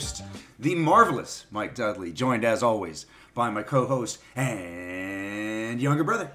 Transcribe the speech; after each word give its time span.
I 0.00 0.02
am 0.02 0.06
your 0.08 0.32
host, 0.32 0.42
the 0.58 0.74
marvelous 0.76 1.46
Mike 1.50 1.74
Dudley, 1.74 2.10
joined 2.12 2.42
as 2.44 2.62
always 2.62 3.04
by 3.34 3.50
my 3.50 3.62
co 3.62 3.86
host 3.86 4.18
and 4.34 5.80
younger 5.80 6.04
brother. 6.04 6.30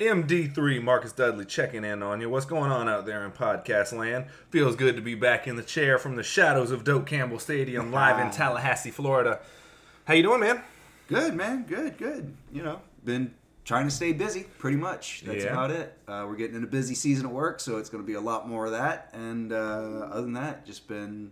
MD3 0.00 0.82
Marcus 0.82 1.12
Dudley 1.12 1.44
checking 1.44 1.84
in 1.84 2.02
on 2.02 2.20
you. 2.22 2.30
What's 2.30 2.46
going 2.46 2.72
on 2.72 2.88
out 2.88 3.04
there 3.04 3.24
in 3.26 3.30
podcast 3.32 3.92
land? 3.96 4.26
Feels 4.50 4.76
good 4.76 4.96
to 4.96 5.02
be 5.02 5.14
back 5.14 5.46
in 5.46 5.56
the 5.56 5.62
chair 5.62 5.98
from 5.98 6.16
the 6.16 6.22
shadows 6.22 6.70
of 6.70 6.84
Doak 6.84 7.06
Campbell 7.06 7.38
Stadium 7.38 7.92
live 7.92 8.18
in 8.18 8.30
Tallahassee, 8.32 8.90
Florida. 8.90 9.40
How 10.06 10.14
you 10.14 10.22
doing, 10.22 10.40
man? 10.40 10.62
Good, 11.06 11.34
man. 11.34 11.64
Good, 11.68 11.98
good. 11.98 12.34
You 12.50 12.62
know, 12.62 12.80
been 13.04 13.34
trying 13.66 13.84
to 13.84 13.94
stay 13.94 14.12
busy, 14.14 14.46
pretty 14.58 14.78
much. 14.78 15.22
That's 15.26 15.44
Yeah. 15.44 15.52
about 15.52 15.70
it. 15.70 15.96
Uh, 16.08 16.24
we're 16.26 16.36
getting 16.36 16.56
in 16.56 16.64
a 16.64 16.68
busy 16.68 16.94
season 16.94 17.26
at 17.26 17.32
work, 17.32 17.60
so 17.60 17.76
it's 17.76 17.90
going 17.90 18.02
to 18.02 18.06
be 18.06 18.14
a 18.14 18.20
lot 18.20 18.48
more 18.48 18.64
of 18.64 18.72
that. 18.72 19.10
And 19.12 19.52
uh, 19.52 19.56
other 20.10 20.22
than 20.22 20.32
that, 20.32 20.64
just 20.66 20.88
been 20.88 21.30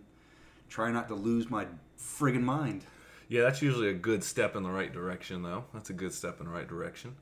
trying 0.71 0.93
not 0.93 1.07
to 1.09 1.15
lose 1.15 1.49
my 1.49 1.67
friggin' 1.99 2.41
mind. 2.41 2.85
Yeah, 3.27 3.41
that's 3.43 3.61
usually 3.61 3.89
a 3.89 3.93
good 3.93 4.23
step 4.23 4.55
in 4.55 4.63
the 4.63 4.71
right 4.71 4.91
direction, 4.91 5.43
though. 5.43 5.65
That's 5.73 5.89
a 5.89 5.93
good 5.93 6.13
step 6.13 6.39
in 6.39 6.47
the 6.47 6.51
right 6.51 6.67
direction. 6.67 7.15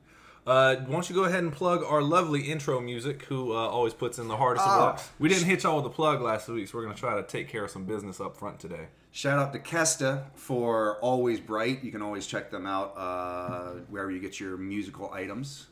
Uh, 0.46 0.76
why 0.76 0.92
don't 0.92 1.08
you 1.08 1.14
go 1.14 1.24
ahead 1.24 1.42
and 1.42 1.52
plug 1.52 1.84
our 1.84 2.00
lovely 2.00 2.40
intro 2.42 2.80
music, 2.80 3.24
who 3.24 3.52
uh, 3.52 3.56
always 3.56 3.92
puts 3.92 4.18
in 4.18 4.26
the 4.26 4.36
hardest 4.36 4.66
of 4.66 4.80
work. 4.80 5.00
We 5.18 5.28
didn't 5.28 5.44
hit 5.44 5.64
y'all 5.64 5.76
with 5.76 5.86
a 5.86 5.94
plug 5.94 6.22
last 6.22 6.48
week, 6.48 6.66
so 6.66 6.78
we're 6.78 6.84
going 6.84 6.94
to 6.94 7.00
try 7.00 7.14
to 7.16 7.22
take 7.22 7.48
care 7.48 7.64
of 7.64 7.70
some 7.70 7.84
business 7.84 8.20
up 8.20 8.36
front 8.36 8.58
today. 8.58 8.88
Shout 9.12 9.38
out 9.38 9.52
to 9.52 9.58
Kesta 9.58 10.24
for 10.34 10.96
Always 11.00 11.40
Bright. 11.40 11.84
You 11.84 11.92
can 11.92 12.00
always 12.00 12.26
check 12.26 12.50
them 12.50 12.66
out 12.66 12.94
uh, 12.96 13.72
wherever 13.88 14.10
you 14.10 14.20
get 14.20 14.40
your 14.40 14.56
musical 14.56 15.12
items. 15.12 15.66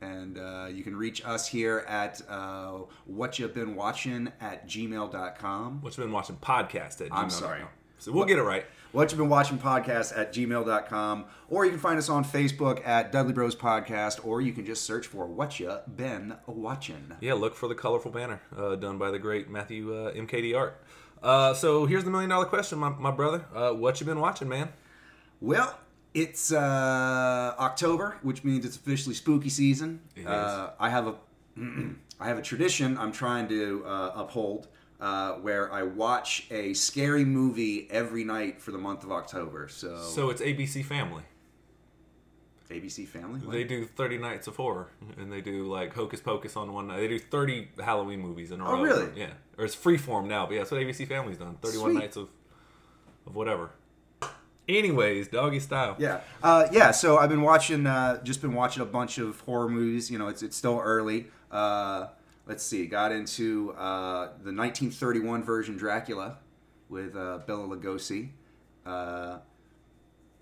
And 0.00 0.38
uh, 0.38 0.68
you 0.70 0.82
can 0.82 0.94
reach 0.96 1.24
us 1.24 1.48
here 1.48 1.84
at 1.88 2.20
uh, 2.28 2.80
what 3.06 3.38
you've 3.38 3.54
been 3.54 3.74
watching 3.74 4.30
at 4.40 4.68
gmail.com. 4.68 5.80
What 5.80 5.96
you've 5.96 6.04
been 6.04 6.12
watching 6.12 6.36
podcast 6.36 7.00
at 7.00 7.08
I'm 7.10 7.28
gmail.com. 7.28 7.30
sorry. 7.30 7.60
So 7.98 8.12
we'll 8.12 8.26
get 8.26 8.38
it 8.38 8.42
right. 8.42 8.66
What 8.92 9.10
you've 9.10 9.18
been 9.18 9.30
watching 9.30 9.58
podcast 9.58 10.16
at 10.16 10.32
gmail.com. 10.34 11.24
Or 11.48 11.64
you 11.64 11.70
can 11.70 11.80
find 11.80 11.98
us 11.98 12.08
on 12.10 12.22
Facebook 12.24 12.86
at 12.86 13.12
Dudley 13.12 13.32
Bros 13.32 13.56
Podcast, 13.56 14.24
or 14.26 14.40
you 14.42 14.52
can 14.52 14.66
just 14.66 14.82
search 14.82 15.06
for 15.06 15.26
what 15.26 15.58
you've 15.58 15.96
been 15.96 16.34
watching. 16.46 17.12
Yeah, 17.20 17.32
look 17.34 17.54
for 17.54 17.66
the 17.68 17.74
colorful 17.74 18.10
banner 18.10 18.42
uh, 18.56 18.76
done 18.76 18.98
by 18.98 19.10
the 19.10 19.18
great 19.18 19.48
Matthew 19.48 19.94
uh, 19.94 20.12
MKD 20.12 20.56
Art. 20.56 20.82
Uh, 21.22 21.54
so 21.54 21.86
here's 21.86 22.04
the 22.04 22.10
million 22.10 22.28
dollar 22.28 22.44
question, 22.44 22.78
my, 22.78 22.90
my 22.90 23.10
brother. 23.10 23.46
Uh, 23.54 23.70
what 23.70 23.98
you 24.00 24.06
been 24.06 24.20
watching, 24.20 24.48
man? 24.48 24.68
Well, 25.40 25.78
it's 26.14 26.52
uh, 26.52 27.54
October, 27.58 28.16
which 28.22 28.44
means 28.44 28.64
it's 28.64 28.76
officially 28.76 29.14
spooky 29.14 29.48
season. 29.50 30.00
It 30.16 30.26
Uh, 30.26 30.70
I 30.78 30.88
have 30.90 31.06
a 31.08 31.14
I 32.20 32.28
have 32.28 32.38
a 32.38 32.42
tradition 32.42 32.96
I'm 32.96 33.12
trying 33.12 33.48
to 33.48 33.84
uh, 33.84 34.12
uphold, 34.14 34.68
uh, 35.00 35.32
where 35.34 35.72
I 35.72 35.82
watch 35.82 36.46
a 36.50 36.72
scary 36.74 37.24
movie 37.24 37.88
every 37.90 38.24
night 38.24 38.60
for 38.62 38.70
the 38.70 38.78
month 38.78 39.02
of 39.04 39.10
October. 39.12 39.68
So, 39.68 40.00
So 40.00 40.30
it's 40.30 40.40
ABC 40.40 40.84
Family. 40.84 41.24
ABC 42.70 43.06
Family. 43.06 43.40
What? 43.40 43.52
They 43.52 43.64
do 43.64 43.84
30 43.84 44.18
nights 44.18 44.46
of 44.46 44.56
horror, 44.56 44.88
and 45.18 45.30
they 45.30 45.40
do 45.40 45.64
like 45.70 45.94
Hocus 45.94 46.20
Pocus 46.20 46.56
on 46.56 46.72
one 46.72 46.86
night. 46.86 46.98
They 47.00 47.08
do 47.08 47.18
30 47.18 47.68
Halloween 47.84 48.20
movies 48.20 48.50
in 48.52 48.60
a 48.60 48.66
Oh, 48.68 48.72
row. 48.74 48.82
really? 48.82 49.08
Yeah. 49.16 49.32
Or 49.58 49.64
it's 49.64 49.76
freeform 49.76 50.26
now, 50.26 50.46
but 50.46 50.54
yeah, 50.54 50.60
that's 50.60 50.70
what 50.70 50.80
ABC 50.80 51.06
Family's 51.06 51.38
done. 51.38 51.56
31 51.62 51.90
Sweet. 51.90 51.98
nights 52.00 52.16
of 52.16 52.28
of 53.26 53.34
whatever. 53.34 53.70
Anyways, 54.68 55.28
doggy 55.28 55.60
style. 55.60 55.96
Yeah, 55.98 56.20
uh, 56.42 56.68
yeah. 56.72 56.90
So 56.90 57.18
I've 57.18 57.28
been 57.28 57.42
watching, 57.42 57.86
uh, 57.86 58.22
just 58.22 58.40
been 58.40 58.54
watching 58.54 58.82
a 58.82 58.86
bunch 58.86 59.18
of 59.18 59.40
horror 59.40 59.68
movies. 59.68 60.10
You 60.10 60.18
know, 60.18 60.28
it's 60.28 60.42
it's 60.42 60.56
still 60.56 60.80
early. 60.82 61.26
Uh, 61.50 62.08
let's 62.46 62.64
see, 62.64 62.86
got 62.86 63.12
into 63.12 63.72
uh, 63.72 64.28
the 64.42 64.52
1931 64.52 65.42
version 65.42 65.76
Dracula 65.76 66.38
with 66.88 67.14
uh, 67.14 67.38
Bela 67.46 67.76
Lugosi. 67.76 68.30
Uh, 68.86 69.38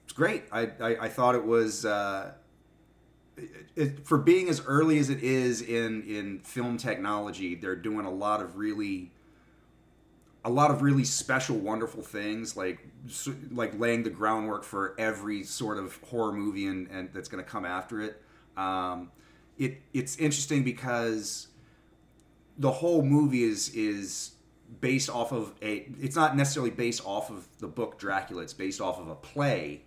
it's 0.05 0.13
great. 0.13 0.45
I, 0.53 0.71
I, 0.81 0.97
I 1.01 1.09
thought 1.09 1.35
it 1.35 1.45
was 1.45 1.85
uh, 1.85 2.33
it, 3.37 3.51
it, 3.77 4.07
for 4.07 4.19
being 4.19 4.49
as 4.49 4.63
early 4.67 4.99
as 4.99 5.11
it 5.11 5.23
is 5.23 5.63
in 5.63 6.03
in 6.03 6.41
film 6.41 6.77
technology. 6.77 7.55
They're 7.55 7.77
doing 7.77 8.07
a 8.07 8.11
lot 8.11 8.41
of 8.41 8.57
really 8.57 9.11
a 10.45 10.51
lot 10.51 10.71
of 10.71 10.83
really 10.83 11.05
special, 11.05 11.57
wonderful 11.57 12.03
things, 12.03 12.57
like 12.57 12.87
like 13.51 13.79
laying 13.79 14.03
the 14.03 14.11
groundwork 14.11 14.65
for 14.65 14.95
every 14.99 15.45
sort 15.45 15.79
of 15.79 15.99
horror 16.09 16.33
movie 16.33 16.67
and, 16.67 16.89
and 16.91 17.11
that's 17.13 17.29
going 17.29 17.43
to 17.43 17.49
come 17.49 17.65
after 17.65 18.01
it. 18.01 18.23
Um, 18.57 19.11
it 19.59 19.81
it's 19.93 20.17
interesting 20.17 20.65
because 20.65 21.49
the 22.59 22.71
whole 22.71 23.03
movie 23.03 23.45
is 23.45 23.71
is 23.71 24.33
based 24.81 25.11
off 25.11 25.33
of 25.33 25.55
a. 25.63 25.87
It's 26.01 26.17
not 26.17 26.37
necessarily 26.37 26.71
based 26.71 27.05
off 27.05 27.31
of 27.31 27.47
the 27.59 27.69
book 27.69 27.99
Dracula. 27.99 28.43
It's 28.43 28.55
based 28.55 28.81
off 28.81 28.99
of 28.99 29.09
a 29.09 29.15
play 29.15 29.83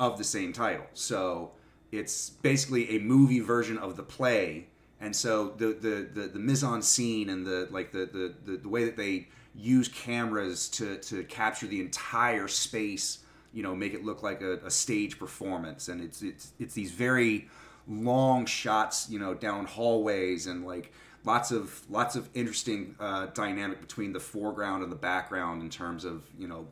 of 0.00 0.18
the 0.18 0.24
same 0.24 0.52
title. 0.52 0.86
So 0.94 1.52
it's 1.92 2.30
basically 2.30 2.96
a 2.96 3.00
movie 3.00 3.40
version 3.40 3.78
of 3.78 3.96
the 3.96 4.02
play. 4.02 4.68
And 5.00 5.14
so 5.14 5.54
the 5.56 5.66
the 5.66 6.08
the, 6.12 6.28
the 6.28 6.38
mise 6.38 6.64
en 6.64 6.82
scene 6.82 7.28
and 7.28 7.46
the 7.46 7.68
like 7.70 7.92
the, 7.92 8.06
the 8.06 8.34
the 8.44 8.58
the 8.58 8.68
way 8.68 8.84
that 8.84 8.96
they 8.96 9.28
use 9.54 9.88
cameras 9.88 10.68
to 10.70 10.96
to 10.98 11.24
capture 11.24 11.66
the 11.66 11.80
entire 11.80 12.48
space, 12.48 13.20
you 13.52 13.62
know, 13.62 13.74
make 13.74 13.94
it 13.94 14.04
look 14.04 14.22
like 14.22 14.42
a, 14.42 14.58
a 14.64 14.70
stage 14.70 15.18
performance. 15.18 15.88
And 15.88 16.00
it's 16.00 16.22
it's 16.22 16.52
it's 16.58 16.74
these 16.74 16.92
very 16.92 17.48
long 17.86 18.46
shots, 18.46 19.08
you 19.10 19.18
know, 19.18 19.34
down 19.34 19.66
hallways 19.66 20.46
and 20.46 20.64
like 20.66 20.92
lots 21.24 21.50
of 21.50 21.82
lots 21.90 22.16
of 22.16 22.28
interesting 22.34 22.94
uh, 23.00 23.26
dynamic 23.26 23.80
between 23.80 24.12
the 24.12 24.20
foreground 24.20 24.82
and 24.82 24.92
the 24.92 24.96
background 24.96 25.62
in 25.62 25.70
terms 25.70 26.04
of 26.04 26.24
you 26.38 26.48
know 26.48 26.66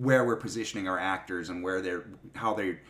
where 0.00 0.24
we're 0.24 0.36
positioning 0.36 0.88
our 0.88 0.98
actors 0.98 1.48
and 1.48 1.62
where 1.62 1.80
they're 1.80 2.06
how 2.34 2.54
they're 2.54 2.80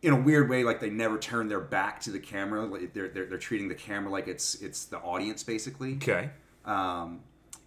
in 0.00 0.12
a 0.12 0.20
weird 0.20 0.48
way 0.48 0.64
like 0.64 0.80
they 0.80 0.90
never 0.90 1.18
turn 1.18 1.48
their 1.48 1.60
back 1.60 2.00
to 2.00 2.10
the 2.10 2.18
camera 2.18 2.64
like 2.64 2.92
they're, 2.94 3.08
they're, 3.08 3.26
they're 3.26 3.38
treating 3.38 3.68
the 3.68 3.74
camera 3.74 4.10
like 4.10 4.26
it's 4.28 4.54
it's 4.56 4.86
the 4.86 4.98
audience 4.98 5.42
basically 5.42 5.94
Okay. 5.96 6.30
um, 6.64 7.20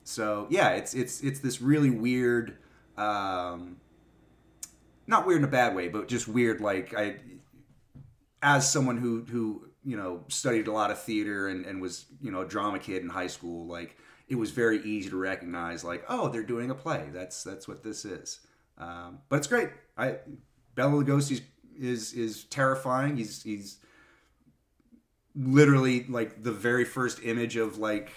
so 0.07 0.47
yeah 0.49 0.69
it's 0.69 0.93
it's 0.93 1.21
it's 1.21 1.39
this 1.39 1.61
really 1.61 1.89
weird 1.89 2.57
um, 2.97 3.77
not 5.05 5.27
weird 5.27 5.39
in 5.39 5.43
a 5.43 5.51
bad 5.51 5.75
way 5.75 5.87
but 5.87 6.07
just 6.07 6.27
weird 6.27 6.61
like 6.61 6.93
i 6.95 7.17
as 8.41 8.71
someone 8.71 8.97
who 8.97 9.23
who 9.25 9.67
you 9.83 9.97
know 9.97 10.23
studied 10.27 10.67
a 10.67 10.71
lot 10.71 10.91
of 10.91 11.01
theater 11.01 11.47
and, 11.47 11.65
and 11.65 11.81
was 11.81 12.05
you 12.21 12.31
know 12.31 12.41
a 12.41 12.47
drama 12.47 12.79
kid 12.79 13.01
in 13.03 13.09
high 13.09 13.27
school 13.27 13.67
like 13.67 13.97
it 14.27 14.35
was 14.35 14.51
very 14.51 14.81
easy 14.83 15.09
to 15.09 15.17
recognize 15.17 15.83
like 15.83 16.03
oh 16.09 16.29
they're 16.29 16.43
doing 16.43 16.69
a 16.69 16.75
play. 16.75 17.09
That's 17.13 17.43
that's 17.43 17.67
what 17.67 17.83
this 17.83 18.05
is. 18.05 18.39
Um, 18.77 19.19
but 19.29 19.37
it's 19.37 19.47
great. 19.47 19.69
I 19.97 20.17
Bela 20.75 20.91
Lugosi 20.91 21.41
is 21.79 22.13
is 22.13 22.43
terrifying. 22.45 23.17
He's 23.17 23.41
he's 23.43 23.79
literally 25.35 26.05
like 26.09 26.43
the 26.43 26.51
very 26.51 26.83
first 26.83 27.19
image 27.23 27.55
of 27.55 27.77
like 27.77 28.11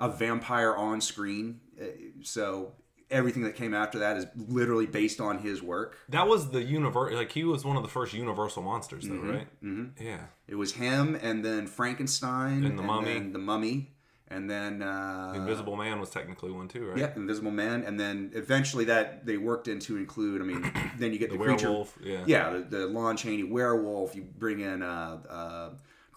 a 0.00 0.08
vampire 0.08 0.74
on 0.74 1.00
screen 1.00 1.60
Uh, 1.80 1.84
so 2.22 2.72
everything 3.10 3.42
that 3.42 3.54
came 3.56 3.74
after 3.74 3.98
that 4.00 4.16
is 4.16 4.26
literally 4.36 4.86
based 4.86 5.20
on 5.20 5.38
his 5.38 5.60
work 5.62 5.96
That 6.10 6.26
was 6.28 6.50
the 6.50 6.62
universe. 6.62 7.12
Like 7.14 7.32
he 7.32 7.44
was 7.44 7.64
one 7.64 7.76
of 7.76 7.82
the 7.82 7.88
first 7.88 8.12
Universal 8.14 8.62
monsters, 8.62 9.08
though, 9.08 9.16
right? 9.16 9.48
Mm-hmm. 9.64 10.02
Yeah. 10.04 10.24
It 10.46 10.54
was 10.56 10.72
him, 10.74 11.16
and 11.20 11.44
then 11.44 11.66
Frankenstein, 11.66 12.64
And 12.64 12.78
the 12.78 12.82
Mummy. 12.82 13.14
then 13.14 13.32
the 13.32 13.38
Mummy, 13.38 13.92
and 14.28 14.48
then 14.48 14.80
uh, 14.82 15.32
Invisible 15.34 15.74
Man 15.76 15.98
was 15.98 16.10
technically 16.10 16.52
one 16.52 16.68
too, 16.68 16.86
right? 16.88 16.98
Yeah, 16.98 17.12
Invisible 17.16 17.50
Man, 17.50 17.82
and 17.82 17.98
then 17.98 18.30
eventually 18.34 18.84
that 18.86 19.26
they 19.26 19.36
worked 19.36 19.66
in 19.68 19.78
to 19.80 19.96
include. 19.96 20.40
I 20.40 20.44
mean, 20.44 20.62
then 20.98 21.12
you 21.12 21.18
get 21.18 21.30
the, 21.30 21.38
The 21.38 21.44
creature, 21.44 21.84
yeah. 22.02 22.22
yeah, 22.26 22.50
the, 22.50 22.58
the 22.78 22.86
Lon 22.86 23.16
Chaney 23.16 23.42
werewolf. 23.42 24.14
You 24.14 24.22
bring 24.22 24.60
in 24.60 24.82
uh, 24.82 25.18
uh, 25.28 25.70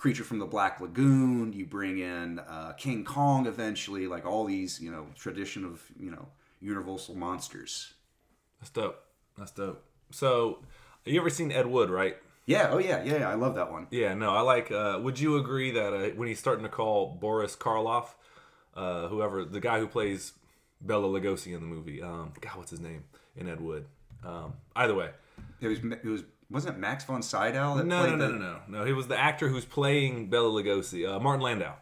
creature 0.03 0.25
from 0.25 0.37
the 0.37 0.45
Black 0.45 0.81
Lagoon. 0.81 1.53
You 1.53 1.65
bring 1.65 1.97
in 1.97 2.39
uh, 2.39 2.73
King 2.73 3.05
Kong 3.05 3.47
eventually. 3.47 4.05
Like 4.05 4.25
all 4.25 4.43
these, 4.43 4.81
you 4.81 4.91
know, 4.91 5.07
tradition 5.15 5.63
of 5.63 5.81
you 5.97 6.11
know 6.11 6.27
universal 6.59 7.15
monsters. 7.15 7.93
That's 8.59 8.69
dope. 8.69 9.01
That's 9.37 9.51
dope. 9.51 9.81
So, 10.11 10.59
you 11.05 11.17
ever 11.21 11.29
seen 11.29 11.53
Ed 11.53 11.67
Wood, 11.67 11.89
right? 11.89 12.17
Yeah. 12.45 12.67
Oh 12.71 12.79
yeah. 12.79 13.01
Yeah. 13.05 13.19
yeah, 13.19 13.29
I 13.29 13.35
love 13.35 13.55
that 13.55 13.71
one. 13.71 13.87
Yeah, 13.91 14.13
no, 14.13 14.31
I 14.31 14.41
like. 14.41 14.69
Uh, 14.71 14.99
would 15.01 15.17
you 15.21 15.37
agree 15.37 15.71
that 15.71 15.93
uh, 15.93 16.09
when 16.17 16.27
he's 16.27 16.39
starting 16.39 16.63
to 16.65 16.69
call 16.69 17.17
Boris 17.21 17.55
Karloff, 17.55 18.07
uh, 18.75 19.07
whoever 19.07 19.45
the 19.45 19.61
guy 19.61 19.79
who 19.79 19.87
plays 19.87 20.33
Bela 20.81 21.07
Lugosi 21.07 21.55
in 21.55 21.61
the 21.61 21.67
movie, 21.75 22.01
um, 22.01 22.33
God, 22.41 22.57
what's 22.57 22.71
his 22.71 22.81
name 22.81 23.05
in 23.37 23.47
Ed 23.47 23.61
Wood? 23.61 23.85
Um, 24.25 24.55
either 24.75 24.95
way, 24.95 25.11
It 25.61 25.69
was. 25.69 25.79
It 25.79 26.09
was. 26.09 26.23
Wasn't 26.53 26.75
it 26.75 26.79
Max 26.79 27.03
von 27.03 27.23
Sydow 27.23 27.75
that 27.77 27.85
no, 27.85 28.01
played 28.01 28.11
no, 28.11 28.15
no, 28.15 28.31
the- 28.31 28.39
no, 28.39 28.59
no, 28.67 28.79
no. 28.79 28.85
He 28.85 28.93
was 28.93 29.07
the 29.07 29.17
actor 29.17 29.49
who's 29.49 29.65
playing 29.65 30.29
Bela 30.29 30.49
Lugosi, 30.49 31.09
uh, 31.09 31.19
Martin 31.19 31.41
Landau. 31.41 31.73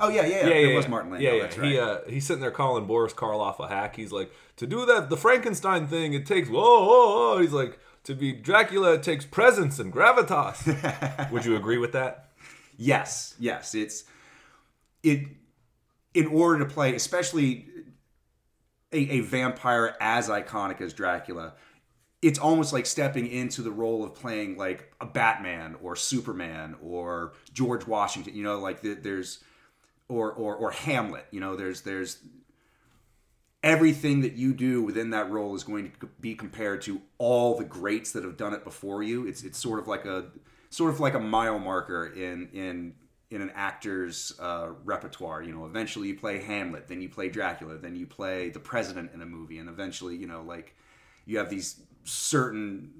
Oh 0.00 0.08
yeah, 0.08 0.26
yeah, 0.26 0.46
yeah. 0.46 0.54
it 0.54 0.76
was 0.76 0.88
Martin 0.88 1.10
Landau. 1.12 1.28
Yeah, 1.28 1.34
yeah. 1.34 1.42
That's 1.42 1.58
right. 1.58 1.70
He 1.70 1.78
uh, 1.78 1.98
he's 2.08 2.26
sitting 2.26 2.40
there 2.40 2.50
calling 2.50 2.86
Boris 2.86 3.12
Karloff 3.12 3.60
a 3.60 3.68
hack. 3.68 3.96
He's 3.96 4.12
like, 4.12 4.32
to 4.56 4.66
do 4.66 4.84
that, 4.86 5.10
the 5.10 5.16
Frankenstein 5.16 5.86
thing, 5.86 6.12
it 6.12 6.26
takes 6.26 6.48
whoa, 6.48 6.60
whoa, 6.60 7.34
whoa. 7.34 7.38
He's 7.38 7.52
like, 7.52 7.78
to 8.04 8.14
be 8.14 8.32
Dracula, 8.32 8.94
it 8.94 9.02
takes 9.02 9.24
presence 9.24 9.78
and 9.78 9.92
gravitas. 9.92 11.30
Would 11.30 11.44
you 11.44 11.54
agree 11.54 11.78
with 11.78 11.92
that? 11.92 12.30
Yes, 12.76 13.34
yes. 13.38 13.74
It's 13.74 14.04
it 15.02 15.26
in 16.14 16.26
order 16.26 16.64
to 16.64 16.72
play, 16.72 16.94
especially 16.94 17.66
a, 18.92 18.98
a 18.98 19.20
vampire 19.20 19.96
as 20.00 20.28
iconic 20.28 20.80
as 20.80 20.92
Dracula, 20.92 21.52
it's 22.22 22.38
almost 22.38 22.72
like 22.72 22.86
stepping 22.86 23.26
into 23.26 23.62
the 23.62 23.70
role 23.70 24.04
of 24.04 24.14
playing 24.14 24.56
like 24.56 24.92
a 25.00 25.06
Batman 25.06 25.76
or 25.82 25.96
Superman 25.96 26.76
or 26.82 27.32
George 27.52 27.86
Washington. 27.86 28.34
You 28.34 28.42
know, 28.42 28.58
like 28.58 28.82
the, 28.82 28.94
there's 28.94 29.42
or 30.08 30.32
or 30.32 30.54
or 30.54 30.70
Hamlet. 30.70 31.26
You 31.30 31.40
know, 31.40 31.56
there's 31.56 31.82
there's 31.82 32.18
everything 33.62 34.22
that 34.22 34.34
you 34.34 34.52
do 34.52 34.82
within 34.82 35.10
that 35.10 35.30
role 35.30 35.54
is 35.54 35.64
going 35.64 35.92
to 36.00 36.08
be 36.20 36.34
compared 36.34 36.82
to 36.82 37.00
all 37.18 37.56
the 37.56 37.64
greats 37.64 38.12
that 38.12 38.24
have 38.24 38.36
done 38.36 38.54
it 38.54 38.64
before 38.64 39.02
you. 39.02 39.26
It's 39.26 39.42
it's 39.42 39.58
sort 39.58 39.78
of 39.78 39.88
like 39.88 40.04
a 40.04 40.26
sort 40.68 40.92
of 40.92 41.00
like 41.00 41.14
a 41.14 41.20
mile 41.20 41.58
marker 41.58 42.06
in 42.06 42.48
in 42.52 42.94
in 43.30 43.40
an 43.40 43.50
actor's 43.54 44.32
uh, 44.40 44.70
repertoire. 44.84 45.42
You 45.42 45.54
know, 45.54 45.64
eventually 45.64 46.08
you 46.08 46.18
play 46.18 46.42
Hamlet, 46.42 46.88
then 46.88 47.00
you 47.00 47.08
play 47.08 47.28
Dracula, 47.28 47.78
then 47.78 47.96
you 47.96 48.06
play 48.06 48.50
the 48.50 48.58
president 48.58 49.12
in 49.14 49.22
a 49.22 49.26
movie, 49.26 49.58
and 49.58 49.68
eventually, 49.68 50.16
you 50.16 50.26
know, 50.26 50.42
like 50.42 50.74
you 51.26 51.38
have 51.38 51.48
these 51.48 51.80
certain 52.04 52.90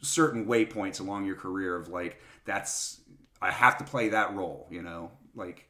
certain 0.00 0.46
waypoints 0.46 1.00
along 1.00 1.24
your 1.24 1.36
career 1.36 1.76
of 1.76 1.88
like 1.88 2.20
that's 2.44 3.00
I 3.40 3.50
have 3.50 3.78
to 3.78 3.84
play 3.84 4.08
that 4.10 4.34
role. 4.34 4.66
You 4.70 4.82
know, 4.82 5.10
like 5.34 5.68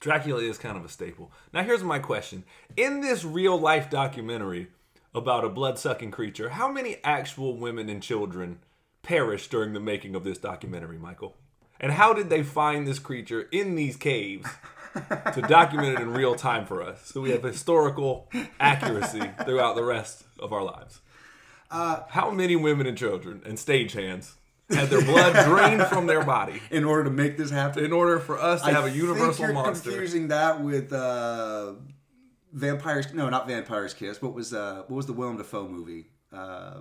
Dracula 0.00 0.42
is 0.42 0.58
kind 0.58 0.76
of 0.76 0.84
a 0.84 0.88
staple. 0.88 1.30
Now, 1.52 1.62
here's 1.62 1.84
my 1.84 1.98
question: 1.98 2.44
In 2.76 3.00
this 3.00 3.24
real 3.24 3.58
life 3.58 3.90
documentary 3.90 4.68
about 5.14 5.44
a 5.44 5.48
blood 5.48 5.78
sucking 5.78 6.10
creature, 6.10 6.50
how 6.50 6.70
many 6.70 6.96
actual 7.04 7.56
women 7.56 7.88
and 7.88 8.02
children 8.02 8.60
perished 9.02 9.50
during 9.50 9.72
the 9.72 9.80
making 9.80 10.14
of 10.14 10.24
this 10.24 10.38
documentary, 10.38 10.98
Michael? 10.98 11.36
And 11.78 11.92
how 11.92 12.12
did 12.14 12.30
they 12.30 12.42
find 12.42 12.86
this 12.86 12.98
creature 12.98 13.48
in 13.52 13.74
these 13.74 13.96
caves 13.96 14.48
to 15.34 15.42
document 15.48 15.98
it 15.98 16.02
in 16.02 16.12
real 16.12 16.34
time 16.34 16.64
for 16.64 16.82
us 16.82 17.10
so 17.12 17.20
we 17.20 17.30
have 17.32 17.42
historical 17.42 18.30
accuracy 18.60 19.30
throughout 19.44 19.74
the 19.74 19.84
rest 19.84 20.24
of 20.38 20.52
our 20.52 20.62
lives? 20.62 21.00
Uh, 21.72 22.02
how 22.10 22.30
many 22.30 22.54
women 22.54 22.86
and 22.86 22.96
children 22.98 23.40
and 23.46 23.56
stagehands 23.56 24.34
had 24.70 24.88
their 24.88 25.02
blood 25.02 25.44
drained 25.46 25.86
from 25.86 26.06
their 26.06 26.22
body 26.22 26.60
in 26.70 26.84
order 26.84 27.04
to 27.04 27.10
make 27.10 27.36
this 27.36 27.50
happen. 27.50 27.84
in 27.84 27.92
order 27.92 28.18
for 28.18 28.38
us 28.38 28.62
to 28.62 28.70
have 28.72 28.84
a 28.84 28.90
universal 28.90 29.32
think 29.32 29.38
you're 29.40 29.52
monster? 29.54 29.90
confusing 29.90 30.28
that 30.28 30.60
with 30.62 30.92
uh, 30.92 31.72
vampires. 32.52 33.12
No, 33.14 33.28
not 33.28 33.46
vampires 33.48 33.94
kiss. 33.94 34.20
What 34.20 34.34
was 34.34 34.52
uh, 34.54 34.84
what 34.86 34.96
was 34.96 35.06
the 35.06 35.12
Willem 35.12 35.36
Dafoe 35.38 35.68
movie 35.68 36.06
uh, 36.32 36.80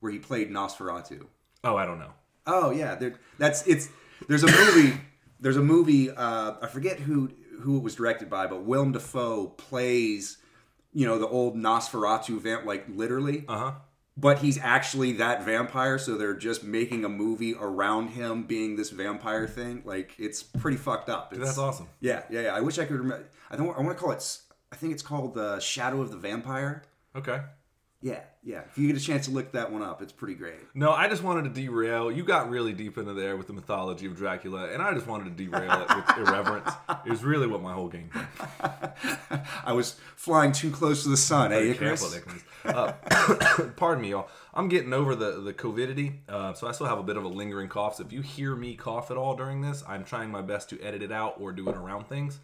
where 0.00 0.12
he 0.12 0.18
played 0.18 0.50
Nosferatu? 0.50 1.26
Oh, 1.64 1.76
I 1.76 1.86
don't 1.86 1.98
know. 1.98 2.12
Oh 2.46 2.70
yeah, 2.70 2.94
there, 2.94 3.14
that's 3.38 3.66
it's. 3.66 3.88
There's 4.28 4.44
a 4.44 4.46
movie. 4.50 4.98
There's 5.40 5.56
a 5.56 5.62
movie. 5.62 6.10
Uh, 6.10 6.54
I 6.60 6.66
forget 6.66 6.98
who 7.00 7.30
who 7.60 7.76
it 7.78 7.82
was 7.82 7.94
directed 7.96 8.30
by, 8.30 8.46
but 8.46 8.62
Willem 8.64 8.92
Dafoe 8.92 9.48
plays, 9.48 10.38
you 10.92 11.06
know, 11.06 11.18
the 11.18 11.26
old 11.28 11.56
Nosferatu 11.56 12.40
vamp, 12.40 12.64
like 12.64 12.86
literally. 12.88 13.44
Uh 13.48 13.58
huh. 13.58 13.72
But 14.20 14.40
he's 14.40 14.58
actually 14.58 15.12
that 15.12 15.44
vampire, 15.44 15.96
so 15.96 16.18
they're 16.18 16.34
just 16.34 16.64
making 16.64 17.04
a 17.04 17.08
movie 17.08 17.54
around 17.54 18.08
him 18.08 18.42
being 18.42 18.74
this 18.74 18.90
vampire 18.90 19.46
thing. 19.46 19.82
Like 19.84 20.16
it's 20.18 20.42
pretty 20.42 20.76
fucked 20.76 21.08
up. 21.08 21.32
It's, 21.32 21.44
That's 21.44 21.58
awesome. 21.58 21.86
Yeah, 22.00 22.24
yeah, 22.28 22.40
yeah. 22.40 22.54
I 22.54 22.60
wish 22.60 22.78
I 22.80 22.84
could 22.84 22.98
remember. 22.98 23.28
I 23.48 23.56
don't. 23.56 23.68
I 23.78 23.80
want 23.80 23.96
to 23.96 24.02
call 24.02 24.10
it. 24.10 24.38
I 24.72 24.76
think 24.76 24.92
it's 24.92 25.02
called 25.02 25.34
the 25.34 25.60
Shadow 25.60 26.00
of 26.00 26.10
the 26.10 26.16
Vampire. 26.16 26.82
Okay. 27.14 27.40
Yeah, 28.00 28.20
yeah. 28.44 28.60
If 28.70 28.78
you 28.78 28.86
get 28.86 28.96
a 28.96 29.04
chance 29.04 29.26
to 29.26 29.32
look 29.32 29.50
that 29.52 29.72
one 29.72 29.82
up, 29.82 30.00
it's 30.02 30.12
pretty 30.12 30.34
great. 30.34 30.54
No, 30.72 30.92
I 30.92 31.08
just 31.08 31.24
wanted 31.24 31.52
to 31.52 31.60
derail. 31.60 32.12
You 32.12 32.22
got 32.22 32.48
really 32.48 32.72
deep 32.72 32.96
into 32.96 33.12
there 33.12 33.36
with 33.36 33.48
the 33.48 33.52
mythology 33.52 34.06
of 34.06 34.16
Dracula, 34.16 34.68
and 34.72 34.80
I 34.80 34.94
just 34.94 35.08
wanted 35.08 35.36
to 35.36 35.44
derail 35.44 35.82
it 35.82 35.96
with 35.96 36.16
irreverence. 36.28 36.70
It 37.04 37.10
was 37.10 37.24
really 37.24 37.48
what 37.48 37.60
my 37.60 37.72
whole 37.72 37.88
game. 37.88 38.10
I 39.64 39.72
was 39.72 39.96
flying 40.14 40.52
too 40.52 40.70
close 40.70 41.02
to 41.02 41.08
the 41.08 41.16
sun, 41.16 41.52
eh, 41.52 41.72
Icarus? 41.72 42.14
careful. 42.14 42.40
Uh, 42.64 42.92
pardon 43.76 44.02
me, 44.02 44.10
y'all. 44.10 44.28
I'm 44.54 44.68
getting 44.68 44.92
over 44.92 45.16
the 45.16 45.40
the 45.40 45.52
covidity, 45.52 46.20
uh, 46.28 46.52
so 46.52 46.68
I 46.68 46.72
still 46.72 46.86
have 46.86 46.98
a 46.98 47.02
bit 47.02 47.16
of 47.16 47.24
a 47.24 47.28
lingering 47.28 47.68
cough. 47.68 47.96
So 47.96 48.04
if 48.04 48.12
you 48.12 48.22
hear 48.22 48.54
me 48.54 48.76
cough 48.76 49.10
at 49.10 49.16
all 49.16 49.34
during 49.34 49.60
this, 49.60 49.82
I'm 49.88 50.04
trying 50.04 50.30
my 50.30 50.42
best 50.42 50.70
to 50.70 50.80
edit 50.80 51.02
it 51.02 51.10
out 51.10 51.34
or 51.40 51.50
do 51.50 51.68
it 51.68 51.76
around 51.76 52.08
things. 52.08 52.38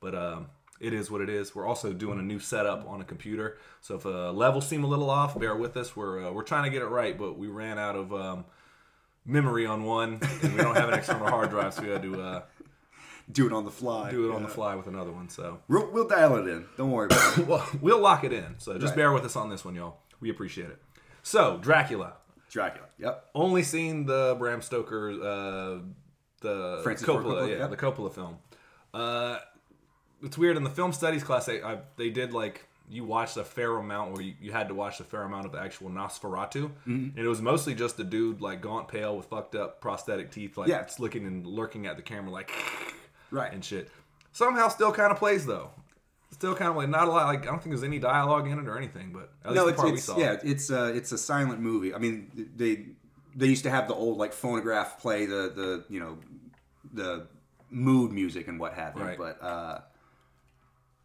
But 0.00 0.14
um, 0.14 0.46
it 0.80 0.92
is 0.94 1.10
what 1.10 1.20
it 1.20 1.28
is. 1.28 1.54
We're 1.54 1.66
also 1.66 1.92
doing 1.92 2.18
a 2.18 2.22
new 2.22 2.38
setup 2.40 2.88
on 2.88 3.00
a 3.00 3.04
computer, 3.04 3.58
so 3.80 3.96
if 3.96 4.06
uh, 4.06 4.32
levels 4.32 4.66
seem 4.66 4.82
a 4.82 4.86
little 4.86 5.10
off, 5.10 5.38
bear 5.38 5.54
with 5.54 5.76
us. 5.76 5.94
We're 5.94 6.26
uh, 6.28 6.32
we're 6.32 6.42
trying 6.42 6.64
to 6.64 6.70
get 6.70 6.82
it 6.82 6.86
right, 6.86 7.16
but 7.16 7.38
we 7.38 7.46
ran 7.48 7.78
out 7.78 7.96
of 7.96 8.12
um, 8.12 8.44
memory 9.24 9.66
on 9.66 9.84
one, 9.84 10.18
and 10.42 10.54
we 10.54 10.60
don't 10.62 10.74
have 10.76 10.88
an 10.88 10.94
external 10.94 11.28
hard 11.28 11.50
drive, 11.50 11.74
so 11.74 11.82
we 11.82 11.88
had 11.90 12.02
to 12.02 12.20
uh, 12.22 12.42
Do 13.32 13.46
it 13.46 13.52
on 13.52 13.64
the 13.64 13.70
fly. 13.70 14.10
do 14.10 14.30
it 14.30 14.34
on 14.34 14.42
the 14.42 14.48
fly 14.48 14.74
with 14.74 14.86
another 14.86 15.12
one. 15.12 15.28
So 15.28 15.60
We'll, 15.68 15.90
we'll 15.92 16.08
dial 16.08 16.36
it 16.36 16.48
in. 16.48 16.64
Don't 16.76 16.90
worry 16.90 17.06
about 17.06 17.38
it. 17.38 17.46
well, 17.50 17.68
we'll 17.80 18.00
lock 18.00 18.24
it 18.24 18.32
in. 18.32 18.56
So 18.58 18.72
just 18.78 18.90
Right. 18.92 18.96
bear 18.96 19.12
with 19.12 19.24
us 19.24 19.36
on 19.36 19.50
this 19.50 19.64
one, 19.64 19.74
y'all. 19.74 19.98
We 20.20 20.30
appreciate 20.30 20.70
it. 20.70 20.78
So 21.22 21.58
Dracula. 21.62 22.14
Dracula. 22.50 22.86
Yep. 22.98 23.26
Only 23.34 23.62
seen 23.62 24.06
the 24.06 24.34
Bram 24.38 24.62
Stoker, 24.62 25.10
uh, 25.10 25.78
the 26.40 26.80
Francis 26.82 27.06
Coppola, 27.06 27.22
Coppola, 27.42 27.48
yeah, 27.48 27.56
yeah. 27.58 27.66
the 27.68 27.76
Coppola 27.76 28.12
film. 28.12 28.38
Uh, 28.92 29.38
it's 30.22 30.36
weird 30.38 30.56
in 30.56 30.64
the 30.64 30.70
film 30.70 30.92
studies 30.92 31.22
class. 31.22 31.46
They 31.46 31.62
I, 31.62 31.78
they 31.96 32.10
did 32.10 32.32
like 32.32 32.66
you 32.88 33.04
watched 33.04 33.36
a 33.36 33.44
fair 33.44 33.76
amount, 33.76 34.12
where 34.12 34.20
you, 34.22 34.34
you 34.40 34.50
had 34.50 34.66
to 34.66 34.74
watch 34.74 34.98
a 34.98 35.04
fair 35.04 35.22
amount 35.22 35.46
of 35.46 35.52
the 35.52 35.60
actual 35.60 35.88
Nosferatu, 35.90 36.64
Mm-hmm. 36.88 37.16
and 37.16 37.18
it 37.18 37.28
was 37.28 37.40
mostly 37.40 37.72
just 37.74 38.00
a 38.00 38.04
dude 38.04 38.40
like 38.40 38.60
gaunt, 38.60 38.88
pale, 38.88 39.16
with 39.16 39.26
fucked 39.26 39.54
up 39.54 39.80
prosthetic 39.80 40.32
teeth, 40.32 40.56
like 40.58 40.68
Yeah. 40.68 40.84
looking 40.98 41.24
and 41.24 41.46
lurking 41.46 41.86
at 41.86 41.96
the 41.96 42.02
camera, 42.02 42.30
like 42.32 42.50
Right. 43.30 43.52
and 43.52 43.64
shit. 43.64 43.90
Somehow, 44.32 44.66
still 44.68 44.90
kind 44.92 45.12
of 45.12 45.18
plays 45.18 45.46
though. 45.46 45.70
Still 46.32 46.54
kind 46.54 46.70
of 46.70 46.76
like 46.76 46.88
not 46.88 47.06
a 47.06 47.10
lot. 47.10 47.26
Like 47.26 47.42
I 47.42 47.46
don't 47.46 47.62
think 47.62 47.70
there's 47.74 47.84
any 47.84 47.98
dialogue 48.00 48.48
in 48.48 48.58
it 48.58 48.66
or 48.68 48.76
anything, 48.76 49.12
but 49.12 49.32
at 49.44 49.50
least 49.52 49.56
no, 49.56 49.64
the 49.66 49.72
it's, 49.72 49.80
part 49.80 49.92
we 49.92 49.98
saw. 49.98 50.18
yeah, 50.18 50.36
it's 50.42 50.70
uh, 50.70 50.92
it's 50.94 51.12
a 51.12 51.18
silent 51.18 51.60
movie. 51.60 51.92
I 51.94 51.98
mean, 51.98 52.30
they 52.56 52.86
they 53.36 53.46
used 53.46 53.64
to 53.64 53.70
have 53.70 53.86
the 53.88 53.94
old 53.94 54.16
like 54.18 54.32
phonograph 54.32 55.00
play 55.00 55.26
the 55.26 55.52
the 55.54 55.84
you 55.88 55.98
know 56.00 56.18
the 56.92 57.26
mood 57.70 58.12
music 58.12 58.46
and 58.48 58.58
what 58.60 58.74
have 58.74 58.94
you. 58.96 59.02
Right. 59.02 59.18
But 59.18 59.42
uh, 59.42 59.80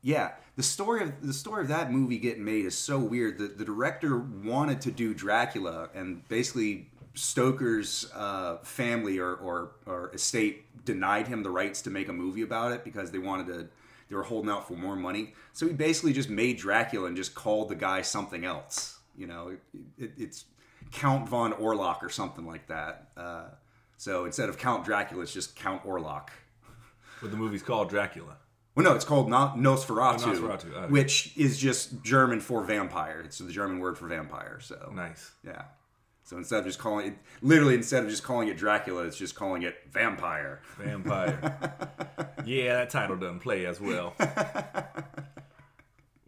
yeah, 0.05 0.33
the 0.55 0.61
story 0.61 1.01
of 1.01 1.13
the 1.25 1.33
story 1.33 1.63
of 1.63 1.67
that 1.69 1.91
movie 1.91 2.19
getting 2.19 2.45
made 2.45 2.65
is 2.65 2.77
so 2.77 2.99
weird. 2.99 3.39
The 3.39 3.47
the 3.47 3.65
director 3.65 4.19
wanted 4.19 4.79
to 4.81 4.91
do 4.91 5.15
Dracula, 5.15 5.89
and 5.95 6.25
basically 6.29 6.91
Stoker's 7.15 8.11
uh, 8.13 8.57
family 8.57 9.17
or, 9.17 9.33
or 9.33 9.71
or 9.87 10.11
estate 10.13 10.85
denied 10.85 11.27
him 11.27 11.41
the 11.41 11.49
rights 11.49 11.81
to 11.81 11.89
make 11.89 12.07
a 12.07 12.13
movie 12.13 12.43
about 12.43 12.71
it 12.71 12.83
because 12.83 13.09
they 13.09 13.17
wanted 13.17 13.47
to. 13.47 13.67
They 14.07 14.15
were 14.15 14.21
holding 14.21 14.51
out 14.51 14.67
for 14.67 14.75
more 14.75 14.95
money, 14.95 15.33
so 15.53 15.65
he 15.65 15.73
basically 15.73 16.13
just 16.13 16.29
made 16.29 16.57
Dracula 16.57 17.07
and 17.07 17.17
just 17.17 17.33
called 17.33 17.69
the 17.69 17.75
guy 17.75 18.03
something 18.03 18.45
else. 18.45 18.99
You 19.17 19.25
know, 19.25 19.47
it, 19.47 19.59
it, 19.97 20.11
it's 20.17 20.45
Count 20.91 21.27
von 21.27 21.53
Orlok 21.53 22.03
or 22.03 22.09
something 22.09 22.45
like 22.45 22.67
that. 22.67 23.07
Uh, 23.17 23.45
so 23.97 24.25
instead 24.25 24.49
of 24.49 24.59
Count 24.59 24.85
Dracula, 24.85 25.23
it's 25.23 25.33
just 25.33 25.55
Count 25.55 25.83
Orlok. 25.83 26.27
but 27.23 27.31
the 27.31 27.37
movie's 27.37 27.63
called 27.63 27.89
Dracula. 27.89 28.37
Well, 28.75 28.83
no, 28.83 28.93
it's 28.93 29.05
called 29.05 29.29
not 29.29 29.55
Nosferatu, 29.57 30.27
Oh, 30.27 30.31
Nosferatu, 30.33 30.73
okay. 30.75 30.91
which 30.91 31.31
is 31.37 31.57
just 31.57 32.03
German 32.03 32.41
for 32.41 32.61
vampire. 32.63 33.21
It's 33.23 33.37
the 33.37 33.51
German 33.51 33.79
word 33.79 33.97
for 33.97 34.07
vampire. 34.07 34.59
So 34.61 34.91
Nice. 34.93 35.31
yeah. 35.45 35.63
So 36.23 36.37
instead 36.37 36.59
of 36.59 36.65
just 36.65 36.79
calling 36.79 37.07
it, 37.07 37.17
literally 37.41 37.75
instead 37.75 38.03
of 38.03 38.09
just 38.09 38.23
calling 38.23 38.47
it 38.47 38.57
Dracula, 38.57 39.03
it's 39.03 39.17
just 39.17 39.35
calling 39.35 39.61
it 39.61 39.75
vampire. 39.91 40.59
Vampire. 40.77 41.55
yeah, 42.45 42.77
that 42.77 42.89
title 42.89 43.15
doesn't 43.15 43.39
play 43.41 43.65
as 43.67 43.79
well. 43.79 44.13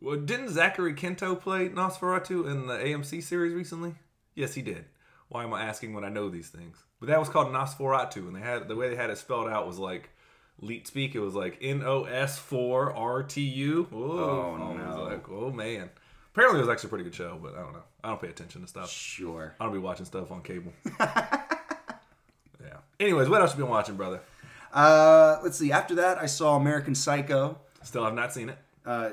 well, 0.01 0.17
didn't 0.17 0.49
Zachary 0.49 0.93
Quinto 0.93 1.35
play 1.35 1.69
Nosferatu 1.69 2.49
in 2.49 2.67
the 2.67 2.77
AMC 2.77 3.23
series 3.23 3.53
recently? 3.53 3.95
Yes, 4.35 4.53
he 4.53 4.61
did. 4.61 4.85
Why 5.29 5.43
am 5.43 5.53
I 5.53 5.63
asking 5.63 5.93
when 5.93 6.03
I 6.05 6.09
know 6.09 6.29
these 6.29 6.49
things? 6.49 6.77
But 6.99 7.09
that 7.09 7.19
was 7.19 7.27
called 7.29 7.47
Nosferatu, 7.51 8.27
and 8.27 8.35
they 8.35 8.39
had 8.39 8.67
the 8.67 8.75
way 8.75 8.89
they 8.89 8.95
had 8.95 9.09
it 9.09 9.17
spelled 9.17 9.49
out 9.49 9.67
was 9.67 9.79
like 9.79 10.09
Leet 10.61 10.87
speak. 10.87 11.15
It 11.15 11.19
was 11.19 11.35
like 11.35 11.57
N 11.61 11.83
O 11.83 12.03
S 12.05 12.37
four 12.37 12.93
R 12.93 13.23
T 13.23 13.41
U. 13.41 13.87
Oh, 13.91 14.55
I 14.55 14.87
was 14.87 14.95
no. 14.95 15.03
like, 15.03 15.29
oh 15.29 15.51
man. 15.51 15.89
Apparently, 16.33 16.59
it 16.59 16.63
was 16.63 16.69
actually 16.69 16.87
a 16.87 16.89
pretty 16.89 17.03
good 17.03 17.15
show, 17.15 17.39
but 17.41 17.55
I 17.55 17.61
don't 17.61 17.73
know. 17.73 17.83
I 18.03 18.09
don't 18.09 18.21
pay 18.21 18.29
attention 18.29 18.61
to 18.61 18.67
stuff. 18.67 18.91
Sure. 18.91 19.55
I 19.59 19.63
don't 19.63 19.73
be 19.73 19.79
watching 19.79 20.05
stuff 20.05 20.31
on 20.31 20.41
cable. 20.43 20.71
yeah. 20.99 22.77
Anyways, 22.99 23.27
what 23.27 23.41
else 23.41 23.53
you 23.53 23.57
been 23.57 23.69
watching, 23.69 23.95
brother? 23.95 24.21
Uh, 24.71 25.39
let's 25.43 25.57
see. 25.57 25.71
After 25.71 25.95
that, 25.95 26.19
I 26.19 26.27
saw 26.27 26.55
American 26.55 26.93
Psycho. 26.93 27.57
Still 27.81 28.05
have 28.05 28.13
not 28.13 28.33
seen 28.33 28.49
it. 28.49 28.57
Uh, 28.85 29.11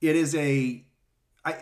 it 0.00 0.16
is 0.16 0.34
a 0.34 0.82
I 1.44 1.56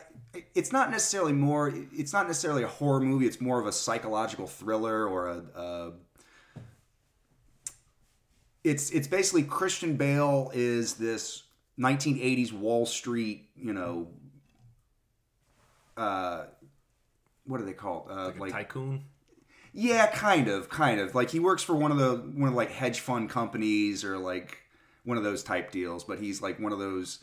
it's 0.54 0.72
not 0.72 0.90
necessarily 0.90 1.32
more 1.32 1.72
it's 1.92 2.12
not 2.12 2.26
necessarily 2.26 2.62
a 2.62 2.68
horror 2.68 3.00
movie 3.00 3.26
it's 3.26 3.40
more 3.40 3.60
of 3.60 3.66
a 3.66 3.72
psychological 3.72 4.46
thriller 4.46 5.06
or 5.06 5.28
a, 5.28 5.60
a 5.60 5.92
it's 8.64 8.90
it's 8.90 9.08
basically 9.08 9.42
Christian 9.44 9.96
Bale 9.96 10.50
is 10.54 10.94
this 10.94 11.44
1980s 11.78 12.52
Wall 12.52 12.86
Street 12.86 13.48
you 13.56 13.72
know 13.72 14.08
uh 15.96 16.44
what 17.46 17.60
are 17.60 17.64
they 17.64 17.72
called 17.72 18.08
uh, 18.10 18.32
Like, 18.38 18.50
a 18.50 18.52
tycoon. 18.52 19.04
yeah, 19.72 20.06
kind 20.08 20.48
of, 20.48 20.68
kind 20.68 21.00
of. 21.00 21.14
Like 21.14 21.30
he 21.30 21.40
works 21.40 21.62
for 21.62 21.74
one 21.74 21.90
of 21.90 21.96
the 21.98 22.16
one 22.38 22.48
of 22.50 22.54
like 22.54 22.70
hedge 22.70 23.00
fund 23.00 23.30
companies 23.30 24.04
or 24.04 24.18
like 24.18 24.58
one 25.04 25.16
of 25.16 25.24
those 25.24 25.42
type 25.42 25.70
deals, 25.70 26.04
but 26.04 26.18
he's 26.18 26.42
like 26.42 26.60
one 26.60 26.72
of 26.72 26.78
those 26.78 27.20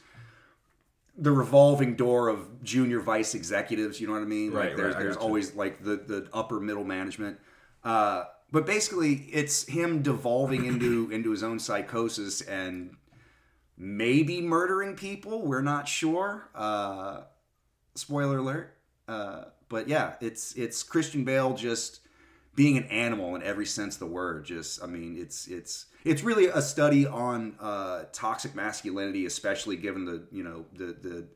the 1.18 1.32
revolving 1.32 1.96
door 1.96 2.28
of 2.28 2.64
junior 2.64 3.00
vice 3.00 3.36
executives. 3.36 4.02
You 4.02 4.08
know 4.08 4.14
what 4.14 4.24
I 4.24 4.26
mean? 4.26 4.52
Right, 4.52 4.70
Like 4.70 4.78
there's 4.78 4.96
right, 4.96 5.04
there's 5.04 5.16
always 5.18 5.54
like 5.56 5.84
the 5.84 5.96
the 5.98 6.28
upper 6.34 6.60
middle 6.60 6.84
management. 6.84 7.38
Uh, 7.84 8.24
but 8.52 8.66
basically, 8.66 9.28
it's 9.32 9.66
him 9.66 10.02
devolving 10.02 10.66
into 10.66 11.10
into 11.12 11.32
his 11.32 11.44
own 11.44 11.60
psychosis 11.60 12.42
and 12.42 12.96
maybe 13.78 14.42
murdering 14.42 14.96
people. 14.96 15.42
We're 15.42 15.62
not 15.62 15.88
sure. 15.88 16.50
Uh, 16.56 17.22
spoiler 17.96 18.38
alert. 18.38 18.78
Uh, 19.08 19.46
but 19.70 19.88
yeah, 19.88 20.16
it's 20.22 20.54
it's 20.54 20.84
Christian 20.84 21.24
Bale 21.24 21.54
just 21.54 22.02
being 22.56 22.78
an 22.78 22.86
animal 22.86 23.36
in 23.36 23.44
every 23.44 23.66
sense 23.66 23.96
of 23.96 24.00
the 24.00 24.06
word. 24.08 24.46
Just, 24.46 24.82
I 24.82 24.88
mean, 24.88 25.18
it's 25.18 25.48
it's 25.48 25.88
it's 26.04 26.24
really 26.24 26.46
a 26.46 26.62
study 26.62 27.06
on 27.06 27.56
uh, 27.60 28.04
toxic 28.14 28.56
masculinity, 28.56 29.26
especially 29.26 29.76
given 29.76 30.06
the 30.06 30.28
you 30.32 30.44
know 30.44 30.66
the 30.74 30.86
the 30.86 31.28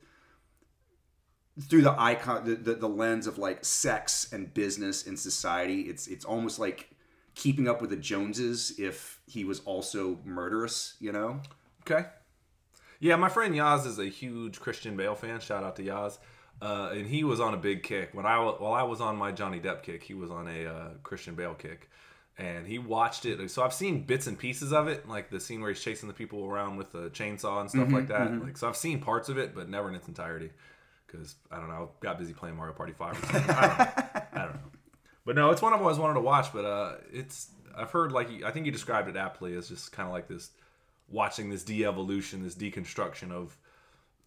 through 1.62 1.82
the 1.82 2.00
icon 2.00 2.46
the, 2.46 2.56
the, 2.56 2.76
the 2.76 2.88
lens 2.88 3.28
of 3.28 3.38
like 3.38 3.66
sex 3.66 4.32
and 4.32 4.54
business 4.54 5.06
in 5.08 5.18
society. 5.18 5.82
It's 5.82 6.08
it's 6.08 6.26
almost 6.26 6.60
like 6.60 6.90
keeping 7.36 7.68
up 7.68 7.82
with 7.82 7.90
the 7.90 7.98
Joneses 7.98 8.80
if 8.80 9.22
he 9.28 9.44
was 9.44 9.60
also 9.62 10.20
murderous. 10.26 10.96
You 11.00 11.12
know. 11.12 11.42
Okay. 11.82 12.08
Yeah, 13.00 13.16
my 13.16 13.30
friend 13.30 13.56
Yaz 13.56 13.86
is 13.86 13.98
a 13.98 14.08
huge 14.08 14.60
Christian 14.60 14.98
Bale 14.98 15.16
fan. 15.16 15.40
Shout 15.40 15.64
out 15.64 15.78
to 15.78 15.84
Yaz. 15.84 16.18
Uh, 16.62 16.90
and 16.94 17.08
he 17.08 17.24
was 17.24 17.40
on 17.40 17.54
a 17.54 17.58
big 17.58 17.84
kick 17.84 18.10
when 18.14 18.26
I 18.26 18.38
while 18.38 18.74
I 18.74 18.84
was 18.84 19.00
on 19.00 19.16
my 19.16 19.32
Johnny 19.32 19.62
Depp 19.62 19.82
kick, 19.82 20.04
he 20.04 20.14
was 20.14 20.30
on 20.30 20.48
a 20.50 20.66
uh, 20.66 20.90
Christian 21.04 21.34
Bale 21.34 21.54
kick, 21.54 21.90
and 22.38 22.68
he 22.68 22.80
watched 22.80 23.26
it. 23.26 23.50
So 23.50 23.64
I've 23.64 23.74
seen 23.74 24.04
bits 24.04 24.28
and 24.28 24.38
pieces 24.38 24.74
of 24.74 24.90
it, 24.90 25.08
like 25.08 25.30
the 25.30 25.40
scene 25.40 25.62
where 25.62 25.72
he's 25.72 25.82
chasing 25.82 26.10
the 26.10 26.14
people 26.14 26.44
around 26.44 26.76
with 26.76 26.92
the 26.92 27.10
chainsaw 27.12 27.62
and 27.62 27.70
stuff 27.70 27.90
like 27.94 28.10
that. 28.10 28.44
Like 28.44 28.58
so, 28.58 28.68
I've 28.68 28.76
seen 28.76 29.00
parts 29.00 29.30
of 29.30 29.38
it, 29.38 29.56
but 29.56 29.70
never 29.70 29.88
in 29.88 29.96
its 29.96 30.10
entirety, 30.10 30.52
because 31.08 31.36
I 31.50 31.60
don't 31.60 31.70
know, 31.70 31.92
I 32.02 32.04
got 32.04 32.20
busy 32.20 32.34
playing 32.34 32.58
Mario 32.58 32.74
Party 32.74 32.92
Five. 32.92 33.14
Or 33.14 33.26
something. 33.26 33.56
I, 33.56 33.68
don't 33.68 33.78
know. 33.78 34.22
I 34.34 34.44
don't 34.44 34.54
know. 34.56 34.69
But 35.30 35.36
no, 35.36 35.52
it's 35.52 35.62
one 35.62 35.74
I've 35.74 35.82
always 35.82 36.00
wanted 36.00 36.16
to 36.16 36.22
watch. 36.22 36.52
But 36.52 36.66
uh, 36.66 36.94
it's 37.14 37.52
I've 37.78 37.92
heard 37.92 38.12
like 38.12 38.44
I 38.44 38.50
think 38.50 38.66
you 38.66 38.72
described 38.72 39.08
it 39.10 39.16
aptly 39.16 39.56
as 39.56 39.70
just 39.70 39.92
kind 39.92 40.08
of 40.08 40.12
like 40.12 40.28
this 40.28 40.50
watching 41.08 41.52
this 41.52 41.64
de-evolution, 41.64 42.44
this 42.44 42.56
deconstruction 42.56 43.32
of 43.32 43.56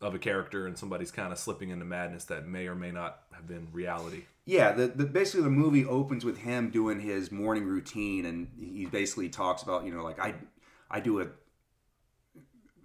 of 0.00 0.14
a 0.14 0.18
character, 0.21 0.64
and 0.68 0.78
somebody's 0.78 1.11
kind 1.11 1.32
of 1.32 1.40
slipping 1.40 1.71
into 1.71 1.85
madness 1.85 2.26
that 2.26 2.47
may 2.47 2.68
or 2.68 2.76
may 2.76 2.92
not 2.92 3.23
have 3.32 3.49
been 3.49 3.66
reality. 3.73 4.26
Yeah, 4.44 4.71
the, 4.71 4.87
the 4.87 5.04
basically 5.04 5.42
the 5.42 5.50
movie 5.50 5.85
opens 5.85 6.25
with 6.25 6.38
him 6.38 6.71
doing 6.71 7.00
his 7.00 7.32
morning 7.32 7.64
routine, 7.64 8.25
and 8.25 8.47
he 8.56 8.87
basically 8.87 9.28
talks 9.28 9.64
about 9.64 9.85
you 9.85 9.92
know 9.92 10.04
like 10.04 10.21
I 10.21 10.35
I 10.88 11.00
do 11.00 11.21
a 11.21 11.26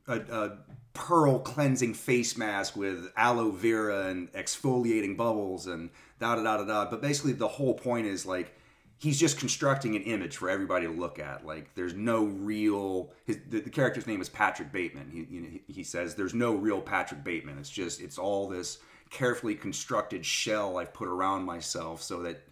a, 0.07 0.15
a 0.15 0.57
pearl 0.97 1.37
cleansing 1.39 1.93
face 1.93 2.35
mask 2.35 2.75
with 2.75 3.11
aloe 3.15 3.51
vera 3.51 4.07
and 4.07 4.33
exfoliating 4.33 5.15
bubbles 5.15 5.67
and 5.67 5.91
da 6.19 6.35
da 6.35 6.41
da 6.43 6.57
da 6.57 6.63
da. 6.63 6.89
But 6.89 7.01
basically, 7.01 7.33
the 7.33 7.47
whole 7.47 7.75
point 7.75 8.07
is 8.07 8.25
like 8.25 8.53
he's 8.97 9.19
just 9.19 9.37
constructing 9.37 9.95
an 9.95 10.01
image 10.03 10.37
for 10.37 10.49
everybody 10.49 10.87
to 10.87 10.91
look 10.91 11.19
at. 11.19 11.45
Like 11.45 11.75
there's 11.75 11.93
no 11.93 12.23
real 12.23 13.11
his 13.25 13.37
the, 13.47 13.61
the 13.61 13.69
character's 13.69 14.07
name 14.07 14.21
is 14.21 14.29
Patrick 14.29 14.71
Bateman. 14.71 15.11
He 15.11 15.35
you 15.35 15.41
know, 15.41 15.49
he- 15.67 15.83
says 15.83 16.15
there's 16.15 16.33
no 16.33 16.55
real 16.55 16.81
Patrick 16.81 17.23
Bateman. 17.23 17.59
It's 17.59 17.69
just 17.69 18.01
it's 18.01 18.17
all 18.17 18.47
this 18.47 18.79
carefully 19.11 19.55
constructed 19.55 20.25
shell 20.25 20.77
I've 20.77 20.93
put 20.93 21.07
around 21.07 21.43
myself 21.43 22.01
so 22.01 22.23
that 22.23 22.43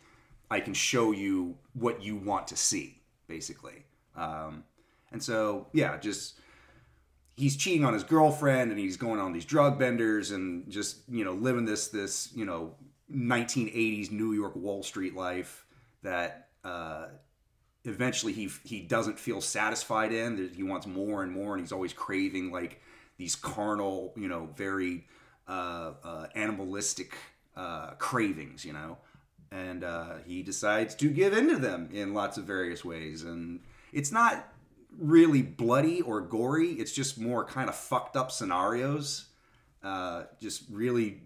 I 0.51 0.59
can 0.59 0.75
show 0.75 1.11
you 1.11 1.55
what 1.73 2.03
you 2.03 2.15
want 2.15 2.47
to 2.47 2.55
see, 2.55 3.01
basically. 3.27 3.83
Um, 4.15 4.63
and 5.11 5.21
so 5.21 5.67
yeah, 5.73 5.97
just 5.97 6.39
he's 7.35 7.57
cheating 7.57 7.85
on 7.85 7.93
his 7.93 8.03
girlfriend 8.03 8.71
and 8.71 8.79
he's 8.79 8.97
going 8.97 9.19
on 9.19 9.33
these 9.33 9.45
drug 9.45 9.77
benders 9.77 10.31
and 10.31 10.69
just 10.69 10.97
you 11.09 11.23
know 11.23 11.33
living 11.33 11.65
this 11.65 11.89
this 11.89 12.31
you 12.33 12.45
know 12.45 12.73
1980s 13.13 14.11
New 14.11 14.33
York 14.33 14.55
Wall 14.55 14.83
Street 14.83 15.15
life 15.15 15.65
that 16.01 16.49
uh, 16.63 17.07
eventually 17.83 18.33
he 18.33 18.49
he 18.63 18.81
doesn't 18.81 19.19
feel 19.19 19.41
satisfied 19.41 20.11
in. 20.11 20.51
He 20.55 20.63
wants 20.63 20.87
more 20.87 21.23
and 21.23 21.31
more, 21.31 21.53
and 21.53 21.61
he's 21.61 21.71
always 21.71 21.93
craving 21.93 22.51
like 22.51 22.81
these 23.17 23.35
carnal, 23.35 24.13
you 24.17 24.27
know, 24.27 24.49
very 24.55 25.05
uh, 25.47 25.93
uh, 26.03 26.27
animalistic 26.35 27.15
uh, 27.55 27.91
cravings, 27.91 28.65
you 28.65 28.73
know. 28.73 28.97
And 29.51 29.83
uh, 29.83 30.15
he 30.25 30.43
decides 30.43 30.95
to 30.95 31.09
give 31.09 31.33
into 31.37 31.57
them 31.57 31.89
in 31.93 32.13
lots 32.13 32.37
of 32.37 32.45
various 32.45 32.83
ways, 32.83 33.23
and 33.23 33.61
it's 33.93 34.11
not 34.11 34.51
really 34.99 35.41
bloody 35.41 36.01
or 36.01 36.21
gory. 36.21 36.71
It's 36.73 36.91
just 36.91 37.19
more 37.19 37.45
kind 37.45 37.69
of 37.69 37.75
fucked 37.75 38.15
up 38.15 38.31
scenarios. 38.31 39.27
Uh, 39.83 40.23
just 40.41 40.63
really 40.71 41.21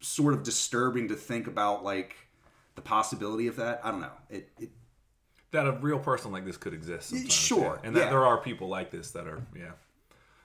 sort 0.00 0.34
of 0.34 0.42
disturbing 0.42 1.08
to 1.08 1.14
think 1.14 1.46
about, 1.46 1.82
like 1.82 2.16
the 2.74 2.82
possibility 2.82 3.46
of 3.46 3.56
that. 3.56 3.80
I 3.82 3.90
don't 3.90 4.00
know. 4.00 4.12
It, 4.30 4.50
it 4.60 4.70
That 5.50 5.66
a 5.66 5.72
real 5.72 5.98
person 5.98 6.30
like 6.30 6.44
this 6.44 6.56
could 6.56 6.74
exist. 6.74 7.30
Sure, 7.30 7.78
yeah. 7.80 7.86
and 7.86 7.96
that 7.96 8.04
yeah. 8.04 8.10
there 8.10 8.26
are 8.26 8.38
people 8.38 8.68
like 8.68 8.90
this 8.90 9.10
that 9.12 9.26
are 9.26 9.42
yeah. 9.56 9.72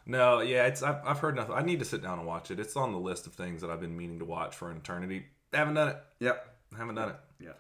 No, 0.06 0.42
yeah, 0.42 0.66
it's 0.66 0.84
I've, 0.84 0.98
I've 1.06 1.20
heard 1.20 1.36
nothing. 1.36 1.56
I 1.56 1.62
need 1.62 1.80
to 1.80 1.86
sit 1.86 2.02
down 2.02 2.20
and 2.20 2.28
watch 2.28 2.52
it. 2.52 2.60
It's 2.60 2.76
on 2.76 2.92
the 2.92 2.98
list 2.98 3.26
of 3.28 3.34
things 3.34 3.62
that 3.62 3.70
I've 3.70 3.80
been 3.80 3.96
meaning 3.96 4.20
to 4.20 4.26
watch 4.26 4.56
for 4.56 4.70
an 4.70 4.78
eternity. 4.78 5.26
haven't 5.54 5.76
done 5.76 5.90
it. 5.90 5.98
yep. 6.20 6.56
haven't 6.78 6.96
done 6.96 7.10
it. 7.10 7.16
Yeah. 7.40 7.54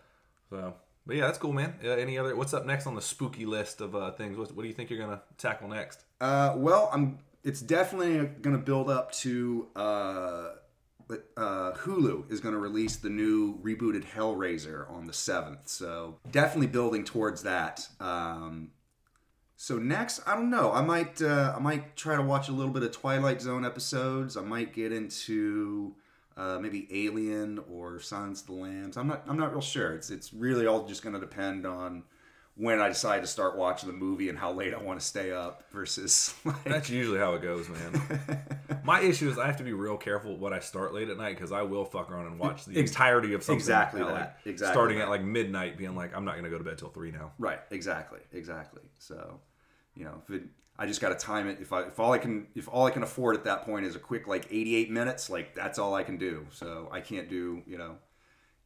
So, 0.49 0.73
but 1.05 1.15
yeah, 1.15 1.25
that's 1.25 1.37
cool, 1.37 1.53
man. 1.53 1.75
Uh, 1.83 1.89
any 1.89 2.17
other? 2.17 2.35
What's 2.35 2.53
up 2.53 2.65
next 2.65 2.87
on 2.87 2.95
the 2.95 3.01
spooky 3.01 3.45
list 3.45 3.81
of 3.81 3.95
uh, 3.95 4.11
things? 4.11 4.37
What, 4.37 4.55
what 4.55 4.61
do 4.63 4.67
you 4.67 4.73
think 4.73 4.89
you're 4.89 4.99
gonna 4.99 5.21
tackle 5.37 5.67
next? 5.67 6.03
Uh, 6.21 6.53
well, 6.55 6.89
I'm. 6.93 7.19
It's 7.43 7.61
definitely 7.61 8.29
to 8.43 8.57
build 8.57 8.89
up 8.89 9.11
to. 9.13 9.67
Uh, 9.75 10.49
uh, 11.37 11.73
Hulu 11.73 12.31
is 12.31 12.39
going 12.39 12.53
to 12.53 12.59
release 12.59 12.95
the 12.95 13.09
new 13.09 13.59
rebooted 13.59 14.05
Hellraiser 14.05 14.89
on 14.89 15.05
the 15.05 15.13
seventh, 15.13 15.67
so 15.67 16.19
definitely 16.31 16.67
building 16.67 17.03
towards 17.03 17.43
that. 17.43 17.87
Um, 17.99 18.71
so 19.55 19.77
next, 19.77 20.21
I 20.27 20.35
don't 20.35 20.49
know. 20.49 20.71
I 20.71 20.81
might. 20.81 21.21
Uh, 21.21 21.53
I 21.55 21.59
might 21.59 21.95
try 21.95 22.15
to 22.15 22.21
watch 22.21 22.49
a 22.49 22.51
little 22.51 22.73
bit 22.73 22.83
of 22.83 22.91
Twilight 22.91 23.41
Zone 23.41 23.65
episodes. 23.65 24.37
I 24.37 24.41
might 24.41 24.73
get 24.73 24.91
into. 24.91 25.95
Uh, 26.35 26.57
maybe 26.59 26.87
Alien 27.05 27.59
or 27.71 27.99
Silence 27.99 28.41
of 28.41 28.47
the 28.47 28.53
Lambs. 28.53 28.97
I'm 28.97 29.07
not. 29.07 29.23
I'm 29.27 29.37
not 29.37 29.51
real 29.51 29.61
sure. 29.61 29.93
It's 29.93 30.09
it's 30.09 30.33
really 30.33 30.65
all 30.65 30.87
just 30.87 31.03
going 31.03 31.13
to 31.13 31.19
depend 31.21 31.65
on 31.65 32.03
when 32.55 32.79
I 32.79 32.87
decide 32.87 33.21
to 33.21 33.27
start 33.27 33.57
watching 33.57 33.87
the 33.89 33.95
movie 33.95 34.29
and 34.29 34.37
how 34.37 34.51
late 34.51 34.73
I 34.75 34.77
want 34.77 34.99
to 34.99 35.05
stay 35.05 35.31
up 35.31 35.63
versus 35.71 36.33
like, 36.45 36.63
That's 36.63 36.89
usually 36.89 37.17
how 37.17 37.33
it 37.33 37.41
goes, 37.41 37.67
man. 37.67 38.41
My 38.83 39.01
issue 39.01 39.29
is 39.29 39.37
I 39.39 39.47
have 39.47 39.57
to 39.57 39.63
be 39.63 39.73
real 39.73 39.97
careful 39.97 40.37
what 40.37 40.53
I 40.53 40.59
start 40.59 40.93
late 40.93 41.09
at 41.09 41.17
night 41.17 41.35
because 41.35 41.51
I 41.51 41.63
will 41.63 41.85
fuck 41.85 42.11
around 42.11 42.27
and 42.27 42.37
watch 42.37 42.65
the 42.65 42.77
entirety 42.79 43.33
of 43.33 43.43
something. 43.43 43.59
exactly 43.59 44.01
at, 44.01 44.07
that. 44.07 44.13
like, 44.13 44.33
Exactly 44.45 44.73
starting 44.73 44.97
that. 44.99 45.05
at 45.05 45.09
like 45.09 45.23
midnight, 45.23 45.77
being 45.77 45.95
like, 45.95 46.15
I'm 46.15 46.25
not 46.25 46.35
gonna 46.35 46.49
go 46.49 46.57
to 46.59 46.63
bed 46.63 46.77
till 46.77 46.89
three 46.89 47.11
now. 47.11 47.31
right. 47.39 47.59
Exactly. 47.71 48.19
Exactly. 48.31 48.81
So, 48.99 49.39
you 49.95 50.03
know, 50.05 50.21
if 50.27 50.35
it, 50.35 50.43
I 50.77 50.87
just 50.87 51.01
got 51.01 51.09
to 51.09 51.15
time 51.15 51.47
it. 51.47 51.59
If 51.61 51.71
I 51.71 51.83
if 51.83 51.99
all 51.99 52.11
I 52.11 52.17
can 52.17 52.47
if 52.55 52.67
all 52.67 52.85
I 52.85 52.91
can 52.91 53.03
afford 53.03 53.35
at 53.35 53.43
that 53.45 53.63
point 53.63 53.85
is 53.85 53.95
a 53.95 53.99
quick 53.99 54.27
like 54.27 54.47
88 54.49 54.91
minutes, 54.91 55.29
like 55.29 55.53
that's 55.53 55.77
all 55.77 55.93
I 55.93 56.03
can 56.03 56.17
do. 56.17 56.47
So 56.51 56.89
I 56.91 56.99
can't 57.01 57.29
do 57.29 57.61
you 57.65 57.77
know 57.77 57.97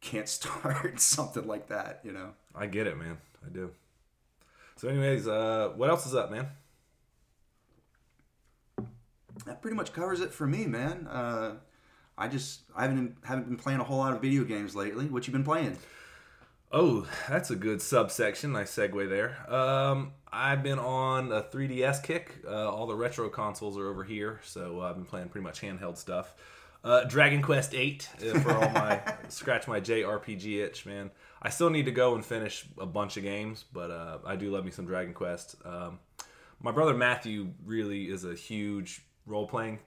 can't 0.02 0.30
start 0.40 1.00
something 1.00 1.48
like 1.48 1.68
that. 1.68 2.02
You 2.04 2.12
know. 2.14 2.34
I 2.56 2.68
get 2.68 2.88
it, 2.88 2.98
man. 2.98 3.18
I 3.46 3.50
do. 3.50 3.72
So, 4.76 4.88
anyways, 4.88 5.28
uh, 5.28 5.74
what 5.76 5.90
else 5.90 6.06
is 6.06 6.14
up, 6.14 6.32
man? 6.32 6.48
that 9.46 9.62
pretty 9.62 9.78
much 9.78 9.94
covers 9.94 10.20
it 10.20 10.34
for 10.34 10.48
me, 10.48 10.66
man. 10.66 11.08
Uh, 11.08 11.56
I 12.18 12.28
just 12.28 12.62
I 12.76 12.84
haven't 12.84 13.18
haven't 13.24 13.48
been 13.48 13.58
playing 13.58 13.80
a 13.80 13.84
whole 13.84 14.00
lot 14.00 14.14
of 14.14 14.22
video 14.22 14.44
games 14.44 14.76
lately. 14.76 15.06
What 15.06 15.28
you 15.28 15.34
been 15.34 15.44
playing? 15.44 15.78
Oh, 16.72 17.08
that's 17.30 17.50
a 17.50 17.56
good 17.56 17.82
subsection. 17.82 18.52
Nice 18.52 18.76
segue 18.76 19.10
there. 19.10 19.38
Um, 19.54 20.12
I've 20.32 20.64
been 20.64 20.80
on 20.80 21.32
a 21.32 21.42
3DS 21.42 22.04
kick. 22.04 22.40
Uh, 22.46 22.70
all 22.70 22.88
the 22.88 22.96
retro 22.96 23.30
consoles 23.30 23.78
are 23.78 23.88
over 23.88 24.04
here, 24.04 24.42
so 24.44 24.82
I've 24.82 24.96
been 24.96 25.06
playing 25.06 25.30
pretty 25.30 25.46
much 25.46 25.62
handheld 25.62 25.98
stuff. 25.98 26.36
Uh, 26.84 27.06
Dragon 27.06 27.42
Quest 27.42 27.72
VIII 27.72 28.02
uh, 28.22 28.40
for 28.40 28.52
all 28.54 28.70
my 28.70 29.02
scratch 29.30 29.68
my 29.68 29.80
JRPG 29.80 30.62
itch, 30.62 30.86
man. 30.86 31.10
I 31.42 31.50
still 31.50 31.70
need 31.70 31.86
to 31.86 31.92
go 31.92 32.16
and 32.16 32.26
finish 32.26 32.66
a 32.78 32.86
bunch 32.86 33.16
of 33.16 33.24
games, 33.24 33.64
but 33.72 33.90
uh, 33.90 34.18
I 34.26 34.36
do 34.36 34.52
love 34.52 34.66
me 34.66 34.72
some 34.72 34.86
Dragon 34.86 35.14
Quest. 35.14 35.56
Um, 35.64 36.00
my 36.62 36.72
brother 36.72 36.94
Matthew 36.94 37.54
really 37.66 38.06
is 38.06 38.26
a 38.26 38.36
huge 38.36 39.02
role 39.26 39.48
playing 39.48 39.80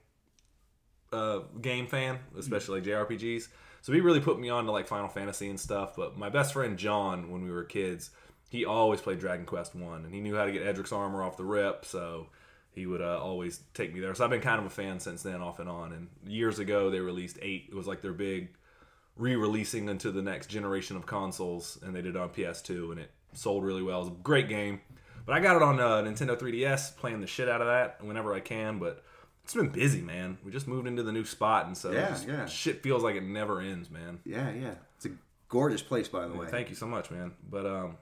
uh, 1.13 1.41
game 1.61 1.87
fan, 1.87 2.19
especially 2.39 2.81
JRPGs. 2.81 3.49
So 3.83 3.93
he 3.93 4.01
really 4.01 4.21
put 4.21 4.39
me 4.39 4.51
on 4.51 4.67
to 4.67 4.73
like 4.73 4.87
Final 4.87 5.09
Fantasy 5.09 5.49
and 5.49 5.59
stuff. 5.59 5.97
But 5.97 6.19
my 6.19 6.29
best 6.29 6.53
friend 6.53 6.79
John, 6.79 7.31
when 7.31 7.43
we 7.43 7.51
were 7.51 7.65
kids, 7.65 8.11
he 8.51 8.65
always 8.65 9.01
played 9.01 9.21
Dragon 9.21 9.47
Quest 9.47 9.75
One, 9.75 10.05
and 10.05 10.15
he 10.15 10.21
knew 10.21 10.37
how 10.37 10.45
to 10.45 10.53
get 10.53 10.63
Erdrick's 10.63 10.93
armor 10.93 11.23
off 11.23 11.37
the 11.37 11.45
rip. 11.45 11.85
So 11.85 12.27
he 12.73 12.87
would 12.87 13.01
uh, 13.01 13.19
always 13.21 13.61
take 13.75 13.93
me 13.95 14.01
there. 14.01 14.15
So 14.15 14.25
I've 14.25 14.31
been 14.31 14.41
kind 14.41 14.59
of 14.59 14.67
a 14.67 14.71
fan 14.71 15.01
since 15.01 15.23
then, 15.23 15.41
off 15.41 15.59
and 15.59 15.69
on. 15.69 15.93
And 15.93 16.09
years 16.27 16.59
ago, 16.59 16.91
they 16.91 17.01
released 17.01 17.39
eight. 17.43 17.69
It 17.69 17.75
was 17.75 17.87
like 17.87 18.03
their 18.03 18.13
big 18.13 18.51
re-releasing 19.17 19.89
into 19.89 20.11
the 20.11 20.23
next 20.23 20.47
generation 20.49 20.97
of 20.97 21.07
consoles, 21.07 21.79
and 21.83 21.95
they 21.95 22.03
did 22.03 22.17
it 22.17 22.21
on 22.21 22.31
PS2, 22.31 22.91
and 22.91 23.01
it 23.01 23.11
sold 23.35 23.65
really 23.65 23.83
well. 23.83 23.99
It 23.99 24.05
was 24.05 24.09
a 24.09 24.23
great 24.23 24.49
game. 24.49 24.81
But 25.27 25.35
I 25.35 25.41
got 25.41 25.57
it 25.57 25.63
on 25.63 25.79
uh, 25.79 26.03
Nintendo 26.03 26.39
3DS, 26.39 26.97
playing 26.97 27.21
the 27.21 27.27
shit 27.27 27.49
out 27.49 27.61
of 27.61 27.67
that 27.67 28.03
whenever 28.03 28.33
I 28.35 28.41
can. 28.41 28.79
But 28.79 29.05
it's 29.51 29.61
been 29.61 29.71
busy, 29.71 30.01
man. 30.01 30.39
We 30.45 30.53
just 30.53 30.69
moved 30.69 30.87
into 30.87 31.03
the 31.03 31.11
new 31.13 31.25
spot, 31.25 31.67
and 31.67 31.77
so 31.77 31.91
Yeah, 31.91 32.11
just- 32.11 32.29
yeah. 32.29 32.47
shit 32.47 32.83
feels 32.83 33.03
like 33.03 33.17
it 33.17 33.25
never 33.25 33.61
ends, 33.61 33.91
man. 33.91 34.21
Yeah, 34.25 34.51
yeah. 34.53 34.75
It's 34.97 35.07
a 35.07 35.11
gorgeous 35.49 35.83
place, 35.83 36.07
by 36.09 36.29
the 36.29 36.35
way. 36.35 36.47
Thank 36.47 36.69
you 36.71 36.77
so 36.77 36.87
much, 36.87 37.11
man. 37.11 37.33
But 37.49 37.67
um, 37.67 37.97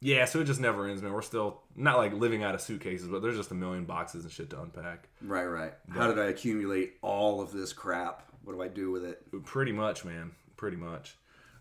yeah, 0.00 0.24
so 0.24 0.40
it 0.40 0.44
just 0.44 0.60
never 0.60 0.86
ends, 0.86 1.02
man. 1.02 1.12
We're 1.12 1.20
still 1.22 1.60
not 1.74 1.98
like 1.98 2.14
living 2.14 2.42
out 2.42 2.54
of 2.54 2.60
suitcases, 2.62 3.08
but 3.08 3.20
there's 3.20 3.36
just 3.36 3.50
a 3.50 3.54
million 3.54 3.84
boxes 3.84 4.24
and 4.24 4.32
shit 4.32 4.48
to 4.50 4.60
unpack. 4.62 5.08
Right, 5.20 5.44
right. 5.44 5.74
How 5.90 6.06
did 6.06 6.18
I 6.18 6.26
accumulate 6.26 6.94
all 7.02 7.40
of 7.42 7.52
this 7.52 7.72
crap? 7.74 8.22
What 8.42 8.54
do 8.54 8.62
I 8.62 8.68
do 8.68 8.90
with 8.90 9.04
it? 9.04 9.22
Pretty 9.44 9.72
much, 9.72 10.04
man. 10.04 10.32
Pretty 10.56 10.76
much. 10.78 11.16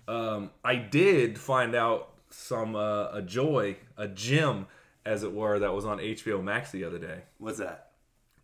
Um, 0.07 0.51
I 0.63 0.75
did 0.75 1.37
find 1.37 1.75
out 1.75 2.13
some 2.29 2.75
uh, 2.75 3.09
a 3.11 3.21
joy, 3.21 3.75
a 3.97 4.07
gem, 4.07 4.67
as 5.05 5.23
it 5.23 5.33
were, 5.33 5.59
that 5.59 5.73
was 5.73 5.83
on 5.85 5.97
HBO 5.99 6.41
Max 6.43 6.71
the 6.71 6.83
other 6.83 6.99
day. 6.99 7.23
What's 7.37 7.57
that? 7.59 7.84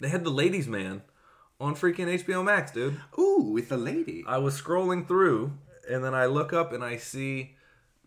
They 0.01 0.09
had 0.09 0.23
the 0.23 0.31
Ladies 0.31 0.67
Man 0.67 1.03
on 1.59 1.75
freaking 1.75 2.07
HBO 2.23 2.43
Max, 2.43 2.71
dude. 2.71 2.99
Ooh, 3.17 3.51
with 3.53 3.69
the 3.69 3.77
lady. 3.77 4.23
I 4.27 4.39
was 4.39 4.59
scrolling 4.59 5.07
through, 5.07 5.53
and 5.89 6.03
then 6.03 6.13
I 6.15 6.25
look 6.25 6.51
up 6.53 6.73
and 6.73 6.83
I 6.83 6.97
see 6.97 7.55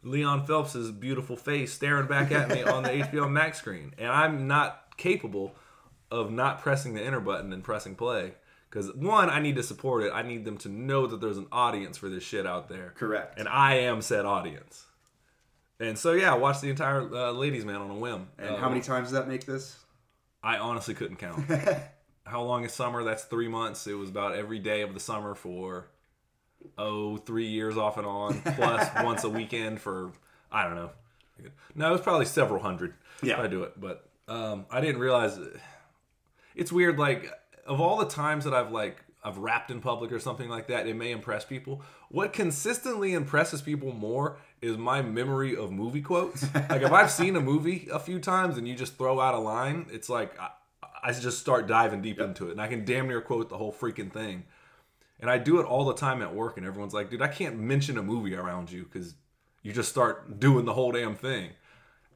Leon 0.03 0.45
Phelps's 0.45 0.91
beautiful 0.91 1.37
face 1.37 1.73
staring 1.73 2.09
back 2.09 2.33
at 2.33 2.49
me 2.51 2.63
on 2.65 2.83
the 2.83 2.89
HBO 3.05 3.31
Max 3.31 3.59
screen, 3.59 3.95
and 3.97 4.09
I'm 4.09 4.47
not 4.49 4.97
capable 4.97 5.55
of 6.11 6.31
not 6.31 6.61
pressing 6.61 6.95
the 6.95 7.03
enter 7.03 7.21
button 7.21 7.53
and 7.53 7.63
pressing 7.65 7.95
play. 7.95 8.35
Because 8.69 8.93
one, 8.93 9.31
I 9.31 9.39
need 9.39 9.55
to 9.55 9.63
support 9.63 10.03
it. 10.03 10.11
I 10.13 10.23
need 10.23 10.45
them 10.45 10.59
to 10.59 10.69
know 10.69 11.07
that 11.07 11.21
there's 11.21 11.39
an 11.39 11.47
audience 11.53 11.97
for 11.97 12.09
this 12.09 12.25
shit 12.25 12.45
out 12.45 12.69
there. 12.69 12.93
Correct. 12.97 13.39
And 13.39 13.49
I 13.49 13.77
am 13.77 14.03
said 14.03 14.25
audience. 14.25 14.87
And 15.79 15.97
so 15.97 16.11
yeah, 16.13 16.33
I 16.33 16.37
watched 16.37 16.61
the 16.61 16.71
entire 16.71 17.03
uh, 17.15 17.31
Ladies 17.31 17.65
Man 17.65 17.77
on 17.77 17.91
a 17.91 17.95
whim. 17.95 18.27
And 18.37 18.51
Uh, 18.51 18.57
how 18.57 18.69
many 18.69 18.81
times 18.81 19.07
does 19.07 19.13
that 19.13 19.29
make 19.29 19.45
this? 19.47 19.77
I 20.45 20.59
honestly 20.59 20.95
couldn't 20.95 21.17
count. 21.17 21.51
How 22.27 22.43
long 22.43 22.65
is 22.65 22.73
summer? 22.73 23.03
That's 23.03 23.25
three 23.25 23.49
months. 23.49 23.87
It 23.87 23.95
was 23.95 24.11
about 24.11 24.35
every 24.35 24.59
day 24.59 24.83
of 24.83 24.93
the 24.93 25.01
summer 25.01 25.35
for 25.35 25.89
oh 26.79 27.17
three 27.17 27.47
years 27.47 27.77
off 27.77 27.97
and 27.97 28.07
on, 28.07 28.41
plus 28.43 28.89
once 29.03 29.25
a 29.25 29.31
weekend 29.31 29.81
for 29.81 30.13
I 30.53 30.65
don't 30.65 30.77
know. 30.77 30.91
No, 31.75 31.89
it 31.89 31.93
was 31.93 32.01
probably 32.01 32.27
several 32.27 32.61
hundred. 32.61 32.95
Yeah. 33.23 33.41
I 33.41 33.47
do 33.47 33.65
it, 33.65 33.81
but 33.81 34.09
um, 34.29 34.67
I 34.71 34.81
didn't 34.81 35.01
realize. 35.01 35.39
It's 36.55 36.71
weird. 36.71 36.99
Like 36.99 37.31
of 37.67 37.81
all 37.81 37.97
the 37.97 38.07
times 38.07 38.45
that 38.45 38.55
I've 38.55 38.71
like 38.71 39.04
I've 39.25 39.39
rapped 39.39 39.71
in 39.71 39.81
public 39.81 40.13
or 40.13 40.21
something 40.21 40.51
like 40.51 40.67
that, 40.67 40.87
it 40.87 40.95
may 40.95 41.11
impress 41.11 41.45
people. 41.45 41.83
What 42.11 42.35
consistently 42.35 43.15
impresses 43.15 43.63
people 43.63 43.93
more 43.93 44.37
is 44.61 44.77
my 44.77 45.01
memory 45.01 45.57
of 45.57 45.73
movie 45.73 46.03
quotes. 46.03 46.43
like 46.55 46.83
if 46.83 46.93
I've 46.93 47.11
seen 47.11 47.35
a 47.35 47.41
movie 47.41 47.89
a 47.91 47.99
few 47.99 48.19
times 48.19 48.59
and 48.59 48.69
you 48.69 48.75
just 48.75 48.99
throw 48.99 49.21
out 49.21 49.35
a 49.35 49.39
line, 49.39 49.87
it's 49.91 50.11
like 50.11 50.39
I, 50.39 50.51
I 51.03 51.13
just 51.13 51.39
start 51.39 51.67
diving 51.67 52.03
deep 52.03 52.21
into 52.21 52.49
it, 52.49 52.53
and 52.53 52.61
I 52.61 52.67
can 52.67 52.85
damn 52.85 53.09
near 53.09 53.23
quote 53.23 53.49
the 53.49 53.59
whole 53.59 53.73
freaking 53.73 54.13
thing. 54.13 54.45
And 55.21 55.31
I 55.31 55.39
do 55.39 55.59
it 55.59 55.65
all 55.65 55.85
the 55.87 55.95
time 55.95 56.21
at 56.21 56.35
work, 56.35 56.59
and 56.59 56.67
everyone's 56.67 56.93
like, 56.93 57.11
"Dude, 57.11 57.23
I 57.23 57.29
can't 57.29 57.59
mention 57.59 57.97
a 57.97 58.03
movie 58.03 58.35
around 58.35 58.71
you 58.71 58.85
because 58.85 59.15
you 59.63 59.73
just 59.73 59.89
start 59.89 60.39
doing 60.39 60.67
the 60.67 60.75
whole 60.75 60.93
damn 60.93 61.15
thing." 61.15 61.51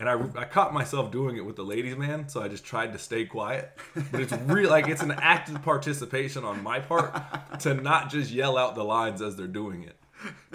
And 0.01 0.09
I, 0.09 0.15
I 0.37 0.45
caught 0.45 0.73
myself 0.73 1.11
doing 1.11 1.37
it 1.37 1.45
with 1.45 1.57
the 1.57 1.65
ladies' 1.65 1.97
man, 1.97 2.29
so 2.29 2.41
I 2.41 2.49
just 2.49 2.65
tried 2.65 2.93
to 2.93 2.99
stay 2.99 3.25
quiet. 3.25 3.77
But 4.13 4.21
it's 4.21 4.33
real, 4.33 4.71
like 4.71 4.87
it's 4.87 5.03
an 5.03 5.11
active 5.11 5.61
participation 5.63 6.45
on 6.45 6.63
my 6.63 6.79
part 6.79 7.15
to 7.61 7.75
not 7.75 8.09
just 8.11 8.31
yell 8.31 8.57
out 8.57 8.77
the 8.77 8.85
lines 8.85 9.21
as 9.21 9.35
they're 9.37 9.47
doing 9.49 9.83
it. 9.83 9.97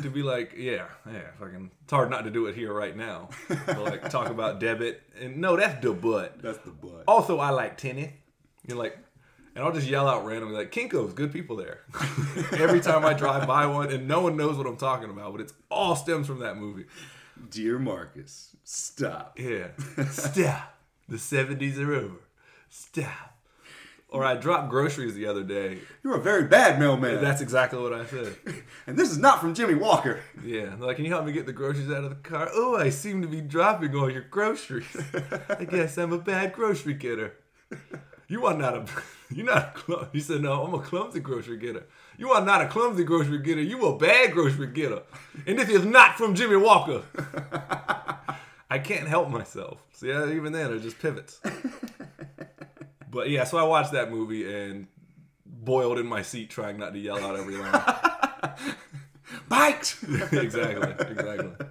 To 0.01 0.09
be 0.09 0.23
like, 0.23 0.53
yeah, 0.57 0.85
yeah, 1.05 1.31
fucking. 1.39 1.71
It's 1.83 1.91
hard 1.91 2.09
not 2.09 2.23
to 2.23 2.31
do 2.31 2.47
it 2.47 2.55
here 2.55 2.73
right 2.73 2.95
now. 2.95 3.29
But 3.47 3.83
like 3.83 4.09
talk 4.09 4.29
about 4.29 4.59
debit 4.59 5.01
and 5.19 5.37
no, 5.37 5.55
that's 5.55 5.81
the 5.81 5.93
butt. 5.93 6.41
That's 6.41 6.57
the 6.59 6.71
butt. 6.71 7.03
Also, 7.07 7.39
I 7.39 7.49
like 7.51 7.77
tennis. 7.77 8.11
You're 8.67 8.77
like, 8.77 8.97
and 9.55 9.63
I'll 9.63 9.71
just 9.71 9.87
yell 9.87 10.07
out 10.07 10.25
randomly 10.25 10.55
like, 10.55 10.71
Kinko's, 10.71 11.13
good 11.13 11.31
people 11.31 11.55
there. 11.55 11.81
Every 12.57 12.81
time 12.81 13.05
I 13.05 13.13
drive 13.13 13.47
by 13.47 13.65
one, 13.67 13.91
and 13.91 14.07
no 14.07 14.21
one 14.21 14.35
knows 14.35 14.57
what 14.57 14.67
I'm 14.67 14.77
talking 14.77 15.09
about, 15.09 15.31
but 15.31 15.41
it's 15.41 15.53
all 15.69 15.95
stems 15.95 16.27
from 16.27 16.39
that 16.39 16.57
movie. 16.57 16.85
Dear 17.49 17.79
Marcus, 17.79 18.55
stop. 18.63 19.37
Yeah. 19.39 19.69
Stop. 20.09 20.75
The 21.09 21.17
70s 21.17 21.77
are 21.77 21.93
over. 21.93 22.21
Stop. 22.69 23.37
Or 24.09 24.23
I 24.23 24.35
dropped 24.35 24.69
groceries 24.69 25.15
the 25.15 25.25
other 25.25 25.43
day. 25.43 25.79
You're 26.03 26.17
a 26.17 26.21
very 26.21 26.43
bad 26.43 26.79
mailman. 26.79 27.19
That's 27.19 27.41
exactly 27.41 27.79
what 27.81 27.93
I 27.93 28.05
said. 28.05 28.35
and 28.87 28.95
this 28.95 29.09
is 29.09 29.17
not 29.17 29.41
from 29.41 29.55
Jimmy 29.55 29.73
Walker. 29.73 30.21
Yeah. 30.43 30.75
Like, 30.77 30.97
can 30.97 31.05
you 31.05 31.11
help 31.11 31.25
me 31.25 31.31
get 31.31 31.47
the 31.47 31.53
groceries 31.53 31.89
out 31.89 32.03
of 32.03 32.09
the 32.11 32.15
car? 32.17 32.49
Oh, 32.53 32.75
I 32.75 32.89
seem 32.89 33.23
to 33.23 33.27
be 33.27 33.41
dropping 33.41 33.95
all 33.95 34.11
your 34.11 34.21
groceries. 34.21 34.85
I 35.49 35.65
guess 35.65 35.97
I'm 35.97 36.13
a 36.13 36.19
bad 36.19 36.53
grocery 36.53 36.93
getter. 36.93 37.33
You 38.27 38.45
are 38.45 38.55
not 38.55 38.75
a. 38.75 38.85
You're 39.33 39.47
not 39.47 39.57
a 39.57 39.71
clum. 39.73 40.07
He 40.13 40.19
said, 40.19 40.41
"No, 40.41 40.63
I'm 40.63 40.73
a 40.73 40.79
clumsy 40.79 41.19
grocery 41.19 41.57
getter. 41.57 41.85
You 42.17 42.31
are 42.31 42.43
not 42.43 42.61
a 42.61 42.67
clumsy 42.67 43.03
grocery 43.03 43.39
getter. 43.39 43.61
You 43.61 43.83
a 43.85 43.97
bad 43.97 44.31
grocery 44.31 44.67
getter, 44.67 45.01
and 45.47 45.57
this 45.57 45.69
is 45.69 45.85
not 45.85 46.17
from 46.17 46.35
Jimmy 46.35 46.57
Walker." 46.57 47.03
I 48.69 48.79
can't 48.79 49.07
help 49.07 49.29
myself. 49.29 49.83
See, 49.93 50.09
even 50.09 50.51
then 50.51 50.73
it 50.73 50.79
just 50.81 50.99
pivots. 50.99 51.39
but 53.11 53.29
yeah, 53.29 53.43
so 53.43 53.57
I 53.57 53.63
watched 53.63 53.91
that 53.91 54.09
movie 54.09 54.51
and 54.51 54.87
boiled 55.45 55.99
in 55.99 56.07
my 56.07 56.23
seat, 56.23 56.49
trying 56.49 56.77
not 56.77 56.93
to 56.93 56.99
yell 56.99 57.23
out 57.23 57.35
every 57.35 57.55
line. 57.55 57.81
Bite! 59.47 59.95
exactly, 60.31 61.07
exactly. 61.07 61.67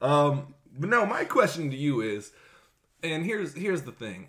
Um, 0.00 0.54
but 0.78 0.88
no, 0.88 1.04
my 1.04 1.24
question 1.24 1.70
to 1.70 1.76
you 1.76 2.00
is, 2.00 2.32
and 3.02 3.24
here's 3.24 3.54
here's 3.54 3.82
the 3.82 3.92
thing. 3.92 4.28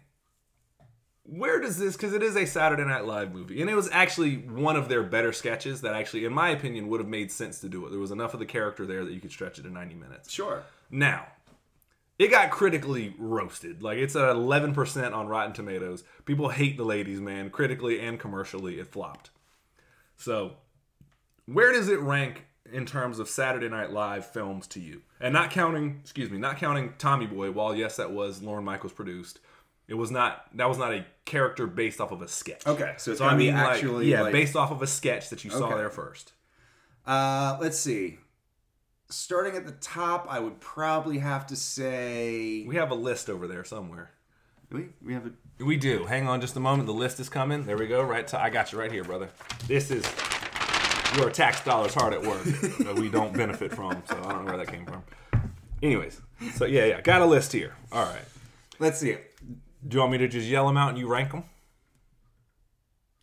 Where 1.30 1.60
does 1.60 1.78
this? 1.78 1.98
Because 1.98 2.13
it 2.13 2.24
is 2.24 2.38
a 2.38 2.46
Saturday 2.46 2.86
Night 2.86 3.06
Live 3.06 3.34
movie, 3.34 3.60
and 3.60 3.70
it 3.70 3.76
was 3.76 3.90
actually 3.92 4.38
one 4.38 4.78
of 4.78 4.88
their 4.88 5.04
better 5.04 5.34
sketches 5.34 5.82
that 5.82 5.94
actually, 5.94 6.24
in 6.24 6.32
my 6.32 6.50
opinion, 6.52 6.88
would 6.88 7.02
have 7.02 7.10
made 7.10 7.32
sense 7.34 7.60
to 7.60 7.70
do 7.70 7.86
it. 7.86 7.90
There 7.90 8.00
was 8.00 8.12
enough 8.12 8.34
of 8.34 8.40
the 8.40 8.46
character 8.46 8.86
there 8.86 9.04
that 9.04 9.12
you 9.12 9.20
could 9.20 9.32
stretch 9.32 9.60
it 9.60 9.63
to 9.63 9.70
ninety 9.70 9.94
minutes. 9.94 10.32
sure. 10.32 10.63
Now, 10.90 11.28
it 12.18 12.32
got 12.32 12.50
critically 12.50 13.13
roasted. 13.20 13.84
Like 13.84 13.98
it's 13.98 14.16
at 14.16 14.30
eleven 14.30 14.74
percent 14.74 15.13
on 15.13 15.28
Rotten 15.28 15.52
Tomatoes. 15.52 16.06
People 16.24 16.48
hate 16.50 16.78
the 16.78 16.86
ladies, 16.86 17.20
man. 17.20 17.50
Critically 17.50 18.00
and 18.00 18.18
commercially, 18.18 18.80
it 18.80 18.88
flopped. 18.88 19.30
So, 20.16 20.54
where 21.46 21.74
does 21.74 21.90
it 21.90 22.00
rank 22.00 22.46
in 22.72 22.86
terms 22.86 23.20
of 23.20 23.28
Saturday 23.28 23.68
Night 23.68 23.92
Live 23.92 24.26
films 24.26 24.66
to 24.68 24.80
you? 24.80 25.02
And 25.20 25.34
not 25.34 25.52
counting, 25.52 26.00
excuse 26.02 26.30
me, 26.30 26.38
not 26.38 26.56
counting 26.58 26.94
Tommy 26.98 27.26
Boy. 27.26 27.52
While 27.52 27.76
yes, 27.76 27.98
that 27.98 28.12
was 28.12 28.42
Lorne 28.42 28.63
Michaels 28.63 28.94
produced. 28.94 29.40
It 29.88 29.93
was 29.93 30.12
not. 30.12 30.45
That 30.56 30.67
was 30.67 30.78
not 30.78 30.93
a 30.93 31.06
character 31.26 31.65
based 31.67 32.02
off 32.02 32.12
of 32.12 32.21
a 32.21 32.28
sketch. 32.28 32.65
Okay, 32.67 32.93
so 32.97 33.12
it's 33.12 33.19
So 33.19 33.26
I 33.26 33.36
mean, 33.36 33.54
like, 33.54 33.76
actually 33.76 34.10
yeah, 34.12 34.23
like- 34.23 34.34
based 34.34 34.56
off 34.56 34.71
of 34.71 34.82
a 34.82 34.88
sketch 34.88 35.30
that 35.30 35.43
you 35.43 35.50
saw 35.52 35.65
Okay. 35.67 35.76
there 35.78 35.89
first. 35.89 36.34
Uh, 37.06 37.58
let's 37.62 37.80
see. 37.80 38.19
Starting 39.10 39.56
at 39.56 39.65
the 39.65 39.71
top, 39.71 40.28
I 40.30 40.39
would 40.39 40.60
probably 40.60 41.19
have 41.19 41.47
to 41.47 41.56
say. 41.56 42.65
We 42.67 42.76
have 42.76 42.91
a 42.91 42.95
list 42.95 43.30
over 43.30 43.47
there 43.47 43.63
somewhere. 43.63 44.12
We, 44.69 44.89
we 45.02 45.13
have 45.13 45.26
a. 45.28 45.63
We 45.63 45.78
do. 45.78 46.04
Hang 46.06 46.28
on 46.28 46.41
just 46.41 46.58
a 46.58 46.60
moment. 46.60 46.88
The 46.88 46.93
list 46.93 47.21
is 47.21 47.30
coming. 47.30 47.65
There 47.65 47.78
we 47.78 47.88
go. 47.88 48.02
Right. 48.04 48.28
To, 48.28 48.41
I 48.41 48.50
got 48.50 48.73
you 48.73 48.80
right 48.80 48.91
here, 48.91 49.06
brother. 49.06 49.30
This 49.67 49.89
is 49.91 50.04
your 51.15 51.30
tax 51.30 51.63
dollars 51.63 51.93
hard 51.93 52.13
at 52.13 52.21
work 52.21 52.43
that 52.80 52.95
we 52.95 53.08
don't 53.08 53.34
benefit 53.34 53.73
from. 53.73 54.04
So 54.10 54.17
I 54.26 54.34
don't 54.34 54.45
know 54.45 54.52
where 54.54 54.58
that 54.58 54.67
came 54.67 54.86
from. 54.86 55.04
Anyways, 55.82 56.19
so 56.56 56.65
yeah, 56.65 56.84
yeah, 56.86 57.00
got 57.02 57.21
a 57.21 57.26
list 57.26 57.54
here. 57.54 57.76
All 57.93 58.04
right. 58.04 58.26
Let's 58.80 59.00
see. 59.00 59.15
Do 59.86 59.96
you 59.96 60.00
want 60.02 60.12
me 60.12 60.18
to 60.20 60.28
just 60.28 60.48
yell 60.48 60.66
them 60.68 60.78
out 60.78 60.90
and 60.90 60.98
you 60.98 61.08
rank 61.08 61.32
them? 61.32 61.44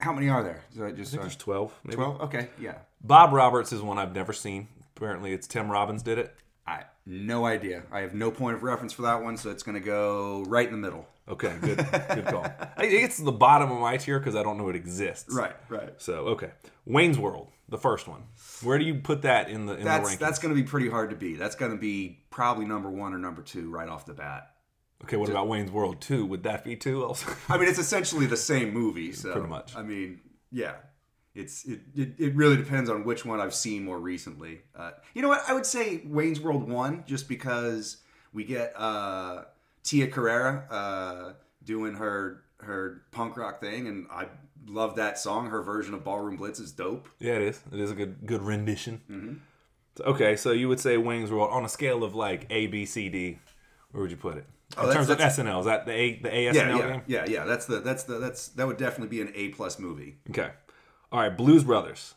How 0.01 0.13
many 0.13 0.29
are 0.29 0.43
there? 0.43 0.63
So 0.77 0.85
I 0.87 0.93
just 0.93 1.11
I 1.11 1.11
think 1.13 1.21
uh, 1.21 1.25
there's 1.25 1.37
twelve. 1.37 1.75
Maybe. 1.85 1.97
twelve. 1.97 2.21
Okay, 2.23 2.49
yeah. 2.61 2.79
Bob 3.03 3.33
Roberts 3.33 3.73
is 3.73 3.81
one 3.81 3.99
I've 3.99 4.15
never 4.15 4.33
seen. 4.33 4.69
Apparently, 4.97 5.33
it's 5.33 5.47
Tim 5.47 5.71
Robbins 5.71 6.03
did 6.03 6.19
it. 6.19 6.35
I 6.67 6.85
no 7.07 7.45
idea. 7.47 7.83
I 7.93 8.01
have 8.01 8.15
no 8.15 8.31
point 8.31 8.57
of 8.57 8.63
reference 8.63 8.93
for 8.93 9.03
that 9.03 9.23
one, 9.23 9.37
so 9.37 9.51
it's 9.51 9.63
gonna 9.63 9.81
go 9.81 10.43
right 10.47 10.67
in 10.67 10.73
the 10.73 10.79
middle. 10.79 11.07
Okay, 11.27 11.55
good, 11.63 11.79
good 11.79 12.27
call. 12.27 12.45
I- 12.77 12.85
It 12.85 13.01
gets 13.01 13.17
to 13.17 13.23
the 13.25 13.33
bottom 13.33 13.71
of 13.71 13.81
my 13.81 13.97
tier 13.97 14.19
because 14.19 14.37
I 14.37 14.43
don't 14.43 14.59
know 14.59 14.69
it 14.69 14.77
exists. 14.77 15.33
Right, 15.35 15.57
right. 15.71 15.95
So 15.99 16.15
okay, 16.29 16.51
Wayne's 16.85 17.19
World, 17.19 17.49
the 17.69 17.79
first 17.79 18.07
one. 18.09 18.25
Where 18.63 18.79
do 18.79 18.85
you 18.85 18.97
put 18.97 19.23
that 19.23 19.49
in 19.49 19.65
the 19.67 19.75
in 19.77 19.85
That's 19.85 20.11
the 20.11 20.17
rankings? 20.17 20.19
that's 20.21 20.39
gonna 20.39 20.55
be 20.55 20.65
pretty 20.65 20.89
hard 20.91 21.11
to 21.11 21.17
beat. 21.17 21.39
That's 21.39 21.57
gonna 21.57 21.77
be 21.77 22.25
probably 22.31 22.67
number 22.67 22.91
one 22.91 23.15
or 23.15 23.19
number 23.19 23.43
two 23.43 23.71
right 23.71 23.89
off 23.89 24.05
the 24.07 24.15
bat. 24.15 24.51
Okay, 25.05 25.19
what 25.19 25.29
about 25.29 25.49
Wayne's 25.49 25.71
World 25.71 26.01
2? 26.01 26.25
Would 26.25 26.45
that 26.45 26.65
be 26.65 26.77
two 26.77 27.05
also? 27.05 27.31
I 27.51 27.59
mean, 27.59 27.69
it's 27.69 27.79
essentially 27.79 28.25
the 28.25 28.39
same 28.39 28.73
movie, 28.73 29.13
so 29.23 29.33
Pretty 29.33 29.49
much. 29.49 29.77
I 29.77 29.83
mean, 29.83 30.21
yeah, 30.51 30.77
it's 31.35 31.67
it, 31.67 31.81
it, 31.95 32.15
it 32.19 32.35
really 32.35 32.57
depends 32.57 32.89
on 32.89 33.05
which 33.05 33.23
one 33.27 33.39
I've 33.39 33.55
seen 33.55 33.85
more 33.85 33.99
recently. 33.99 34.63
Uh, 34.75 34.93
you 35.13 35.21
know 35.21 35.29
what? 35.29 35.43
I 35.47 35.53
would 35.53 35.67
say 35.67 36.01
Wayne's 36.07 36.41
World 36.41 36.67
one, 36.67 37.05
just 37.07 37.29
because 37.29 37.99
we 38.33 38.45
get 38.45 38.73
uh, 38.81 39.43
Tia 39.83 40.07
Carrere 40.07 40.67
uh, 40.71 41.33
doing 41.63 41.95
her 41.95 42.43
her 42.61 43.03
punk 43.11 43.37
rock 43.37 43.61
thing, 43.61 43.87
and 43.87 44.07
I 44.11 44.29
love 44.67 44.97
that 44.97 45.19
song. 45.19 45.51
Her 45.51 45.63
version 45.63 45.93
of 45.93 46.03
Ballroom 46.03 46.37
Blitz 46.37 46.61
is 46.61 46.73
dope. 46.73 47.11
yeah, 47.19 47.35
it 47.35 47.43
is. 47.43 47.61
It 47.71 47.79
is 47.79 47.91
a 47.91 47.95
good 47.95 48.25
good 48.25 48.41
rendition. 48.41 49.03
Mm-hmm. 49.11 49.35
Okay, 50.09 50.35
so 50.35 50.51
you 50.51 50.69
would 50.69 50.81
say 50.81 50.97
Wayne's 50.97 51.31
World 51.31 51.51
on 51.53 51.65
a 51.65 51.69
scale 51.69 52.03
of 52.03 52.15
like 52.15 52.47
A, 52.49 52.69
B, 52.69 52.87
C, 52.87 53.11
D. 53.11 53.39
Where 53.93 54.03
would 54.03 54.11
you 54.11 54.17
put 54.17 54.39
it? 54.39 54.47
Oh, 54.77 54.89
in 54.89 54.95
terms 54.95 55.09
of 55.09 55.19
SNL, 55.19 55.61
is 55.61 55.67
that 55.67 55.87
the 55.87 55.93
A 55.93 56.21
the 56.21 56.29
ASNL 56.29 56.55
Yeah, 56.55 56.77
yeah, 56.77 56.89
game? 56.93 57.03
yeah, 57.07 57.25
yeah. 57.29 57.45
That's 57.45 57.67
the 57.67 57.81
that's 57.81 58.05
the 58.05 58.19
that's 58.19 58.49
that 58.49 58.67
would 58.67 58.77
definitely 58.77 59.09
be 59.17 59.21
an 59.23 59.33
A 59.35 59.49
plus 59.51 59.79
movie. 59.79 60.17
Okay. 60.31 60.51
All 61.13 61.21
right, 61.21 61.37
Blues 61.37 61.65
Brothers. 61.65 62.15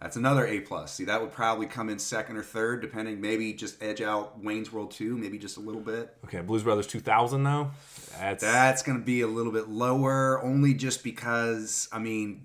That's 0.00 0.16
another 0.16 0.46
A 0.46 0.60
plus. 0.60 0.92
See, 0.92 1.04
that 1.04 1.20
would 1.22 1.32
probably 1.32 1.66
come 1.66 1.88
in 1.88 1.98
second 1.98 2.36
or 2.36 2.42
third, 2.42 2.82
depending. 2.82 3.20
Maybe 3.20 3.54
just 3.54 3.82
edge 3.82 4.02
out 4.02 4.42
Wayne's 4.42 4.70
World 4.70 4.90
two, 4.90 5.16
maybe 5.16 5.38
just 5.38 5.56
a 5.56 5.60
little 5.60 5.80
bit. 5.80 6.14
Okay, 6.26 6.42
Blues 6.42 6.62
Brothers 6.62 6.86
2000 6.86 7.42
though. 7.42 7.70
That's 8.18 8.42
That's 8.42 8.82
going 8.82 8.98
to 8.98 9.04
be 9.04 9.22
a 9.22 9.26
little 9.26 9.52
bit 9.52 9.68
lower, 9.68 10.42
only 10.42 10.74
just 10.74 11.02
because 11.02 11.88
I 11.90 11.98
mean, 12.00 12.42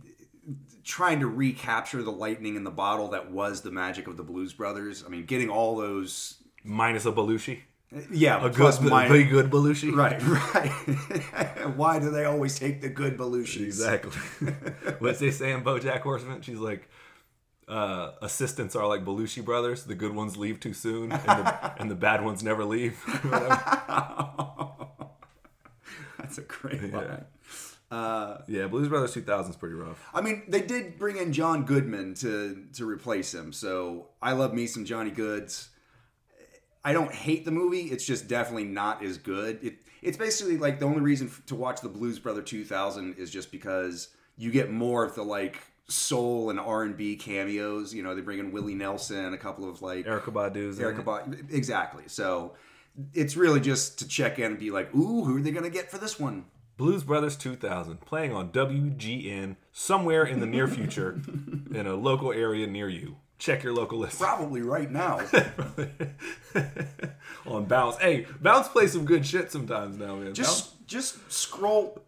trying 0.83 1.19
to 1.19 1.27
recapture 1.27 2.01
the 2.01 2.11
lightning 2.11 2.55
in 2.55 2.63
the 2.63 2.71
bottle 2.71 3.09
that 3.09 3.29
was 3.29 3.61
the 3.61 3.71
magic 3.71 4.07
of 4.07 4.15
the 4.15 4.23
Blues 4.23 4.53
Brothers. 4.53 5.03
I 5.05 5.09
mean, 5.09 5.25
getting 5.25 5.49
all 5.49 5.75
those. 5.75 6.35
minus 6.63 7.05
a 7.05 7.11
Belushi. 7.11 7.59
Yeah, 8.11 8.45
A 8.45 8.49
good, 8.51 8.81
minus- 8.81 9.11
the 9.11 9.23
good 9.23 9.49
Belushi. 9.49 9.91
Right, 9.95 10.21
right. 10.53 11.75
Why 11.75 11.97
do 11.99 12.11
they 12.11 12.25
always 12.25 12.57
take 12.59 12.81
the 12.81 12.89
good 12.89 13.17
Belushis? 13.17 13.63
Exactly. 13.65 14.11
What's 14.99 15.19
they 15.19 15.31
say 15.31 15.51
in 15.51 15.63
BoJack 15.63 16.01
Horseman? 16.01 16.41
She's 16.41 16.59
like, 16.59 16.87
uh, 17.67 18.11
assistants 18.21 18.75
are 18.75 18.87
like 18.87 19.03
Belushi 19.03 19.43
brothers. 19.43 19.85
The 19.85 19.95
good 19.95 20.13
ones 20.13 20.37
leave 20.37 20.59
too 20.59 20.73
soon, 20.73 21.11
and 21.11 21.21
the, 21.23 21.81
and 21.81 21.89
the 21.89 21.95
bad 21.95 22.23
ones 22.23 22.43
never 22.43 22.63
leave. 22.63 22.99
That's 26.17 26.37
a 26.37 26.41
great 26.41 26.93
line. 26.93 27.25
yeah, 28.47 28.67
Blues 28.67 28.87
Brothers 28.87 29.13
2000 29.13 29.51
is 29.51 29.57
pretty 29.57 29.75
rough. 29.75 29.99
I 30.13 30.21
mean, 30.21 30.43
they 30.47 30.61
did 30.61 30.99
bring 30.99 31.17
in 31.17 31.33
John 31.33 31.65
Goodman 31.65 32.13
to 32.15 32.65
to 32.73 32.85
replace 32.87 33.33
him, 33.33 33.51
so 33.51 34.09
I 34.21 34.33
love 34.33 34.53
me 34.53 34.67
some 34.67 34.85
Johnny 34.85 35.11
Goods. 35.11 35.69
I 36.83 36.93
don't 36.93 37.13
hate 37.13 37.45
the 37.45 37.51
movie; 37.51 37.83
it's 37.83 38.05
just 38.05 38.27
definitely 38.27 38.65
not 38.65 39.03
as 39.03 39.17
good. 39.17 39.59
It 39.63 39.79
it's 40.01 40.17
basically 40.17 40.57
like 40.57 40.79
the 40.79 40.85
only 40.85 41.01
reason 41.01 41.27
f- 41.27 41.45
to 41.47 41.55
watch 41.55 41.81
the 41.81 41.89
Blues 41.89 42.19
Brother 42.19 42.41
2000 42.41 43.15
is 43.17 43.29
just 43.29 43.51
because 43.51 44.09
you 44.37 44.51
get 44.51 44.71
more 44.71 45.03
of 45.03 45.15
the 45.15 45.23
like 45.23 45.59
soul 45.87 46.49
and 46.49 46.59
R 46.59 46.83
and 46.83 46.95
B 46.95 47.15
cameos. 47.15 47.93
You 47.93 48.03
know, 48.03 48.15
they 48.15 48.21
bring 48.21 48.39
in 48.39 48.51
Willie 48.51 48.75
Nelson, 48.75 49.33
a 49.33 49.37
couple 49.37 49.69
of 49.69 49.81
like 49.81 50.05
Erykah 50.05 50.33
Badu's 50.33 50.79
Erykah 50.79 51.33
it. 51.33 51.45
Exactly. 51.53 52.03
So 52.07 52.53
it's 53.13 53.35
really 53.35 53.59
just 53.59 53.99
to 53.99 54.07
check 54.07 54.39
in 54.39 54.45
and 54.45 54.59
be 54.59 54.71
like, 54.71 54.93
ooh, 54.95 55.25
who 55.25 55.37
are 55.37 55.41
they 55.41 55.51
gonna 55.51 55.69
get 55.69 55.91
for 55.91 55.97
this 55.97 56.19
one? 56.19 56.45
Blues 56.77 57.03
Brothers 57.03 57.35
2000 57.35 57.99
playing 57.99 58.33
on 58.33 58.51
WGN 58.51 59.57
somewhere 59.73 60.23
in 60.23 60.39
the 60.39 60.45
near 60.45 60.65
future 60.65 61.21
in 61.73 61.85
a 61.85 61.95
local 61.95 62.31
area 62.31 62.67
near 62.67 62.87
you. 62.87 63.17
Check 63.39 63.63
your 63.63 63.73
local 63.73 63.99
list 63.99 64.19
Probably 64.19 64.61
right 64.61 64.91
now. 64.91 65.19
on 67.47 67.65
Bounce. 67.65 67.97
Hey, 67.97 68.27
Bounce 68.41 68.67
plays 68.67 68.91
some 68.91 69.05
good 69.05 69.25
shit 69.25 69.51
sometimes 69.51 69.97
now, 69.97 70.15
man. 70.15 70.25
Bounce- 70.25 70.37
just 70.37 70.87
just 70.87 71.31
scroll 71.31 72.01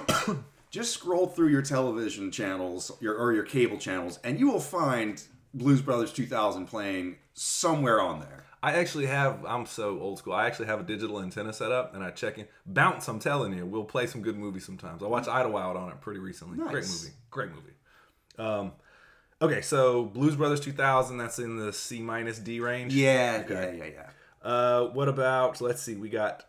just 0.70 0.92
scroll 0.92 1.28
through 1.28 1.48
your 1.48 1.62
television 1.62 2.30
channels 2.30 2.90
your 3.00 3.14
or 3.16 3.32
your 3.32 3.44
cable 3.44 3.78
channels 3.78 4.18
and 4.24 4.40
you 4.40 4.50
will 4.50 4.60
find 4.60 5.22
Blues 5.54 5.80
Brothers 5.80 6.12
2000 6.12 6.66
playing 6.66 7.16
somewhere 7.34 8.00
on 8.00 8.20
there. 8.20 8.44
I 8.62 8.72
actually 8.72 9.06
have. 9.06 9.44
I'm 9.46 9.64
so 9.66 10.00
old 10.00 10.18
school. 10.18 10.32
I 10.32 10.46
actually 10.46 10.66
have 10.66 10.80
a 10.80 10.82
digital 10.82 11.20
antenna 11.22 11.52
set 11.52 11.70
up, 11.70 11.94
and 11.94 12.02
I 12.02 12.10
check 12.10 12.36
in. 12.36 12.48
Bounce. 12.64 13.06
I'm 13.06 13.20
telling 13.20 13.52
you, 13.52 13.64
we'll 13.64 13.84
play 13.84 14.06
some 14.06 14.22
good 14.22 14.36
movies 14.36 14.64
sometimes. 14.64 15.02
I 15.02 15.06
watched 15.06 15.28
Idlewild 15.28 15.76
on 15.76 15.90
it 15.90 16.00
pretty 16.00 16.18
recently. 16.18 16.56
Great 16.56 16.84
movie. 16.84 17.14
Great 17.30 17.50
movie. 17.50 17.74
Um, 18.38 18.72
okay, 19.42 19.60
so 19.60 20.04
Blues 20.04 20.36
Brothers 20.36 20.60
2000. 20.60 21.18
That's 21.18 21.38
in 21.38 21.56
the 21.56 21.72
C 21.72 22.00
minus 22.00 22.38
D 22.38 22.60
range. 22.60 22.94
Yeah, 22.94 23.42
Okay. 23.44 23.76
yeah, 23.78 23.84
yeah, 23.84 23.92
yeah. 23.92 24.10
Uh, 24.48 24.84
what 24.92 25.08
about? 25.08 25.60
Let's 25.60 25.82
see. 25.82 25.96
We 25.96 26.08
got. 26.08 26.44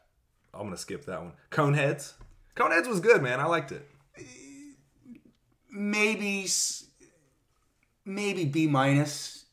I'm 0.54 0.64
gonna 0.64 0.78
skip 0.78 1.06
that 1.06 1.22
one. 1.22 1.34
Coneheads. 1.52 2.14
Coneheads 2.56 2.88
was 2.88 3.00
good, 3.00 3.22
man. 3.22 3.40
I 3.40 3.46
liked 3.46 3.72
it. 3.72 3.88
Maybe 5.72 6.48
maybe 8.06 8.46
B 8.46 8.68
minus, 8.68 9.46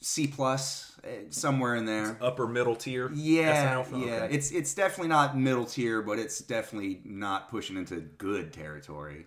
C 0.00 0.26
plus, 0.26 0.92
eh, 1.02 1.22
somewhere 1.30 1.74
in 1.74 1.86
there. 1.86 2.16
Upper 2.20 2.46
middle 2.46 2.76
tier. 2.76 3.10
Yeah, 3.12 3.82
SNL 3.84 4.06
yeah. 4.06 4.14
Okay. 4.24 4.34
It's 4.34 4.50
it's 4.52 4.74
definitely 4.74 5.08
not 5.08 5.36
middle 5.36 5.64
tier, 5.64 6.02
but 6.02 6.18
it's 6.18 6.38
definitely 6.40 7.00
not 7.04 7.48
pushing 7.50 7.76
into 7.76 7.96
good 7.96 8.52
territory. 8.52 9.26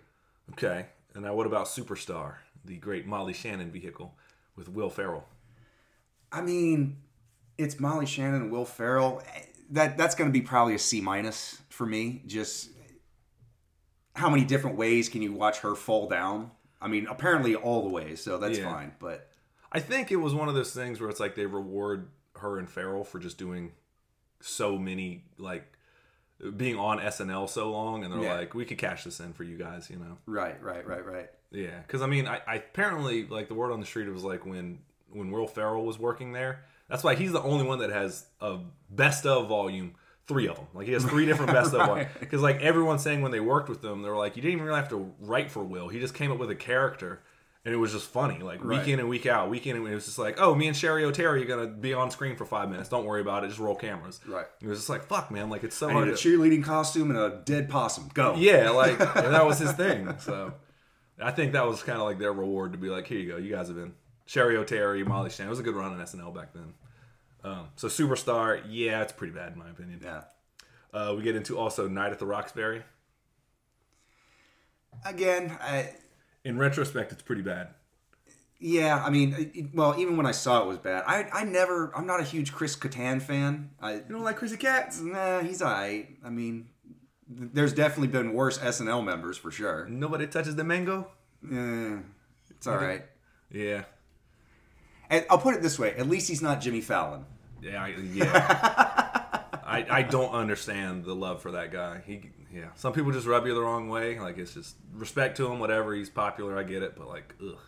Okay. 0.52 0.86
And 1.14 1.24
now, 1.24 1.34
what 1.34 1.46
about 1.46 1.66
Superstar, 1.66 2.34
the 2.64 2.76
great 2.76 3.06
Molly 3.06 3.32
Shannon 3.32 3.70
vehicle 3.70 4.14
with 4.56 4.68
Will 4.68 4.90
Ferrell? 4.90 5.26
I 6.30 6.42
mean, 6.42 6.98
it's 7.56 7.78
Molly 7.80 8.06
Shannon 8.06 8.42
and 8.42 8.50
Will 8.52 8.64
Ferrell. 8.64 9.22
That 9.70 9.96
that's 9.98 10.14
going 10.14 10.28
to 10.30 10.32
be 10.32 10.42
probably 10.44 10.74
a 10.74 10.78
C 10.78 11.00
minus 11.00 11.60
for 11.68 11.86
me. 11.86 12.22
Just 12.26 12.70
how 14.14 14.28
many 14.28 14.44
different 14.44 14.76
ways 14.76 15.08
can 15.08 15.22
you 15.22 15.32
watch 15.32 15.58
her 15.60 15.74
fall 15.74 16.08
down? 16.08 16.50
I 16.80 16.88
mean, 16.88 17.06
apparently 17.06 17.54
all 17.54 17.82
the 17.82 17.88
ways, 17.88 18.22
so 18.22 18.38
that's 18.38 18.58
Yeah. 18.58 18.72
fine. 18.72 18.94
But 18.98 19.30
I 19.72 19.80
think 19.80 20.10
it 20.10 20.16
was 20.16 20.34
one 20.34 20.48
of 20.48 20.54
those 20.54 20.72
things 20.72 21.00
where 21.00 21.10
it's 21.10 21.20
like 21.20 21.34
they 21.34 21.46
reward 21.46 22.08
her 22.36 22.58
and 22.58 22.68
Ferrell 22.68 23.04
for 23.04 23.18
just 23.18 23.36
doing 23.38 23.72
so 24.40 24.78
many 24.78 25.24
like 25.38 25.72
being 26.56 26.76
on 26.78 27.00
SNL 27.00 27.48
so 27.48 27.70
long, 27.70 28.04
and 28.04 28.12
they're 28.14 28.22
Yeah. 28.22 28.34
like, 28.34 28.54
we 28.54 28.64
could 28.64 28.78
cash 28.78 29.02
this 29.04 29.18
in 29.18 29.32
for 29.32 29.42
you 29.42 29.56
guys, 29.58 29.90
you 29.90 29.96
know? 29.96 30.18
right, 30.26 30.60
right, 30.62 30.86
right, 30.86 31.04
right. 31.04 31.30
Yeah, 31.50 31.78
because 31.86 32.02
I 32.02 32.06
mean, 32.06 32.26
I, 32.26 32.40
I 32.46 32.54
apparently 32.56 33.26
like 33.26 33.48
the 33.48 33.54
word 33.54 33.72
on 33.72 33.80
the 33.80 33.86
street 33.86 34.08
was 34.08 34.24
like 34.24 34.44
when 34.44 34.80
when 35.10 35.30
Will 35.30 35.46
Ferrell 35.46 35.84
was 35.84 35.98
working 35.98 36.32
there. 36.32 36.64
That's 36.88 37.04
why 37.04 37.14
he's 37.14 37.32
the 37.32 37.42
only 37.42 37.66
one 37.66 37.78
that 37.80 37.90
has 37.90 38.26
a 38.40 38.58
best 38.90 39.26
of 39.26 39.48
volume. 39.48 39.94
Three 40.26 40.46
of 40.46 40.56
them, 40.56 40.66
like 40.74 40.86
he 40.86 40.92
has 40.92 41.04
three 41.06 41.24
different 41.24 41.52
best 41.52 41.72
of 41.72 41.88
one. 41.88 42.06
Because 42.20 42.42
like 42.48 42.60
everyone's 42.60 43.02
saying 43.02 43.22
when 43.22 43.32
they 43.32 43.40
worked 43.40 43.70
with 43.70 43.80
them, 43.80 44.02
they 44.02 44.10
were 44.10 44.16
like, 44.16 44.36
you 44.36 44.42
didn't 44.42 44.52
even 44.56 44.66
really 44.66 44.78
have 44.78 44.90
to 44.90 45.10
write 45.20 45.50
for 45.50 45.64
Will. 45.64 45.88
He 45.88 46.00
just 46.00 46.12
came 46.12 46.30
up 46.30 46.36
with 46.38 46.50
a 46.50 46.54
character, 46.54 47.22
and 47.64 47.72
it 47.72 47.78
was 47.78 47.92
just 47.92 48.10
funny. 48.10 48.40
Like 48.40 48.62
Right. 48.62 48.80
week 48.80 48.88
in 48.88 49.00
and 49.00 49.08
week 49.08 49.24
out, 49.24 49.48
week 49.48 49.66
in 49.66 49.74
and 49.74 49.88
it 49.88 49.94
was 49.94 50.04
just 50.04 50.18
like, 50.18 50.38
oh, 50.38 50.54
me 50.54 50.66
and 50.68 50.76
Cheri 50.76 51.02
Oteri 51.10 51.40
are 51.40 51.44
gonna 51.46 51.66
be 51.68 51.94
on 51.94 52.10
screen 52.10 52.36
for 52.36 52.44
five 52.44 52.68
minutes. 52.68 52.90
Don't 52.90 53.06
worry 53.06 53.22
about 53.22 53.42
it. 53.42 53.48
Just 53.48 53.58
roll 53.58 53.74
cameras. 53.74 54.20
Right. 54.26 54.44
It 54.60 54.66
was 54.68 54.76
just 54.80 54.90
like, 54.90 55.06
fuck, 55.06 55.30
man. 55.30 55.48
Like 55.48 55.64
it's 55.64 55.76
so 55.76 55.88
I 55.88 55.92
hard. 55.92 56.04
need 56.08 56.12
a 56.12 56.16
to- 56.18 56.28
cheerleading 56.28 56.62
costume 56.62 57.08
and 57.10 57.18
a 57.18 57.40
dead 57.46 57.70
possum. 57.70 58.10
Go. 58.12 58.34
yeah, 58.36 58.68
like 58.68 58.98
that 58.98 59.46
was 59.46 59.58
his 59.58 59.72
thing. 59.72 60.14
So 60.18 60.52
I 61.20 61.30
think 61.32 61.52
that 61.52 61.66
was 61.66 61.82
kind 61.82 61.98
of 61.98 62.04
like 62.04 62.18
their 62.18 62.32
reward 62.32 62.72
to 62.72 62.78
be 62.78 62.88
like, 62.88 63.06
here 63.06 63.18
you 63.18 63.28
go, 63.32 63.36
you 63.38 63.50
guys 63.50 63.68
have 63.68 63.76
been 63.76 63.94
Cheri 64.26 64.54
Oteri, 64.56 65.04
Molly 65.06 65.30
Shannon. 65.30 65.48
It 65.48 65.50
was 65.50 65.58
a 65.58 65.62
good 65.62 65.74
run 65.74 65.92
on 65.92 65.98
SNL 65.98 66.34
back 66.34 66.52
then. 66.52 66.74
Um, 67.44 67.68
so 67.76 67.88
Superstar, 67.88 68.62
yeah, 68.68 69.02
it's 69.02 69.12
pretty 69.12 69.32
bad 69.32 69.52
in 69.52 69.58
my 69.58 69.68
opinion. 69.70 70.00
Yeah. 70.02 70.22
Uh, 70.92 71.14
we 71.16 71.22
get 71.22 71.36
into 71.36 71.58
also 71.58 71.88
Night 71.88 72.12
at 72.12 72.18
the 72.18 72.26
Roxbury. 72.26 72.82
Again, 75.04 75.56
I, 75.60 75.90
In 76.44 76.58
retrospect, 76.58 77.12
it's 77.12 77.22
pretty 77.22 77.42
bad. 77.42 77.68
yeah. 78.58 79.02
I 79.04 79.10
mean, 79.10 79.34
it- 79.54 79.74
well, 79.74 79.94
even 79.98 80.16
when 80.16 80.26
I 80.26 80.32
saw 80.32 80.62
it 80.62 80.66
was 80.66 80.78
bad. 80.78 81.04
I 81.06 81.28
I 81.32 81.44
never. 81.44 81.92
I'm 81.96 82.06
not 82.06 82.20
a 82.20 82.24
huge 82.24 82.52
Chris 82.52 82.74
Kattan 82.76 83.22
fan. 83.22 83.70
I 83.80 83.94
You 83.94 84.04
don't 84.08 84.22
like 84.24 84.36
Chrissy 84.36 84.56
Cats? 84.56 85.00
Nah, 85.00 85.40
he's 85.40 85.62
alright. 85.62 86.08
I 86.24 86.30
mean, 86.30 86.68
there's 87.28 87.72
definitely 87.72 88.08
been 88.08 88.32
worse 88.32 88.58
SNL 88.58 89.04
members 89.04 89.36
for 89.36 89.50
sure. 89.50 89.86
Nobody 89.88 90.26
touches 90.26 90.56
the 90.56 90.64
mango. 90.64 91.08
Yeah, 91.48 91.98
it's 92.50 92.66
alright. 92.66 93.04
Yeah, 93.50 93.84
And 95.08 95.24
I'll 95.30 95.38
put 95.38 95.54
it 95.54 95.62
this 95.62 95.78
way: 95.78 95.94
at 95.94 96.08
least 96.08 96.28
he's 96.28 96.42
not 96.42 96.60
Jimmy 96.60 96.80
Fallon. 96.80 97.24
yeah, 97.62 97.82
I, 97.82 97.88
yeah. 98.12 99.44
I, 99.64 99.86
I 99.90 100.02
don't 100.02 100.32
understand 100.32 101.04
the 101.04 101.14
love 101.14 101.42
for 101.42 101.52
that 101.52 101.70
guy. 101.70 102.00
He 102.06 102.30
yeah. 102.54 102.68
Some 102.74 102.92
people 102.92 103.12
just 103.12 103.26
rub 103.26 103.46
you 103.46 103.54
the 103.54 103.60
wrong 103.60 103.88
way. 103.88 104.18
Like 104.18 104.38
it's 104.38 104.54
just 104.54 104.76
respect 104.94 105.36
to 105.38 105.50
him, 105.50 105.58
whatever. 105.58 105.94
He's 105.94 106.08
popular, 106.10 106.58
I 106.58 106.62
get 106.62 106.82
it, 106.82 106.96
but 106.96 107.08
like, 107.08 107.34
ugh, 107.42 107.58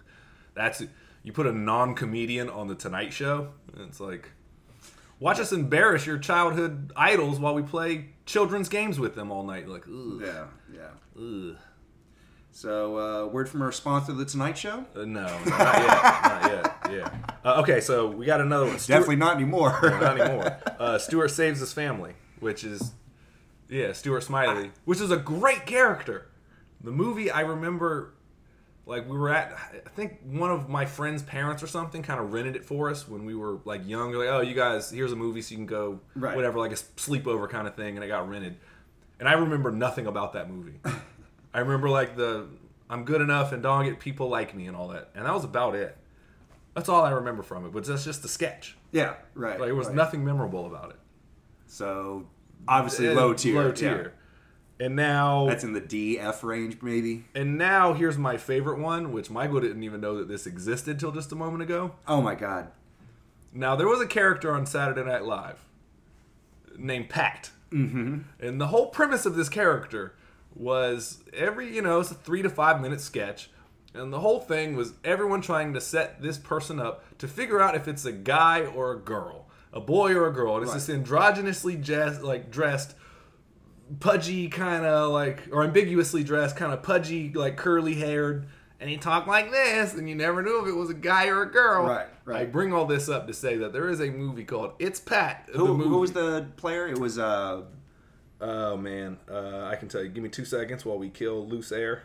that's 0.54 0.82
you 1.22 1.32
put 1.32 1.46
a 1.46 1.52
non-comedian 1.52 2.48
on 2.48 2.68
the 2.68 2.74
Tonight 2.74 3.12
Show. 3.12 3.50
It's 3.78 4.00
like 4.00 4.30
watch 5.18 5.38
us 5.38 5.52
embarrass 5.52 6.06
your 6.06 6.18
childhood 6.18 6.92
idols 6.96 7.38
while 7.38 7.54
we 7.54 7.62
play 7.62 8.10
children's 8.30 8.68
games 8.68 8.98
with 8.98 9.14
them 9.14 9.30
all 9.30 9.42
night. 9.42 9.68
Like, 9.68 9.84
ugh, 9.86 10.22
Yeah, 10.24 10.44
yeah. 10.72 10.90
ugh. 11.18 11.56
So, 12.52 12.96
uh, 12.98 13.26
word 13.28 13.48
from 13.48 13.62
our 13.62 13.70
sponsor, 13.72 14.12
The 14.12 14.24
Tonight 14.24 14.58
Show. 14.58 14.84
Uh, 14.96 15.04
no, 15.04 15.22
not 15.22 15.44
yet, 15.46 16.02
not 16.24 16.42
yet. 16.50 16.76
Yeah. 16.90 17.18
Uh, 17.44 17.60
okay, 17.62 17.80
so 17.80 18.08
we 18.08 18.26
got 18.26 18.40
another 18.40 18.66
one. 18.66 18.78
Stuart- 18.78 18.96
Definitely 18.98 19.16
not 19.16 19.36
anymore. 19.36 19.78
not 19.82 20.20
anymore. 20.20 20.56
Uh, 20.80 20.98
Stuart 20.98 21.28
saves 21.28 21.60
his 21.60 21.72
family, 21.74 22.14
which 22.40 22.64
is 22.64 22.92
yeah, 23.68 23.92
Stuart 23.92 24.22
Smiley, 24.22 24.70
which 24.86 24.98
is 24.98 25.10
a 25.10 25.16
great 25.18 25.66
character. 25.66 26.26
The 26.82 26.90
movie 26.90 27.30
I 27.30 27.42
remember, 27.42 28.14
like 28.90 29.08
we 29.08 29.16
were 29.16 29.30
at, 29.30 29.52
I 29.86 29.88
think 29.90 30.18
one 30.24 30.50
of 30.50 30.68
my 30.68 30.84
friend's 30.84 31.22
parents 31.22 31.62
or 31.62 31.66
something 31.68 32.02
kind 32.02 32.20
of 32.20 32.32
rented 32.32 32.56
it 32.56 32.64
for 32.64 32.90
us 32.90 33.08
when 33.08 33.24
we 33.24 33.34
were 33.34 33.60
like 33.64 33.86
young. 33.88 34.10
They're 34.10 34.20
like, 34.20 34.28
oh, 34.28 34.40
you 34.40 34.54
guys, 34.54 34.90
here's 34.90 35.12
a 35.12 35.16
movie 35.16 35.40
so 35.42 35.52
you 35.52 35.58
can 35.58 35.66
go, 35.66 36.00
Right. 36.14 36.34
whatever, 36.34 36.58
like 36.58 36.72
a 36.72 36.74
sleepover 36.74 37.48
kind 37.48 37.66
of 37.68 37.76
thing, 37.76 37.96
and 37.96 38.04
it 38.04 38.08
got 38.08 38.28
rented. 38.28 38.56
And 39.18 39.28
I 39.28 39.34
remember 39.34 39.70
nothing 39.70 40.06
about 40.06 40.32
that 40.32 40.50
movie. 40.50 40.80
I 41.54 41.60
remember 41.60 41.88
like 41.88 42.16
the 42.16 42.48
I'm 42.90 43.04
good 43.04 43.20
enough 43.20 43.52
and 43.52 43.62
don't 43.62 43.84
get 43.84 44.00
people 44.00 44.28
like 44.28 44.54
me 44.54 44.66
and 44.66 44.76
all 44.76 44.88
that, 44.88 45.10
and 45.14 45.24
that 45.24 45.32
was 45.32 45.44
about 45.44 45.74
it. 45.76 45.96
That's 46.74 46.88
all 46.88 47.04
I 47.04 47.10
remember 47.10 47.42
from 47.42 47.64
it, 47.66 47.72
but 47.72 47.84
that's 47.84 48.04
just 48.04 48.22
the 48.22 48.28
sketch. 48.28 48.76
yeah, 48.92 49.14
right. 49.34 49.58
Like, 49.60 49.68
it 49.68 49.72
was 49.72 49.86
right. 49.88 49.96
nothing 49.96 50.24
memorable 50.24 50.66
about 50.66 50.90
it. 50.90 50.96
So, 51.66 52.26
Obviously, 52.68 53.08
low 53.14 53.32
tier. 53.34 53.54
Low 53.62 53.72
tier. 53.72 54.14
And 54.80 54.96
now 54.96 55.46
That's 55.46 55.62
in 55.62 55.74
the 55.74 55.80
D 55.80 56.18
F 56.18 56.42
range, 56.42 56.78
maybe. 56.80 57.26
and 57.34 57.58
now 57.58 57.92
here's 57.92 58.16
my 58.16 58.38
favorite 58.38 58.78
one, 58.78 59.12
which 59.12 59.28
Michael 59.28 59.60
didn't 59.60 59.82
even 59.82 60.00
know 60.00 60.16
that 60.16 60.26
this 60.26 60.46
existed 60.46 60.98
till 60.98 61.12
just 61.12 61.30
a 61.32 61.34
moment 61.34 61.62
ago. 61.62 61.92
Oh 62.08 62.22
my 62.22 62.34
god. 62.34 62.68
Now 63.52 63.76
there 63.76 63.86
was 63.86 64.00
a 64.00 64.06
character 64.06 64.54
on 64.54 64.64
Saturday 64.64 65.04
Night 65.04 65.24
Live 65.24 65.66
named 66.78 67.10
Pat, 67.10 67.50
mm-hmm. 67.70 68.20
and 68.40 68.58
the 68.58 68.68
whole 68.68 68.86
premise 68.86 69.26
of 69.26 69.36
this 69.36 69.50
character 69.50 70.14
was 70.54 71.22
every 71.34 71.74
you 71.74 71.82
know 71.82 72.00
it's 72.00 72.10
a 72.10 72.14
three 72.14 72.40
to 72.40 72.48
five 72.48 72.80
minute 72.80 73.02
sketch, 73.02 73.50
and 73.92 74.10
the 74.10 74.20
whole 74.20 74.40
thing 74.40 74.76
was 74.76 74.94
everyone 75.04 75.42
trying 75.42 75.74
to 75.74 75.80
set 75.80 76.22
this 76.22 76.38
person 76.38 76.80
up 76.80 77.04
to 77.18 77.28
figure 77.28 77.60
out 77.60 77.74
if 77.74 77.86
it's 77.86 78.06
a 78.06 78.12
guy 78.12 78.64
or 78.64 78.92
a 78.92 78.98
girl, 78.98 79.44
a 79.74 79.80
boy 79.80 80.14
or 80.14 80.26
a 80.26 80.32
girl, 80.32 80.56
and 80.56 80.64
it's 80.64 80.72
this 80.72 80.88
androgynously 80.88 81.84
dressed, 81.84 82.22
like 82.22 82.50
dressed. 82.50 82.94
Pudgy 83.98 84.48
kind 84.48 84.84
of 84.86 85.10
like, 85.10 85.48
or 85.50 85.64
ambiguously 85.64 86.22
dressed, 86.22 86.54
kind 86.56 86.72
of 86.72 86.82
pudgy, 86.82 87.32
like 87.32 87.56
curly 87.56 87.94
haired, 87.94 88.46
and 88.78 88.88
he 88.88 88.96
talked 88.96 89.26
like 89.26 89.50
this, 89.50 89.94
and 89.94 90.08
you 90.08 90.14
never 90.14 90.42
knew 90.42 90.62
if 90.62 90.68
it 90.68 90.76
was 90.76 90.90
a 90.90 90.94
guy 90.94 91.26
or 91.26 91.42
a 91.42 91.50
girl. 91.50 91.86
Right, 91.86 92.06
right. 92.24 92.42
I 92.42 92.44
bring 92.44 92.72
all 92.72 92.84
this 92.86 93.08
up 93.08 93.26
to 93.26 93.34
say 93.34 93.56
that 93.56 93.72
there 93.72 93.88
is 93.88 94.00
a 94.00 94.10
movie 94.10 94.44
called 94.44 94.74
It's 94.78 95.00
Pat. 95.00 95.48
the 95.52 95.58
Who, 95.58 95.76
movie. 95.76 95.88
who 95.88 95.98
was 95.98 96.12
the 96.12 96.46
player? 96.56 96.86
It 96.86 96.98
was 96.98 97.18
uh 97.18 97.62
Oh 98.42 98.76
man, 98.76 99.18
uh, 99.30 99.64
I 99.66 99.76
can 99.76 99.88
tell 99.88 100.02
you. 100.02 100.08
Give 100.08 100.22
me 100.22 100.30
two 100.30 100.46
seconds 100.46 100.84
while 100.84 100.96
we 100.98 101.10
kill 101.10 101.46
loose 101.46 101.72
air. 101.72 102.04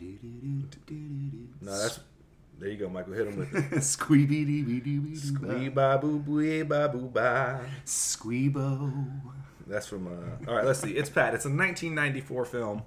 No, 0.00 1.78
that's 1.78 2.00
there. 2.58 2.68
You 2.68 2.76
go, 2.76 2.88
Michael. 2.88 3.14
Hit 3.14 3.26
him 3.28 3.36
with 3.38 3.54
it. 3.54 3.70
Squeeby 3.80 4.28
dee 4.46 4.62
bee 4.62 4.80
dee 4.80 4.98
dee 4.98 5.36
Wee 5.42 5.68
ba. 5.68 5.96
ba 5.96 5.98
boo 6.00 6.18
boo 6.18 6.64
ba 6.64 6.88
boo 6.88 7.08
ba. 7.08 7.60
Squeebo. 7.84 8.92
That's 9.68 9.86
from. 9.86 10.06
Uh, 10.06 10.50
all 10.50 10.56
right, 10.56 10.64
let's 10.64 10.80
see. 10.80 10.90
It's 10.92 11.10
Pat. 11.10 11.34
It's 11.34 11.44
a 11.44 11.48
1994 11.48 12.44
film. 12.46 12.82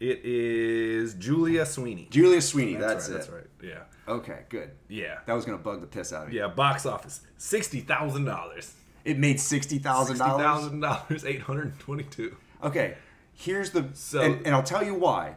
It 0.00 0.20
is 0.24 1.14
Julia 1.14 1.66
Sweeney. 1.66 2.06
Julia 2.10 2.40
Sweeney, 2.40 2.74
That's, 2.76 3.08
that's, 3.08 3.28
right. 3.28 3.38
it. 3.42 3.50
That's 3.60 3.72
right. 3.72 3.84
Yeah. 4.08 4.12
Okay, 4.14 4.40
good. 4.48 4.70
Yeah. 4.88 5.18
That 5.26 5.32
was 5.32 5.44
gonna 5.44 5.58
bug 5.58 5.80
the 5.80 5.86
piss 5.88 6.12
out 6.12 6.28
of 6.28 6.32
you. 6.32 6.40
Yeah. 6.40 6.48
Box 6.48 6.86
office 6.86 7.20
sixty 7.36 7.80
thousand 7.80 8.24
dollars. 8.24 8.74
It 9.04 9.18
made 9.18 9.40
sixty 9.40 9.78
thousand 9.78 10.18
dollars. 10.18 10.42
thousand 10.42 10.80
dollars. 10.80 11.24
Eight 11.24 11.40
hundred 11.42 11.78
twenty-two. 11.80 12.36
Okay, 12.62 12.96
here's 13.32 13.70
the 13.70 13.88
So- 13.94 14.20
and, 14.20 14.46
and 14.46 14.54
I'll 14.54 14.62
tell 14.62 14.84
you 14.84 14.94
why. 14.94 15.34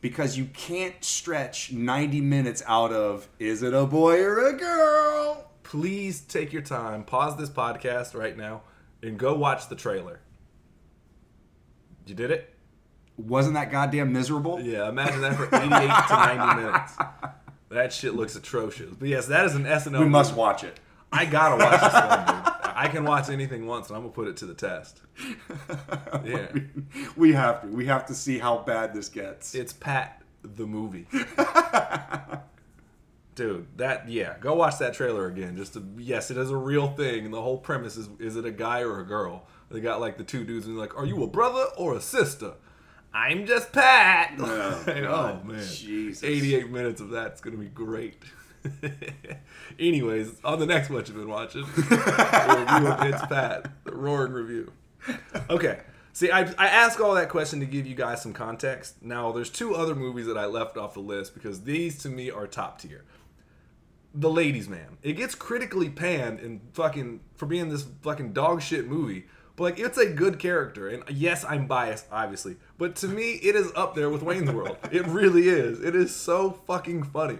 Because 0.00 0.36
you 0.36 0.46
can't 0.46 1.02
stretch 1.04 1.70
ninety 1.72 2.20
minutes 2.20 2.60
out 2.66 2.92
of 2.92 3.28
is 3.38 3.62
it 3.62 3.72
a 3.72 3.86
boy 3.86 4.20
or 4.20 4.48
a 4.48 4.52
girl? 4.56 5.48
please 5.62 6.20
take 6.20 6.52
your 6.52 6.60
time, 6.60 7.02
pause 7.02 7.36
this 7.38 7.48
podcast 7.48 8.14
right 8.14 8.36
now, 8.36 8.60
and 9.02 9.18
go 9.18 9.34
watch 9.34 9.68
the 9.68 9.74
trailer. 9.76 10.20
You 12.06 12.14
did 12.14 12.30
it? 12.30 12.54
Wasn't 13.16 13.54
that 13.54 13.70
goddamn 13.70 14.12
miserable? 14.12 14.60
Yeah, 14.60 14.88
imagine 14.88 15.20
that 15.20 15.36
for 15.36 15.44
88 15.54 15.68
to 15.70 16.36
90 16.36 16.62
minutes. 16.62 16.92
That 17.68 17.92
shit 17.92 18.14
looks 18.14 18.34
atrocious. 18.36 18.94
But 18.98 19.08
yes, 19.08 19.26
that 19.26 19.44
is 19.46 19.54
an 19.54 19.64
SNL. 19.64 20.00
We 20.00 20.06
must 20.06 20.34
watch 20.34 20.64
it. 20.64 20.78
I 21.12 21.26
gotta 21.26 21.56
watch 21.62 21.80
this 21.80 21.92
film, 21.92 22.26
dude. 22.26 22.52
I 22.74 22.88
can 22.88 23.04
watch 23.04 23.28
anything 23.28 23.66
once, 23.66 23.88
and 23.88 23.96
I'm 23.96 24.02
gonna 24.02 24.14
put 24.14 24.28
it 24.28 24.36
to 24.38 24.46
the 24.46 24.54
test. 24.54 25.00
Yeah, 26.24 26.48
We 27.16 27.32
have 27.32 27.62
to. 27.62 27.68
We 27.68 27.86
have 27.86 28.06
to 28.06 28.14
see 28.14 28.38
how 28.38 28.58
bad 28.58 28.94
this 28.94 29.08
gets. 29.08 29.54
it's 29.54 29.72
Pat 29.72 30.22
the 30.42 30.66
movie. 30.66 31.06
Dude, 33.34 33.66
that 33.78 34.10
yeah, 34.10 34.36
go 34.40 34.54
watch 34.54 34.78
that 34.78 34.92
trailer 34.92 35.26
again. 35.26 35.56
Just 35.56 35.72
to 35.74 35.86
yes, 35.96 36.30
it 36.30 36.36
is 36.36 36.50
a 36.50 36.56
real 36.56 36.88
thing, 36.88 37.24
and 37.24 37.32
the 37.32 37.40
whole 37.40 37.58
premise 37.58 37.96
is 37.96 38.08
is 38.18 38.36
it 38.36 38.44
a 38.44 38.50
guy 38.50 38.80
or 38.82 39.00
a 39.00 39.06
girl? 39.06 39.46
They 39.70 39.80
got 39.80 40.00
like 40.00 40.18
the 40.18 40.24
two 40.24 40.44
dudes 40.44 40.66
and 40.66 40.76
they're 40.76 40.82
like, 40.82 40.96
are 40.98 41.06
you 41.06 41.22
a 41.22 41.26
brother 41.26 41.64
or 41.78 41.96
a 41.96 42.00
sister? 42.00 42.54
I'm 43.14 43.46
just 43.46 43.72
Pat. 43.72 44.34
Oh, 44.38 44.84
oh 44.86 45.46
man, 45.46 45.66
Jesus. 45.66 46.22
88 46.22 46.70
minutes 46.70 47.00
of 47.00 47.10
that's 47.10 47.40
gonna 47.40 47.56
be 47.56 47.68
great. 47.68 48.22
Anyways, 49.78 50.40
on 50.44 50.58
the 50.60 50.66
next 50.66 50.90
what 50.90 51.08
you've 51.08 51.16
been 51.16 51.28
watching, 51.28 51.62
the 51.76 52.66
review 52.68 52.88
of 52.88 53.02
It's 53.02 53.26
Pat, 53.26 53.70
the 53.84 53.94
roaring 53.94 54.32
review. 54.32 54.72
Okay. 55.50 55.80
See, 56.14 56.30
I, 56.30 56.42
I 56.58 56.66
ask 56.66 57.00
all 57.00 57.14
that 57.14 57.30
question 57.30 57.60
to 57.60 57.66
give 57.66 57.86
you 57.86 57.94
guys 57.94 58.20
some 58.20 58.34
context. 58.34 59.02
Now, 59.02 59.32
there's 59.32 59.48
two 59.48 59.74
other 59.74 59.94
movies 59.94 60.26
that 60.26 60.36
I 60.36 60.44
left 60.44 60.76
off 60.76 60.92
the 60.92 61.00
list 61.00 61.32
because 61.32 61.62
these 61.62 61.98
to 62.02 62.10
me 62.10 62.30
are 62.30 62.46
top 62.46 62.78
tier. 62.80 63.04
The 64.14 64.30
Ladies 64.30 64.68
Man. 64.68 64.98
It 65.02 65.14
gets 65.14 65.34
critically 65.34 65.88
panned 65.88 66.40
and 66.40 66.60
fucking 66.74 67.20
for 67.34 67.46
being 67.46 67.68
this 67.68 67.86
fucking 68.02 68.32
dog 68.32 68.62
shit 68.62 68.86
movie. 68.86 69.26
But 69.56 69.64
like 69.64 69.78
it's 69.78 69.98
a 69.98 70.06
good 70.06 70.38
character. 70.38 70.88
And 70.88 71.04
yes, 71.10 71.44
I'm 71.44 71.66
biased, 71.66 72.06
obviously. 72.10 72.56
But 72.78 72.96
to 72.96 73.08
me, 73.08 73.32
it 73.42 73.54
is 73.54 73.72
up 73.74 73.94
there 73.94 74.10
with 74.10 74.22
Wayne's 74.22 74.50
World. 74.50 74.76
It 74.92 75.06
really 75.06 75.48
is. 75.48 75.82
It 75.82 75.94
is 75.94 76.14
so 76.14 76.50
fucking 76.66 77.04
funny. 77.04 77.38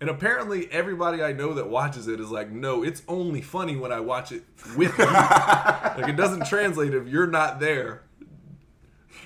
And 0.00 0.10
apparently 0.10 0.70
everybody 0.70 1.22
I 1.22 1.32
know 1.32 1.54
that 1.54 1.68
watches 1.68 2.08
it 2.08 2.20
is 2.20 2.30
like, 2.30 2.50
no, 2.50 2.82
it's 2.82 3.02
only 3.08 3.40
funny 3.40 3.76
when 3.76 3.92
I 3.92 4.00
watch 4.00 4.32
it 4.32 4.44
with 4.76 4.96
you. 4.98 5.04
like 5.06 6.08
it 6.08 6.16
doesn't 6.16 6.46
translate 6.46 6.94
if 6.94 7.08
you're 7.08 7.26
not 7.26 7.58
there 7.60 8.02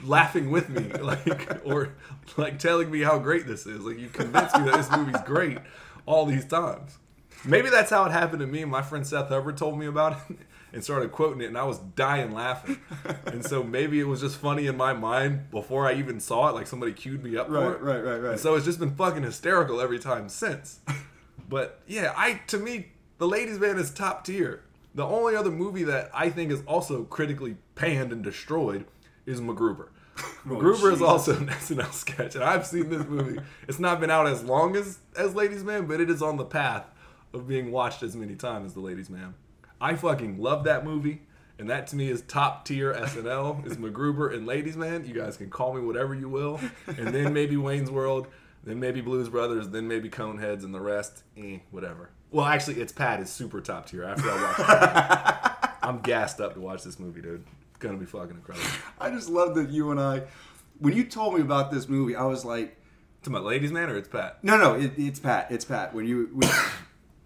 laughing 0.04 0.50
with 0.50 0.68
me, 0.68 0.92
like 1.00 1.66
or 1.66 1.94
like 2.36 2.58
telling 2.58 2.90
me 2.90 3.00
how 3.00 3.18
great 3.18 3.46
this 3.46 3.66
is. 3.66 3.80
Like 3.80 3.98
you 3.98 4.08
convinced 4.08 4.56
me 4.58 4.64
that 4.66 4.76
this 4.76 4.90
movie's 4.90 5.20
great 5.22 5.58
all 6.08 6.24
these 6.26 6.44
times. 6.46 6.98
Maybe 7.44 7.68
that's 7.70 7.90
how 7.90 8.04
it 8.06 8.10
happened 8.12 8.40
to 8.40 8.46
me. 8.46 8.64
My 8.64 8.82
friend 8.82 9.06
Seth 9.06 9.28
Hubbard 9.28 9.56
told 9.56 9.78
me 9.78 9.86
about 9.86 10.18
it 10.30 10.38
and 10.72 10.82
started 10.82 11.12
quoting 11.12 11.40
it, 11.40 11.44
and 11.46 11.56
I 11.58 11.64
was 11.64 11.78
dying 11.78 12.32
laughing. 12.32 12.78
And 13.26 13.44
so 13.44 13.62
maybe 13.62 14.00
it 14.00 14.04
was 14.08 14.20
just 14.20 14.36
funny 14.38 14.66
in 14.66 14.76
my 14.76 14.92
mind 14.94 15.50
before 15.50 15.86
I 15.86 15.92
even 15.94 16.18
saw 16.18 16.48
it. 16.48 16.54
Like 16.54 16.66
somebody 16.66 16.92
queued 16.92 17.22
me 17.22 17.36
up 17.36 17.46
for 17.48 17.52
Right, 17.52 17.70
it. 17.76 17.80
right, 17.80 18.00
right, 18.04 18.18
right. 18.18 18.30
And 18.32 18.40
so 18.40 18.54
it's 18.56 18.64
just 18.64 18.80
been 18.80 18.94
fucking 18.96 19.22
hysterical 19.22 19.80
every 19.80 19.98
time 19.98 20.28
since. 20.28 20.80
But 21.48 21.80
yeah, 21.86 22.12
I 22.16 22.40
to 22.48 22.58
me, 22.58 22.88
The 23.18 23.26
Ladies 23.28 23.58
Man 23.58 23.78
is 23.78 23.90
top 23.90 24.24
tier. 24.24 24.64
The 24.94 25.04
only 25.04 25.34
other 25.36 25.50
movie 25.50 25.84
that 25.84 26.10
I 26.12 26.28
think 26.30 26.50
is 26.52 26.62
also 26.66 27.04
critically 27.04 27.56
panned 27.74 28.12
and 28.12 28.22
destroyed 28.22 28.84
is 29.24 29.40
MacGruber. 29.40 29.88
Is 30.18 30.50
Oh, 30.50 30.90
Jesus. 30.90 31.00
also 31.02 31.36
an 31.36 31.46
SNL 31.48 31.92
sketch, 31.92 32.34
and 32.34 32.44
I've 32.44 32.66
seen 32.66 32.88
this 32.90 33.06
movie. 33.06 33.40
It's 33.68 33.78
not 33.78 34.00
been 34.00 34.10
out 34.10 34.26
as 34.26 34.42
long 34.42 34.76
as 34.76 34.98
as 35.16 35.34
Ladies 35.34 35.64
Man, 35.64 35.86
but 35.86 36.00
it 36.00 36.10
is 36.10 36.22
on 36.22 36.36
the 36.36 36.44
path 36.44 36.84
of 37.32 37.46
being 37.46 37.70
watched 37.70 38.02
as 38.02 38.16
many 38.16 38.34
times 38.34 38.66
as 38.66 38.74
The 38.74 38.80
Ladies 38.80 39.10
Man. 39.10 39.34
I 39.80 39.94
fucking 39.94 40.40
love 40.40 40.64
that 40.64 40.84
movie, 40.84 41.22
and 41.58 41.68
that 41.70 41.86
to 41.88 41.96
me 41.96 42.08
is 42.08 42.22
top 42.22 42.64
tier 42.64 42.92
SNL. 42.94 43.64
is 43.66 43.76
MacGruber 43.76 44.34
and 44.34 44.46
Ladies 44.46 44.76
Man. 44.76 45.04
You 45.06 45.14
guys 45.14 45.36
can 45.36 45.50
call 45.50 45.74
me 45.74 45.80
whatever 45.82 46.14
you 46.14 46.28
will, 46.28 46.58
and 46.86 47.08
then 47.08 47.32
maybe 47.34 47.56
Wayne's 47.56 47.90
World, 47.90 48.26
then 48.64 48.80
maybe 48.80 49.00
Blues 49.00 49.28
Brothers, 49.28 49.68
then 49.68 49.86
maybe 49.86 50.08
Coneheads, 50.08 50.64
and 50.64 50.74
the 50.74 50.80
rest, 50.80 51.22
eh, 51.36 51.58
whatever. 51.70 52.10
Well, 52.30 52.44
actually, 52.46 52.80
it's 52.80 52.92
Pat 52.92 53.20
is 53.20 53.30
super 53.30 53.60
top 53.60 53.86
tier. 53.86 54.04
After 54.04 54.30
I 54.30 54.42
watch 54.42 54.58
it, 54.58 55.70
I'm 55.82 56.00
gassed 56.00 56.40
up 56.40 56.54
to 56.54 56.60
watch 56.60 56.82
this 56.82 56.98
movie, 56.98 57.20
dude. 57.22 57.44
Gonna 57.78 57.96
be 57.98 58.06
fucking 58.06 58.36
incredible. 58.36 58.68
I 59.00 59.10
just 59.10 59.28
love 59.28 59.54
that 59.54 59.70
you 59.70 59.90
and 59.90 60.00
I, 60.00 60.22
when 60.78 60.94
you 60.94 61.04
told 61.04 61.34
me 61.34 61.40
about 61.40 61.70
this 61.70 61.88
movie, 61.88 62.16
I 62.16 62.24
was 62.24 62.44
like, 62.44 62.76
To 63.22 63.30
my 63.30 63.38
Ladies 63.38 63.72
Man 63.72 63.88
or 63.90 63.96
it's 63.96 64.08
Pat? 64.08 64.42
no, 64.42 64.56
no, 64.56 64.74
it, 64.74 64.92
it's 64.96 65.20
Pat. 65.20 65.48
It's 65.50 65.64
Pat. 65.64 65.94
When 65.94 66.06
you 66.06 66.28
when, 66.32 66.50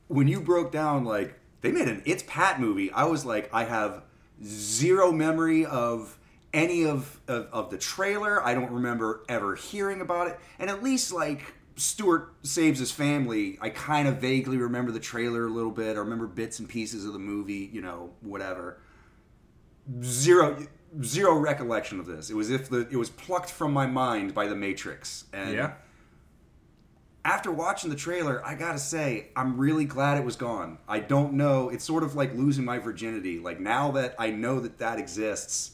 when 0.08 0.28
you 0.28 0.40
broke 0.40 0.72
down 0.72 1.04
like 1.04 1.38
they 1.62 1.72
made 1.72 1.88
an 1.88 2.02
It's 2.04 2.24
Pat 2.26 2.60
movie, 2.60 2.90
I 2.92 3.04
was 3.04 3.24
like, 3.24 3.48
I 3.52 3.64
have 3.64 4.02
zero 4.44 5.12
memory 5.12 5.64
of 5.64 6.18
any 6.52 6.84
of, 6.84 7.18
of 7.28 7.46
of 7.52 7.70
the 7.70 7.78
trailer. 7.78 8.44
I 8.44 8.52
don't 8.54 8.70
remember 8.72 9.24
ever 9.28 9.54
hearing 9.54 10.00
about 10.02 10.28
it, 10.28 10.38
and 10.58 10.68
at 10.70 10.82
least 10.82 11.12
like. 11.12 11.54
Stuart 11.74 12.34
saves 12.42 12.78
his 12.78 12.92
family. 12.92 13.56
I 13.58 13.70
kind 13.70 14.06
of 14.06 14.18
vaguely 14.18 14.58
remember 14.58 14.92
the 14.92 15.00
trailer 15.00 15.46
a 15.46 15.48
little 15.50 15.70
bit. 15.70 15.96
I 15.96 16.00
remember 16.00 16.26
bits 16.26 16.58
and 16.58 16.68
pieces 16.68 17.06
of 17.06 17.14
the 17.14 17.18
movie, 17.18 17.70
you 17.72 17.80
know, 17.80 18.10
whatever. 18.20 18.76
Zero, 20.02 20.66
zero 21.02 21.34
recollection 21.36 21.98
of 21.98 22.06
this. 22.06 22.30
It 22.30 22.34
was 22.34 22.50
if 22.50 22.68
the 22.68 22.86
it 22.90 22.96
was 22.96 23.10
plucked 23.10 23.50
from 23.50 23.72
my 23.72 23.86
mind 23.86 24.34
by 24.34 24.46
the 24.46 24.54
Matrix. 24.54 25.24
And 25.32 25.54
Yeah. 25.54 25.72
after 27.24 27.50
watching 27.50 27.90
the 27.90 27.96
trailer, 27.96 28.44
I 28.44 28.54
gotta 28.54 28.78
say, 28.78 29.28
I'm 29.36 29.56
really 29.58 29.84
glad 29.84 30.18
it 30.18 30.24
was 30.24 30.36
gone. 30.36 30.78
I 30.88 31.00
don't 31.00 31.34
know. 31.34 31.68
It's 31.68 31.84
sort 31.84 32.02
of 32.02 32.14
like 32.14 32.34
losing 32.34 32.64
my 32.64 32.78
virginity. 32.78 33.38
Like 33.38 33.60
now 33.60 33.90
that 33.92 34.14
I 34.18 34.30
know 34.30 34.60
that 34.60 34.78
that 34.78 34.98
exists, 34.98 35.72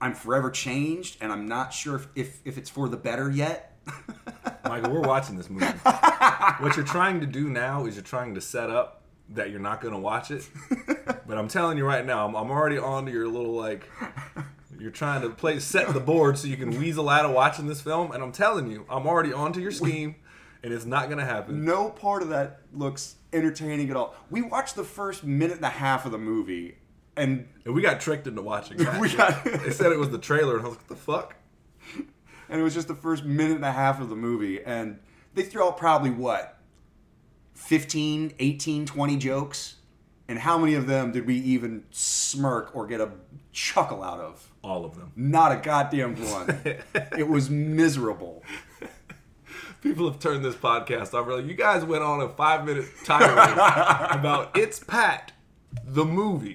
I'm 0.00 0.14
forever 0.14 0.50
changed, 0.50 1.18
and 1.20 1.30
I'm 1.30 1.46
not 1.46 1.72
sure 1.72 1.94
if, 1.96 2.08
if, 2.16 2.40
if 2.44 2.58
it's 2.58 2.68
for 2.70 2.88
the 2.88 2.96
better 2.96 3.30
yet. 3.30 3.76
Michael, 4.64 4.92
we're 4.92 5.00
watching 5.00 5.36
this 5.36 5.48
movie. 5.48 5.66
what 6.58 6.76
you're 6.76 6.84
trying 6.84 7.20
to 7.20 7.26
do 7.26 7.48
now 7.48 7.86
is 7.86 7.94
you're 7.94 8.02
trying 8.02 8.34
to 8.34 8.40
set 8.40 8.68
up 8.70 9.01
that 9.30 9.50
you're 9.50 9.60
not 9.60 9.80
going 9.80 9.94
to 9.94 10.00
watch 10.00 10.30
it. 10.30 10.48
But 11.24 11.38
I'm 11.38 11.48
telling 11.48 11.78
you 11.78 11.86
right 11.86 12.04
now, 12.04 12.26
I'm, 12.26 12.34
I'm 12.34 12.50
already 12.50 12.76
on 12.78 13.06
to 13.06 13.12
your 13.12 13.26
little 13.28 13.52
like. 13.54 13.88
You're 14.78 14.90
trying 14.90 15.22
to 15.22 15.30
play 15.30 15.60
set 15.60 15.92
the 15.94 16.00
board 16.00 16.36
so 16.36 16.46
you 16.48 16.56
can 16.56 16.78
weasel 16.78 17.08
out 17.08 17.24
of 17.24 17.30
watching 17.30 17.66
this 17.68 17.80
film, 17.80 18.10
and 18.12 18.22
I'm 18.22 18.32
telling 18.32 18.70
you, 18.70 18.84
I'm 18.90 19.06
already 19.06 19.32
onto 19.32 19.60
your 19.60 19.70
scheme, 19.70 20.16
and 20.62 20.72
it's 20.74 20.84
not 20.84 21.06
going 21.06 21.18
to 21.18 21.24
happen. 21.24 21.64
no 21.64 21.88
part 21.90 22.22
of 22.22 22.28
that 22.30 22.60
looks 22.74 23.14
entertaining 23.32 23.88
at 23.88 23.96
all. 23.96 24.14
We 24.30 24.42
watched 24.42 24.74
the 24.74 24.84
first 24.84 25.24
minute 25.24 25.56
and 25.56 25.64
a 25.64 25.70
half 25.70 26.04
of 26.04 26.12
the 26.12 26.18
movie, 26.18 26.76
and 27.16 27.48
And 27.64 27.72
we 27.74 27.80
got 27.82 28.00
tricked 28.00 28.26
into 28.26 28.42
watching 28.42 28.76
that. 28.78 29.00
We 29.00 29.14
got- 29.14 29.44
they 29.44 29.70
said 29.70 29.92
it 29.92 29.98
was 29.98 30.10
the 30.10 30.18
trailer, 30.18 30.56
and 30.56 30.66
I 30.66 30.68
was 30.68 30.76
like, 30.76 30.90
what 30.90 30.98
the 30.98 31.02
fuck? 31.02 31.36
and 32.48 32.60
it 32.60 32.62
was 32.62 32.74
just 32.74 32.88
the 32.88 32.94
first 32.96 33.24
minute 33.24 33.56
and 33.56 33.64
a 33.64 33.72
half 33.72 34.00
of 34.00 34.08
the 34.10 34.16
movie 34.16 34.62
and 34.62 34.98
they 35.34 35.42
threw 35.42 35.64
out 35.64 35.78
probably 35.78 36.10
what 36.10 36.58
15 37.64 38.34
18 38.38 38.86
20 38.86 39.16
jokes 39.16 39.76
and 40.28 40.38
how 40.38 40.56
many 40.58 40.74
of 40.74 40.86
them 40.86 41.12
did 41.12 41.26
we 41.26 41.36
even 41.36 41.84
smirk 41.90 42.74
or 42.74 42.86
get 42.86 43.00
a 43.00 43.10
chuckle 43.52 44.02
out 44.02 44.20
of 44.20 44.48
All 44.62 44.84
of 44.84 44.96
them. 44.96 45.12
not 45.16 45.52
a 45.52 45.56
goddamn 45.56 46.14
one 46.16 46.60
it 47.18 47.28
was 47.28 47.50
miserable 47.50 48.42
People 49.82 50.08
have 50.08 50.20
turned 50.20 50.44
this 50.44 50.54
podcast 50.54 51.12
off. 51.12 51.26
Like, 51.26 51.44
you 51.44 51.54
guys 51.54 51.84
went 51.84 52.04
on 52.04 52.20
a 52.20 52.28
five 52.28 52.64
minute 52.64 52.84
tirade 53.04 53.52
about 54.16 54.56
It's 54.56 54.78
Pat, 54.78 55.32
the 55.84 56.04
movie. 56.04 56.54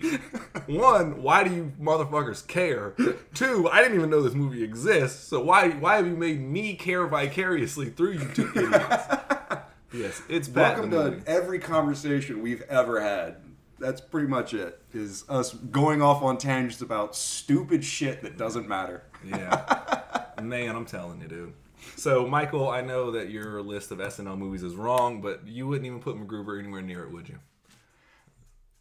One, 0.65 1.22
why 1.22 1.43
do 1.43 1.54
you 1.54 1.74
motherfuckers 1.78 2.48
care? 2.48 2.96
Two, 3.34 3.67
I 3.70 3.82
didn't 3.82 3.98
even 3.98 4.10
know 4.10 4.22
this 4.22 4.34
movie 4.34 4.63
exists. 4.63 5.28
So 5.28 5.43
why 5.43 5.72
why 5.72 5.98
have 5.98 6.08
you 6.08 6.15
made 6.15 6.39
me 6.39 6.76
care 6.76 7.06
vicariously 7.06 7.89
through 7.89 8.13
you 8.13 8.30
two 8.34 8.50
idiots? 8.56 9.04
yes, 9.93 10.21
It's 10.30 10.50
welcome 10.50 10.91
to 10.91 11.21
every 11.26 11.60
conversation 11.60 12.41
we've 12.41 12.62
ever 12.63 13.00
had 13.02 13.38
that's 13.80 14.02
pretty 14.02 14.28
much 14.28 14.56
it 14.56 14.82
is 14.91 15.23
us 15.30 15.54
going 15.54 16.02
off 16.02 16.23
on 16.23 16.38
tangents 16.39 16.82
about 16.82 17.15
stupid 17.15 17.84
shit 17.86 18.21
that 18.23 18.36
doesn't 18.38 18.67
matter 18.67 19.04
Yeah. 19.23 20.23
Man, 20.41 20.76
I'm 20.76 20.86
telling 20.86 21.21
you, 21.21 21.28
dude. 21.28 21.54
So, 21.95 22.28
Michael, 22.28 22.69
I 22.69 22.82
know 22.82 23.12
that 23.12 23.30
your 23.30 23.62
list 23.62 23.91
of 23.91 24.00
SNL 24.00 24.38
movies 24.38 24.63
is 24.63 24.73
wrong, 24.76 25.21
but 25.21 25.47
you 25.47 25.67
wouldn't 25.67 25.86
even 25.86 26.00
put 26.00 26.15
MacGruber 26.15 26.60
anywhere 26.60 26.82
near 26.82 27.04
it, 27.04 27.12
would 27.12 27.30
you? 27.30 27.38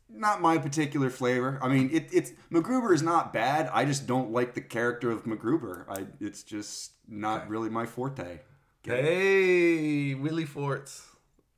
not 0.08 0.40
my 0.40 0.56
particular 0.56 1.10
flavor. 1.10 1.58
I 1.60 1.68
mean, 1.68 1.90
it, 1.92 2.08
it's 2.12 2.32
MacGruber 2.50 2.94
is 2.94 3.02
not 3.02 3.32
bad. 3.32 3.68
I 3.72 3.84
just 3.84 4.06
don't 4.06 4.30
like 4.30 4.54
the 4.54 4.60
character 4.60 5.10
of 5.10 5.24
MacGruber. 5.24 5.84
I 5.88 6.06
it's 6.20 6.42
just 6.42 6.92
not 7.08 7.42
Okay. 7.42 7.50
really 7.50 7.68
my 7.70 7.86
forte. 7.86 8.38
Hey, 8.86 10.14
Willie 10.14 10.44
Forts. 10.44 11.08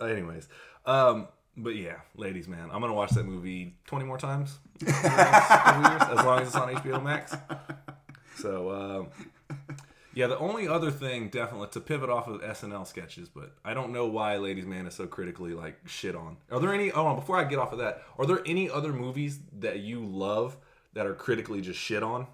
Anyways, 0.00 0.48
um, 0.86 1.28
but 1.58 1.76
yeah, 1.76 1.96
ladies, 2.16 2.48
man, 2.48 2.70
I'm 2.72 2.80
gonna 2.80 2.94
watch 2.94 3.10
that 3.10 3.24
movie 3.24 3.74
20 3.86 4.06
more 4.06 4.16
times 4.16 4.58
years, 4.80 4.94
as 4.94 6.24
long 6.24 6.40
as 6.40 6.46
it's 6.48 6.56
on 6.56 6.74
HBO 6.74 7.04
Max. 7.04 7.36
So, 8.38 8.70
um, 8.70 9.58
yeah, 10.14 10.26
the 10.26 10.38
only 10.38 10.68
other 10.68 10.90
thing, 10.90 11.28
definitely, 11.28 11.68
to 11.72 11.80
pivot 11.80 12.08
off 12.08 12.28
of 12.28 12.40
SNL 12.40 12.86
sketches, 12.86 13.28
but 13.28 13.52
I 13.62 13.74
don't 13.74 13.92
know 13.92 14.06
why 14.06 14.38
Ladies 14.38 14.64
Man 14.64 14.86
is 14.86 14.94
so 14.94 15.06
critically 15.06 15.52
like 15.52 15.76
shit 15.86 16.16
on. 16.16 16.38
Are 16.50 16.60
there 16.60 16.72
any? 16.72 16.90
Oh, 16.92 17.14
before 17.14 17.36
I 17.36 17.44
get 17.44 17.58
off 17.58 17.72
of 17.72 17.78
that, 17.80 18.04
are 18.16 18.24
there 18.24 18.40
any 18.46 18.70
other 18.70 18.94
movies 18.94 19.38
that 19.58 19.80
you 19.80 20.02
love 20.02 20.56
that 20.94 21.04
are 21.04 21.14
critically 21.14 21.60
just 21.60 21.78
shit 21.78 22.02
on, 22.02 22.26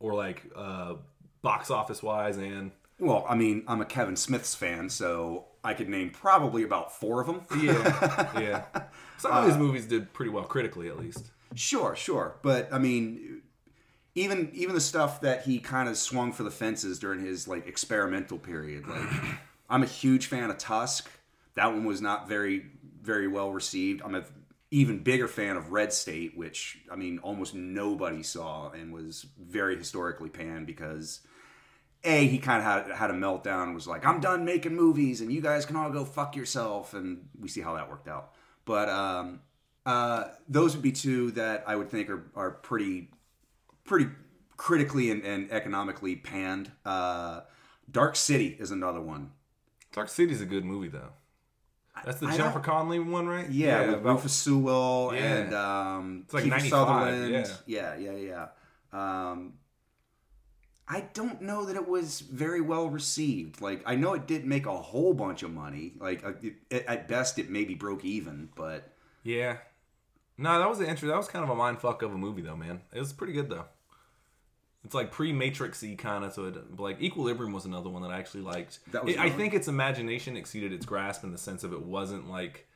or 0.00 0.12
like 0.14 0.42
uh, 0.56 0.94
box 1.40 1.70
office 1.70 2.02
wise 2.02 2.36
and 2.36 2.72
Well, 3.00 3.24
I 3.28 3.34
mean, 3.34 3.64
I'm 3.66 3.80
a 3.80 3.86
Kevin 3.86 4.14
Smith's 4.14 4.54
fan, 4.54 4.90
so 4.90 5.46
I 5.64 5.72
could 5.74 5.88
name 5.88 6.10
probably 6.10 6.62
about 6.62 6.92
four 6.92 7.22
of 7.22 7.26
them. 7.26 7.40
Yeah, 7.58 8.30
yeah. 8.40 8.64
Uh, 8.74 8.80
Some 9.18 9.32
of 9.32 9.44
his 9.46 9.56
movies 9.56 9.86
did 9.86 10.12
pretty 10.12 10.30
well 10.30 10.44
critically, 10.44 10.88
at 10.88 10.98
least. 10.98 11.30
Sure, 11.54 11.96
sure, 11.96 12.36
but 12.42 12.72
I 12.72 12.78
mean, 12.78 13.42
even 14.14 14.50
even 14.52 14.74
the 14.74 14.80
stuff 14.80 15.22
that 15.22 15.42
he 15.44 15.58
kind 15.58 15.88
of 15.88 15.96
swung 15.96 16.32
for 16.32 16.42
the 16.42 16.50
fences 16.50 16.98
during 16.98 17.20
his 17.20 17.48
like 17.48 17.66
experimental 17.66 18.38
period. 18.38 18.86
Like, 18.86 19.08
I'm 19.70 19.82
a 19.82 19.86
huge 19.86 20.26
fan 20.26 20.50
of 20.50 20.58
Tusk. 20.58 21.10
That 21.54 21.66
one 21.66 21.84
was 21.84 22.00
not 22.00 22.28
very 22.28 22.66
very 23.02 23.28
well 23.28 23.50
received. 23.50 24.02
I'm 24.04 24.14
a 24.14 24.24
even 24.70 24.98
bigger 25.02 25.26
fan 25.26 25.56
of 25.56 25.72
Red 25.72 25.92
State, 25.92 26.36
which 26.36 26.78
I 26.92 26.96
mean 26.96 27.18
almost 27.20 27.54
nobody 27.54 28.22
saw 28.22 28.70
and 28.70 28.92
was 28.92 29.26
very 29.40 29.76
historically 29.76 30.28
panned 30.28 30.66
because. 30.66 31.20
A, 32.04 32.26
he 32.26 32.38
kind 32.38 32.58
of 32.58 32.64
had, 32.64 32.96
had 32.96 33.10
a 33.10 33.14
meltdown 33.14 33.74
was 33.74 33.86
like, 33.86 34.06
I'm 34.06 34.20
done 34.20 34.44
making 34.44 34.74
movies 34.74 35.20
and 35.20 35.30
you 35.32 35.40
guys 35.40 35.66
can 35.66 35.76
all 35.76 35.90
go 35.90 36.04
fuck 36.04 36.34
yourself. 36.34 36.94
And 36.94 37.28
we 37.38 37.48
see 37.48 37.60
how 37.60 37.74
that 37.74 37.90
worked 37.90 38.08
out. 38.08 38.32
But 38.64 38.88
um, 38.88 39.40
uh, 39.84 40.24
those 40.48 40.74
would 40.74 40.82
be 40.82 40.92
two 40.92 41.30
that 41.32 41.64
I 41.66 41.76
would 41.76 41.90
think 41.90 42.08
are, 42.08 42.24
are 42.34 42.50
pretty 42.52 43.10
pretty 43.84 44.10
critically 44.56 45.10
and, 45.10 45.24
and 45.24 45.50
economically 45.52 46.16
panned. 46.16 46.70
Uh, 46.84 47.40
Dark 47.90 48.16
City 48.16 48.56
is 48.58 48.70
another 48.70 49.00
one. 49.00 49.32
Dark 49.92 50.08
city 50.08 50.32
is 50.32 50.40
a 50.40 50.46
good 50.46 50.64
movie, 50.64 50.88
though. 50.88 51.10
That's 52.04 52.20
the 52.20 52.28
I 52.28 52.36
Jennifer 52.36 52.60
Connelly 52.60 53.00
one, 53.00 53.26
right? 53.26 53.50
Yeah, 53.50 53.80
with 53.86 53.94
about- 53.96 54.14
Rufus 54.16 54.32
Sewell 54.32 55.10
Yeah. 55.12 55.20
and 55.20 55.54
um, 55.54 56.20
It's 56.24 56.32
like 56.34 56.44
Kiefer 56.44 56.50
95, 56.50 56.70
Sutherland. 56.70 57.52
Yeah, 57.66 57.96
yeah, 57.96 58.12
yeah. 58.12 58.46
Um, 58.92 59.54
I 60.92 61.02
don't 61.14 61.40
know 61.42 61.64
that 61.66 61.76
it 61.76 61.88
was 61.88 62.18
very 62.20 62.60
well 62.60 62.88
received. 62.90 63.60
Like, 63.60 63.80
I 63.86 63.94
know 63.94 64.14
it 64.14 64.26
didn't 64.26 64.48
make 64.48 64.66
a 64.66 64.76
whole 64.76 65.14
bunch 65.14 65.44
of 65.44 65.52
money. 65.52 65.92
Like, 66.00 66.24
uh, 66.24 66.32
it, 66.42 66.84
at 66.86 67.06
best, 67.06 67.38
it 67.38 67.48
maybe 67.48 67.74
broke 67.74 68.04
even, 68.04 68.48
but 68.56 68.92
Yeah. 69.22 69.58
No, 70.36 70.58
that 70.58 70.68
was 70.68 70.80
an 70.80 70.86
intro. 70.86 71.08
That 71.08 71.16
was 71.16 71.28
kind 71.28 71.44
of 71.44 71.50
a 71.50 71.54
mind 71.54 71.78
fuck 71.80 72.02
of 72.02 72.12
a 72.12 72.18
movie, 72.18 72.42
though, 72.42 72.56
man. 72.56 72.80
It 72.92 72.98
was 72.98 73.12
pretty 73.12 73.34
good, 73.34 73.48
though. 73.48 73.66
It's 74.84 74.94
like 74.94 75.12
pre-Matrixy 75.12 75.96
kind 75.98 76.24
of, 76.24 76.32
so 76.32 76.46
it 76.46 76.80
like 76.80 77.00
Equilibrium 77.02 77.52
was 77.52 77.66
another 77.66 77.90
one 77.90 78.02
that 78.02 78.10
I 78.10 78.18
actually 78.18 78.40
liked. 78.42 78.78
That 78.92 79.04
was 79.04 79.14
It- 79.14 79.20
I 79.20 79.28
think 79.30 79.52
its 79.54 79.68
imagination 79.68 80.36
exceeded 80.36 80.72
its 80.72 80.86
grasp 80.86 81.22
in 81.22 81.30
the 81.32 81.38
sense 81.38 81.62
of 81.64 81.72
it 81.74 81.82
wasn't 81.82 82.28
like 82.30 82.66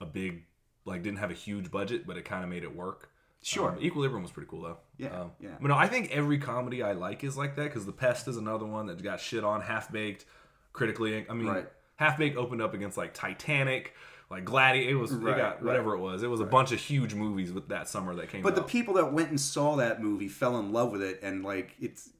a 0.00 0.04
big, 0.06 0.44
like 0.84 1.02
didn't 1.02 1.18
have 1.20 1.30
a 1.30 1.34
huge 1.34 1.70
budget, 1.70 2.06
but 2.06 2.18
it 2.18 2.24
kind 2.26 2.44
of 2.44 2.50
made 2.50 2.62
it 2.64 2.76
work. 2.76 3.10
Sure. 3.42 3.70
Um, 3.70 3.78
Equilibrium 3.80 4.22
was 4.22 4.32
pretty 4.32 4.48
cool 4.50 4.62
though. 4.62 4.78
Yeah, 4.96 5.20
Um, 5.20 5.30
yeah. 5.40 5.50
But 5.60 5.68
no, 5.68 5.76
I 5.76 5.86
think 5.86 6.10
every 6.10 6.38
comedy 6.38 6.82
I 6.82 6.92
like 6.92 7.22
is 7.24 7.36
like 7.36 7.56
that 7.56 7.64
because 7.64 7.86
The 7.86 7.92
Pest 7.92 8.26
is 8.28 8.36
another 8.36 8.66
one 8.66 8.86
that 8.86 9.02
got 9.02 9.20
shit 9.20 9.44
on, 9.44 9.60
Half 9.60 9.92
Baked, 9.92 10.24
critically. 10.72 11.24
I 11.28 11.34
mean, 11.34 11.46
Right. 11.46 11.68
Half 11.96 12.18
Baked 12.18 12.36
opened 12.36 12.62
up 12.62 12.74
against 12.74 12.96
like 12.96 13.14
Titanic, 13.14 13.94
like 14.30 14.44
Gladiator. 14.44 14.90
It 14.90 14.94
was 14.94 15.12
Right, 15.12 15.34
it 15.34 15.38
got 15.40 15.54
right. 15.56 15.62
whatever 15.64 15.94
it 15.94 16.00
was. 16.00 16.22
It 16.22 16.28
was 16.30 16.40
a 16.40 16.44
bunch 16.44 16.72
of 16.72 16.80
huge 16.80 17.14
movies 17.14 17.52
with 17.52 17.68
that 17.68 17.88
summer 17.88 18.14
that 18.16 18.28
came 18.28 18.42
But 18.42 18.54
the 18.56 18.62
people 18.62 18.94
that 18.94 19.12
went 19.12 19.30
and 19.30 19.40
saw 19.40 19.76
that 19.76 20.02
movie 20.02 20.28
fell 20.28 20.58
in 20.58 20.72
love 20.72 20.90
with 20.92 21.02
it, 21.02 21.20
and 21.22 21.44
like 21.44 21.74
it's, 21.80 22.10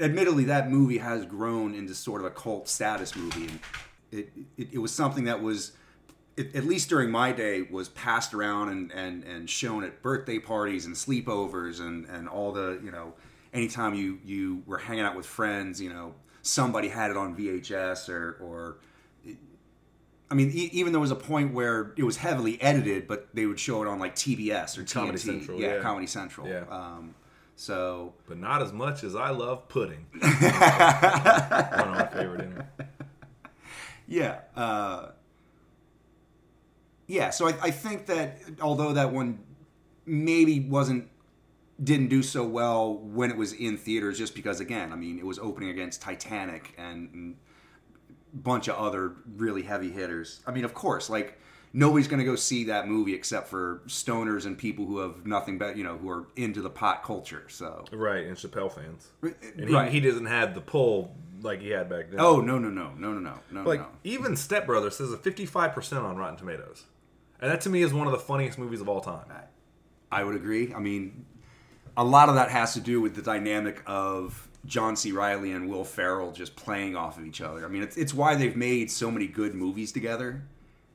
admittedly, 0.00 0.44
that 0.44 0.70
movie 0.70 0.98
has 0.98 1.24
grown 1.26 1.74
into 1.74 1.94
sort 1.94 2.20
of 2.20 2.26
a 2.26 2.30
cult 2.30 2.68
status 2.68 3.16
movie. 3.16 3.48
And 3.48 3.60
it 4.12 4.32
it, 4.56 4.68
it 4.74 4.78
was 4.78 4.92
something 4.92 5.24
that 5.24 5.42
was, 5.42 5.72
it, 6.38 6.54
at 6.54 6.64
least 6.64 6.88
during 6.88 7.10
my 7.10 7.32
day, 7.32 7.62
was 7.62 7.88
passed 7.88 8.32
around 8.32 8.68
and 8.68 8.92
and 8.92 9.24
and 9.24 9.50
shown 9.50 9.84
at 9.84 10.02
birthday 10.02 10.38
parties 10.38 10.86
and 10.86 10.94
sleepovers 10.94 11.80
and 11.80 12.06
and 12.06 12.28
all 12.28 12.52
the 12.52 12.80
you 12.82 12.90
know, 12.90 13.14
anytime 13.52 13.94
you 13.94 14.18
you 14.24 14.62
were 14.66 14.78
hanging 14.78 15.04
out 15.04 15.16
with 15.16 15.26
friends, 15.26 15.80
you 15.80 15.90
know, 15.90 16.14
somebody 16.42 16.88
had 16.88 17.10
it 17.10 17.16
on 17.16 17.36
VHS 17.36 18.08
or 18.08 18.38
or. 18.40 18.78
I 20.30 20.34
mean, 20.34 20.50
e- 20.50 20.68
even 20.74 20.92
there 20.92 21.00
was 21.00 21.10
a 21.10 21.16
point 21.16 21.54
where 21.54 21.94
it 21.96 22.02
was 22.02 22.18
heavily 22.18 22.60
edited, 22.60 23.08
but 23.08 23.28
they 23.32 23.46
would 23.46 23.58
show 23.58 23.82
it 23.82 23.88
on 23.88 23.98
like 23.98 24.14
TBS 24.14 24.76
or 24.76 24.82
TNT. 24.82 24.92
Comedy 24.92 25.18
Central, 25.18 25.58
yeah, 25.58 25.76
yeah. 25.76 25.80
Comedy 25.80 26.06
Central. 26.06 26.46
Yeah. 26.46 26.64
Um, 26.68 27.14
so 27.56 28.12
but 28.26 28.36
not 28.38 28.60
as 28.60 28.70
much 28.70 29.04
as 29.04 29.16
I 29.16 29.30
love 29.30 29.68
pudding. 29.68 30.06
one 30.12 30.22
of 30.22 30.32
my 31.94 32.08
favorite. 32.12 32.42
In 32.42 32.58
it. 32.58 32.86
yeah, 34.06 34.40
uh, 34.54 35.12
yeah. 37.08 37.30
So 37.30 37.48
I, 37.48 37.54
I 37.60 37.70
think 37.72 38.06
that 38.06 38.38
although 38.62 38.92
that 38.92 39.12
one 39.12 39.40
maybe 40.06 40.60
wasn't 40.60 41.08
didn't 41.82 42.08
do 42.08 42.22
so 42.22 42.44
well 42.44 42.94
when 42.94 43.30
it 43.30 43.36
was 43.36 43.52
in 43.52 43.76
theaters, 43.76 44.18
just 44.18 44.34
because 44.34 44.60
again, 44.60 44.92
I 44.92 44.96
mean, 44.96 45.18
it 45.18 45.26
was 45.26 45.38
opening 45.38 45.70
against 45.70 46.02
Titanic 46.02 46.74
and, 46.78 47.12
and 47.12 47.36
a 48.34 48.36
bunch 48.36 48.68
of 48.68 48.76
other 48.76 49.14
really 49.36 49.62
heavy 49.62 49.90
hitters. 49.90 50.40
I 50.46 50.50
mean, 50.50 50.64
of 50.64 50.74
course, 50.74 51.08
like 51.08 51.40
nobody's 51.72 52.08
going 52.08 52.18
to 52.18 52.24
go 52.24 52.36
see 52.36 52.64
that 52.64 52.88
movie 52.88 53.14
except 53.14 53.48
for 53.48 53.82
stoners 53.86 54.46
and 54.46 54.56
people 54.58 54.86
who 54.86 54.98
have 54.98 55.26
nothing 55.26 55.58
but 55.58 55.76
you 55.76 55.84
know 55.84 55.96
who 55.96 56.10
are 56.10 56.26
into 56.36 56.60
the 56.60 56.70
pot 56.70 57.02
culture. 57.02 57.44
So 57.48 57.84
Right, 57.92 58.26
and 58.26 58.36
Chappelle 58.36 58.72
fans. 58.72 59.08
And 59.22 59.68
he, 59.68 59.74
right. 59.74 59.90
he 59.90 60.00
doesn't 60.00 60.26
have 60.26 60.54
the 60.54 60.60
pull 60.60 61.14
like 61.40 61.60
he 61.60 61.70
had 61.70 61.88
back 61.88 62.10
then. 62.10 62.20
oh 62.20 62.40
no 62.40 62.58
no 62.58 62.68
no 62.68 62.92
no 62.98 63.12
no 63.12 63.20
no 63.20 63.38
no 63.52 63.62
like 63.62 63.80
no. 63.80 63.88
even 64.02 64.34
Step 64.36 64.66
Brothers 64.66 64.96
says 64.96 65.12
a 65.12 65.16
55% 65.16 66.02
on 66.02 66.16
Rotten 66.16 66.36
Tomatoes. 66.36 66.84
And 67.40 67.50
that 67.50 67.60
to 67.62 67.70
me 67.70 67.82
is 67.82 67.94
one 67.94 68.06
of 68.06 68.12
the 68.12 68.18
funniest 68.18 68.58
movies 68.58 68.80
of 68.80 68.88
all 68.88 69.00
time. 69.00 69.26
I 70.10 70.24
would 70.24 70.34
agree. 70.34 70.72
I 70.74 70.78
mean, 70.78 71.26
a 71.96 72.04
lot 72.04 72.28
of 72.28 72.34
that 72.36 72.50
has 72.50 72.74
to 72.74 72.80
do 72.80 73.00
with 73.00 73.14
the 73.14 73.22
dynamic 73.22 73.82
of 73.86 74.48
John 74.66 74.96
C. 74.96 75.12
Reilly 75.12 75.52
and 75.52 75.68
Will 75.68 75.84
Ferrell 75.84 76.32
just 76.32 76.56
playing 76.56 76.96
off 76.96 77.18
of 77.18 77.26
each 77.26 77.40
other. 77.40 77.64
I 77.64 77.68
mean, 77.68 77.82
it's, 77.82 77.96
it's 77.96 78.14
why 78.14 78.34
they've 78.34 78.56
made 78.56 78.90
so 78.90 79.10
many 79.10 79.26
good 79.26 79.54
movies 79.54 79.92
together. 79.92 80.42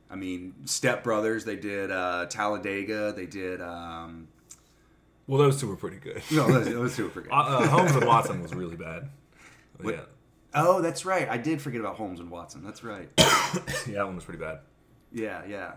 I 0.09 0.15
mean, 0.15 0.53
Step 0.65 1.03
Brothers, 1.03 1.45
they 1.45 1.55
did 1.55 1.91
uh, 1.91 2.27
Talladega, 2.27 3.13
they 3.15 3.25
did. 3.25 3.61
Um, 3.61 4.27
Well, 5.27 5.39
those 5.39 5.59
two 5.59 5.67
were 5.67 5.75
pretty 5.75 5.97
good. 5.97 6.21
no, 6.31 6.47
those, 6.51 6.65
those 6.65 6.95
two 6.95 7.03
were 7.05 7.09
pretty 7.09 7.29
good. 7.29 7.35
Uh, 7.37 7.59
uh, 7.59 7.67
Holmes 7.67 7.95
and 7.95 8.05
Watson 8.05 8.41
was 8.41 8.53
really 8.53 8.75
bad. 8.75 9.09
Yeah, 9.83 10.01
Oh, 10.55 10.81
that's 10.81 11.03
right. 11.03 11.27
I 11.29 11.37
did 11.37 11.61
forget 11.61 11.81
about 11.81 11.95
Holmes 11.95 12.19
and 12.19 12.29
Watson. 12.29 12.63
That's 12.63 12.83
right. 12.83 13.09
yeah, 13.17 13.95
that 13.95 14.05
one 14.05 14.15
was 14.15 14.23
pretty 14.23 14.39
bad. 14.39 14.59
Yeah, 15.11 15.41
yeah. 15.47 15.73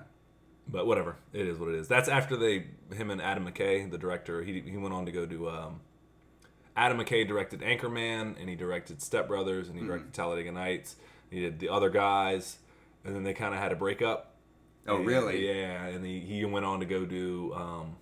But 0.68 0.86
whatever, 0.86 1.16
it 1.32 1.46
is 1.46 1.58
what 1.58 1.68
it 1.68 1.76
is. 1.76 1.88
That's 1.88 2.08
after 2.08 2.36
they 2.36 2.66
him 2.94 3.10
and 3.10 3.20
Adam 3.20 3.46
McKay, 3.50 3.90
the 3.90 3.98
director. 3.98 4.42
He 4.42 4.60
he 4.60 4.76
went 4.76 4.94
on 4.94 5.06
to 5.06 5.12
go 5.12 5.26
do. 5.26 5.48
Um, 5.48 5.80
Adam 6.76 6.98
McKay 6.98 7.26
directed 7.26 7.60
Anchorman, 7.60 8.38
and 8.38 8.48
he 8.48 8.54
directed 8.54 9.00
Step 9.00 9.28
Brothers, 9.28 9.68
and 9.68 9.78
he 9.78 9.86
directed 9.86 10.12
Talladega 10.12 10.52
Nights. 10.52 10.96
He 11.30 11.40
did 11.40 11.58
the 11.58 11.70
other 11.70 11.88
guys, 11.88 12.58
and 13.04 13.16
then 13.16 13.22
they 13.24 13.32
kind 13.32 13.54
of 13.54 13.60
had 13.60 13.72
a 13.72 13.76
breakup. 13.76 14.34
Oh, 14.86 14.96
And- 14.96 15.06
really? 15.06 15.48
Yeah, 15.48 15.86
and 15.86 16.04
he, 16.04 16.20
he 16.20 16.44
went 16.44 16.66
on 16.66 16.80
to 16.80 16.86
go 16.86 17.04
do 17.06 17.52
um, 17.54 17.96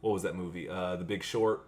what 0.00 0.12
was 0.12 0.22
that 0.24 0.34
movie? 0.34 0.68
Uh, 0.68 0.96
the 0.96 1.04
Big 1.04 1.22
Short 1.22 1.64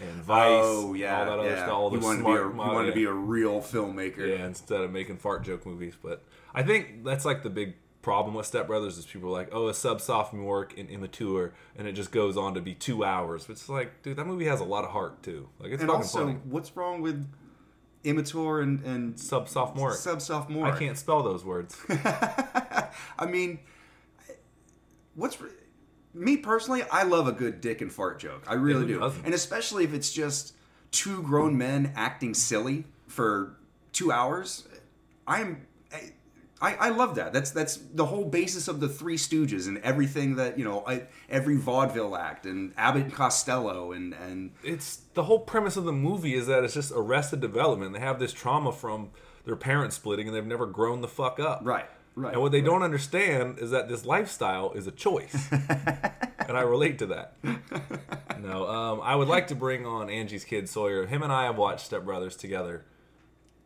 and 0.00 0.22
Vice. 0.22 0.62
Oh 0.64 0.94
yeah, 0.94 1.18
all 1.18 1.24
that 1.24 1.38
other 1.38 1.48
yeah. 1.50 1.56
stuff. 1.56 1.70
All 1.70 1.90
he 1.90 1.98
wanted 1.98 2.20
smart. 2.20 2.42
to 2.42 2.48
be 2.50 2.60
a, 2.60 2.64
he 2.64 2.74
wanted 2.74 2.88
to 2.88 2.94
be 2.94 3.04
a 3.04 3.12
real 3.12 3.60
filmmaker. 3.60 4.28
Yeah, 4.28 4.46
instead 4.46 4.80
of 4.80 4.90
making 4.92 5.18
fart 5.18 5.42
joke 5.44 5.66
movies. 5.66 5.94
But 6.00 6.22
I 6.54 6.62
think 6.62 7.04
that's 7.04 7.24
like 7.24 7.42
the 7.42 7.50
big 7.50 7.74
problem 8.04 8.34
with 8.34 8.46
Step 8.46 8.66
Brothers 8.68 8.98
is 8.98 9.06
people 9.06 9.30
are 9.30 9.32
like, 9.32 9.48
oh, 9.50 9.66
a 9.68 9.74
sub 9.74 10.00
sophomore 10.00 10.68
and 10.78 10.88
immature, 10.90 11.54
and 11.76 11.88
it 11.88 11.92
just 11.92 12.12
goes 12.12 12.36
on 12.36 12.54
to 12.54 12.60
be 12.60 12.74
two 12.74 13.02
hours. 13.04 13.46
But 13.46 13.54
it's 13.54 13.68
like, 13.68 14.02
dude, 14.02 14.16
that 14.18 14.26
movie 14.26 14.44
has 14.44 14.60
a 14.60 14.64
lot 14.64 14.84
of 14.84 14.90
heart 14.90 15.22
too. 15.22 15.48
Like 15.58 15.72
it's 15.72 15.80
And 15.82 15.88
fucking 15.90 16.02
also, 16.02 16.26
funny. 16.26 16.38
what's 16.44 16.76
wrong 16.76 17.00
with 17.02 17.26
immature 18.04 18.60
and 18.60 18.84
and 18.84 19.18
Sub 19.18 19.48
sophomore. 19.48 19.94
sub 19.94 20.20
sophomore? 20.20 20.66
I 20.66 20.78
can't 20.78 20.98
spell 20.98 21.22
those 21.22 21.44
words. 21.44 21.76
I 21.88 23.26
mean, 23.26 23.58
what's 25.14 25.38
me 26.12 26.36
personally? 26.36 26.82
I 26.92 27.04
love 27.04 27.26
a 27.26 27.32
good 27.32 27.60
dick 27.60 27.80
and 27.80 27.90
fart 27.92 28.18
joke. 28.20 28.44
I 28.46 28.54
really 28.54 28.82
who 28.82 28.86
do, 28.94 28.98
doesn't? 29.00 29.24
and 29.24 29.34
especially 29.34 29.84
if 29.84 29.94
it's 29.94 30.12
just 30.12 30.54
two 30.90 31.22
grown 31.22 31.56
men 31.58 31.92
acting 31.96 32.34
silly 32.34 32.84
for 33.08 33.56
two 33.92 34.12
hours. 34.12 34.68
I'm. 35.26 35.66
I, 35.92 36.12
I 36.60 36.88
love 36.90 37.16
that. 37.16 37.32
That's 37.32 37.50
that's 37.50 37.76
the 37.76 38.06
whole 38.06 38.24
basis 38.24 38.68
of 38.68 38.80
the 38.80 38.88
Three 38.88 39.16
Stooges 39.16 39.68
and 39.68 39.78
everything 39.78 40.36
that 40.36 40.58
you 40.58 40.64
know, 40.64 40.84
I, 40.86 41.04
every 41.28 41.56
vaudeville 41.56 42.16
act 42.16 42.46
and 42.46 42.72
Abbott 42.76 43.04
and 43.04 43.12
Costello 43.12 43.92
and 43.92 44.14
and 44.14 44.52
it's 44.62 45.02
the 45.14 45.24
whole 45.24 45.40
premise 45.40 45.76
of 45.76 45.84
the 45.84 45.92
movie 45.92 46.34
is 46.34 46.46
that 46.46 46.64
it's 46.64 46.74
just 46.74 46.92
arrested 46.94 47.40
development. 47.40 47.92
They 47.92 48.00
have 48.00 48.18
this 48.18 48.32
trauma 48.32 48.72
from 48.72 49.10
their 49.44 49.56
parents 49.56 49.96
splitting, 49.96 50.26
and 50.26 50.34
they've 50.34 50.46
never 50.46 50.66
grown 50.66 51.00
the 51.00 51.08
fuck 51.08 51.38
up. 51.38 51.60
right, 51.64 51.88
right. 52.14 52.32
And 52.32 52.40
what 52.40 52.52
they 52.52 52.62
don't 52.62 52.82
understand 52.82 53.58
is 53.58 53.70
that 53.70 53.88
this 53.88 54.06
lifestyle 54.06 54.72
is 54.72 54.86
a 54.86 54.92
choice. 54.92 55.48
and 55.52 56.56
I 56.56 56.62
relate 56.62 56.98
to 57.00 57.06
that. 57.06 57.36
No, 58.40 58.68
um, 58.68 59.00
I 59.02 59.16
would 59.16 59.28
like 59.28 59.48
to 59.48 59.54
bring 59.54 59.86
on 59.86 60.08
Angie's 60.08 60.44
kid 60.44 60.68
Sawyer. 60.68 61.06
Him 61.06 61.22
and 61.22 61.32
I 61.32 61.44
have 61.44 61.56
watched 61.56 61.86
Step 61.86 62.04
Brothers 62.04 62.36
together 62.36 62.84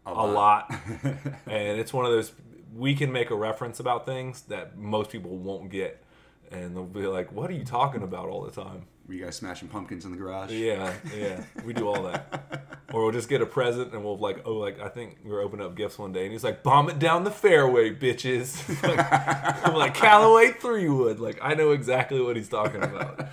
a 0.06 0.26
lot. 0.26 0.72
and 1.46 1.80
it's 1.80 1.92
one 1.92 2.06
of 2.06 2.12
those 2.12 2.32
we 2.74 2.94
can 2.94 3.12
make 3.12 3.30
a 3.30 3.36
reference 3.36 3.80
about 3.80 4.06
things 4.06 4.42
that 4.42 4.76
most 4.76 5.10
people 5.10 5.36
won't 5.36 5.70
get. 5.70 6.02
And 6.50 6.74
they'll 6.74 6.84
be 6.84 7.06
like, 7.06 7.32
What 7.32 7.50
are 7.50 7.54
you 7.54 7.64
talking 7.64 8.02
about 8.02 8.28
all 8.28 8.42
the 8.42 8.50
time? 8.50 8.86
Were 9.06 9.14
you 9.14 9.24
guys 9.24 9.36
smashing 9.36 9.68
pumpkins 9.68 10.04
in 10.04 10.10
the 10.10 10.18
garage? 10.18 10.50
Yeah, 10.52 10.92
yeah, 11.16 11.42
we 11.64 11.72
do 11.72 11.88
all 11.88 12.02
that. 12.04 12.64
Or 12.90 13.02
we'll 13.02 13.12
just 13.12 13.28
get 13.28 13.42
a 13.42 13.46
present 13.46 13.92
and 13.92 14.02
we'll 14.02 14.16
like, 14.16 14.46
oh, 14.46 14.54
like 14.54 14.80
I 14.80 14.88
think 14.88 15.18
we 15.22 15.30
are 15.32 15.40
opening 15.40 15.66
up 15.66 15.76
gifts 15.76 15.98
one 15.98 16.10
day 16.10 16.22
and 16.22 16.32
he's 16.32 16.42
like, 16.42 16.62
bomb 16.62 16.88
it 16.88 16.98
down 16.98 17.22
the 17.22 17.30
fairway, 17.30 17.94
bitches. 17.94 18.66
like, 18.82 19.66
I'm 19.66 19.74
like 19.74 19.92
Callaway 19.92 20.52
three 20.52 20.88
wood. 20.88 21.20
Like 21.20 21.38
I 21.42 21.52
know 21.52 21.72
exactly 21.72 22.18
what 22.18 22.34
he's 22.34 22.48
talking 22.48 22.82
about. 22.82 23.28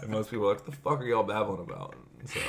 And 0.00 0.08
most 0.08 0.30
people 0.30 0.48
are 0.48 0.54
like, 0.54 0.64
the 0.64 0.72
fuck 0.72 1.00
are 1.00 1.04
y'all 1.04 1.22
babbling 1.22 1.60
about? 1.60 1.94
So, 2.24 2.40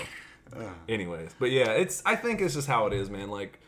anyways, 0.88 1.36
but 1.38 1.52
yeah, 1.52 1.72
it's 1.72 2.02
I 2.06 2.16
think 2.16 2.40
it's 2.40 2.54
just 2.54 2.70
how 2.70 2.88
it 2.88 2.94
is, 2.94 3.10
man. 3.10 3.30
Like, 3.30 3.60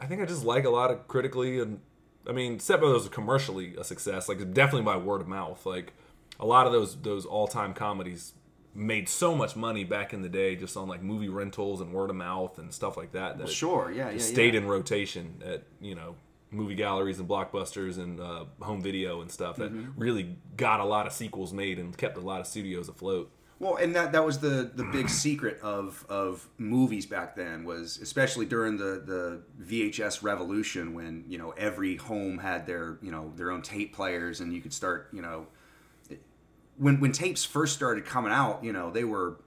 I 0.00 0.06
think 0.06 0.20
I 0.20 0.24
just 0.24 0.44
like 0.44 0.64
a 0.64 0.70
lot 0.70 0.90
of 0.90 1.06
critically 1.06 1.60
and 1.60 1.80
I 2.28 2.32
mean, 2.32 2.58
Step 2.58 2.80
Brothers 2.80 3.02
was 3.02 3.08
commercially 3.08 3.74
a 3.76 3.84
success, 3.84 4.28
like 4.28 4.38
definitely 4.54 4.82
by 4.82 4.96
word 4.96 5.20
of 5.20 5.28
mouth. 5.28 5.64
Like 5.66 5.92
a 6.40 6.46
lot 6.46 6.66
of 6.66 6.72
those 6.72 6.96
those 7.02 7.24
all 7.26 7.46
time 7.46 7.74
comedies 7.74 8.32
made 8.74 9.08
so 9.08 9.36
much 9.36 9.54
money 9.54 9.84
back 9.84 10.12
in 10.12 10.22
the 10.22 10.28
day 10.28 10.56
just 10.56 10.76
on 10.76 10.88
like 10.88 11.00
movie 11.02 11.28
rentals 11.28 11.80
and 11.80 11.92
word 11.92 12.10
of 12.10 12.16
mouth 12.16 12.58
and 12.58 12.72
stuff 12.72 12.96
like 12.96 13.12
that 13.12 13.38
that 13.38 13.48
Sure, 13.48 13.92
yeah, 13.94 14.10
yeah, 14.10 14.18
stayed 14.18 14.54
yeah. 14.54 14.60
in 14.60 14.66
rotation 14.66 15.40
at 15.44 15.62
you 15.80 15.94
know 15.94 16.16
movie 16.50 16.74
galleries 16.74 17.20
and 17.20 17.28
blockbusters 17.28 17.98
and 17.98 18.20
uh, 18.20 18.44
home 18.60 18.80
video 18.82 19.20
and 19.20 19.30
stuff 19.30 19.56
that 19.56 19.72
Mm-hmm. 19.72 19.90
really 20.00 20.36
got 20.56 20.80
a 20.80 20.84
lot 20.84 21.06
of 21.06 21.12
sequels 21.12 21.52
made 21.52 21.78
and 21.78 21.96
kept 21.96 22.16
a 22.16 22.20
lot 22.20 22.40
of 22.40 22.46
studios 22.46 22.88
afloat. 22.88 23.30
Well, 23.64 23.76
and 23.76 23.94
that 23.96 24.12
that 24.12 24.22
was 24.26 24.40
the 24.40 24.70
the 24.74 24.84
big 24.84 25.08
secret 25.08 25.58
of 25.62 26.04
of 26.10 26.46
movies 26.58 27.06
back 27.06 27.34
then 27.34 27.64
was 27.64 27.96
especially 27.96 28.44
during 28.44 28.76
the 28.76 29.02
the 29.06 29.40
VHS 29.64 30.22
revolution 30.22 30.92
when 30.92 31.24
you 31.26 31.38
know 31.38 31.52
every 31.52 31.96
home 31.96 32.36
had 32.36 32.66
their 32.66 32.98
you 33.00 33.10
know 33.10 33.32
their 33.36 33.50
own 33.50 33.62
tape 33.62 33.94
players 33.96 34.40
and 34.40 34.52
you 34.52 34.60
could 34.60 34.74
start 34.74 35.08
you 35.14 35.22
know 35.22 35.46
when 36.76 37.00
when 37.00 37.10
tapes 37.12 37.42
first 37.42 37.74
started 37.74 38.04
coming 38.04 38.32
out 38.32 38.62
you 38.62 38.70
know 38.72 38.90
they 38.90 39.04
were 39.04 39.40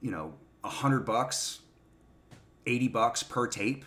you 0.00 0.10
know 0.10 0.34
a 0.64 0.68
hundred 0.68 1.06
bucks, 1.06 1.60
eighty 2.66 2.88
bucks 2.88 3.22
per 3.22 3.46
tape. 3.46 3.84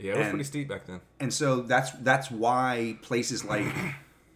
Yeah, 0.00 0.14
it 0.14 0.16
was 0.16 0.22
And- 0.26 0.30
pretty 0.30 0.44
steep 0.44 0.68
back 0.68 0.86
then. 0.88 1.00
and 1.20 1.32
so 1.32 1.60
that's 1.60 1.92
that's 2.00 2.28
why 2.28 2.98
places 3.02 3.44
like 3.44 3.66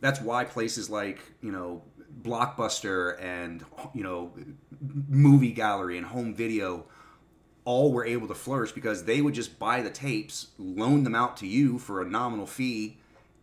that's 0.01 0.21
why 0.21 0.45
places 0.45 0.89
like 0.89 1.19
you 1.43 1.51
know 1.51 1.83
blockbuster 2.23 3.21
and 3.23 3.65
you 3.95 4.03
know 4.03 4.33
movie 5.09 5.53
gallery 5.53 5.97
and 5.97 6.07
home 6.07 6.35
video 6.35 6.85
all 7.65 7.93
were 7.93 8.05
able 8.05 8.27
to 8.27 8.35
flourish 8.35 8.73
because 8.73 9.05
they 9.05 9.21
would 9.21 9.35
just 9.35 9.59
buy 9.59 9.81
the 9.81 9.91
tapes 9.91 10.49
loan 10.59 11.05
them 11.05 11.15
out 11.15 11.37
to 11.37 11.47
you 11.47 11.79
for 11.79 12.03
a 12.03 12.05
nominal 12.05 12.47
fee 12.47 12.99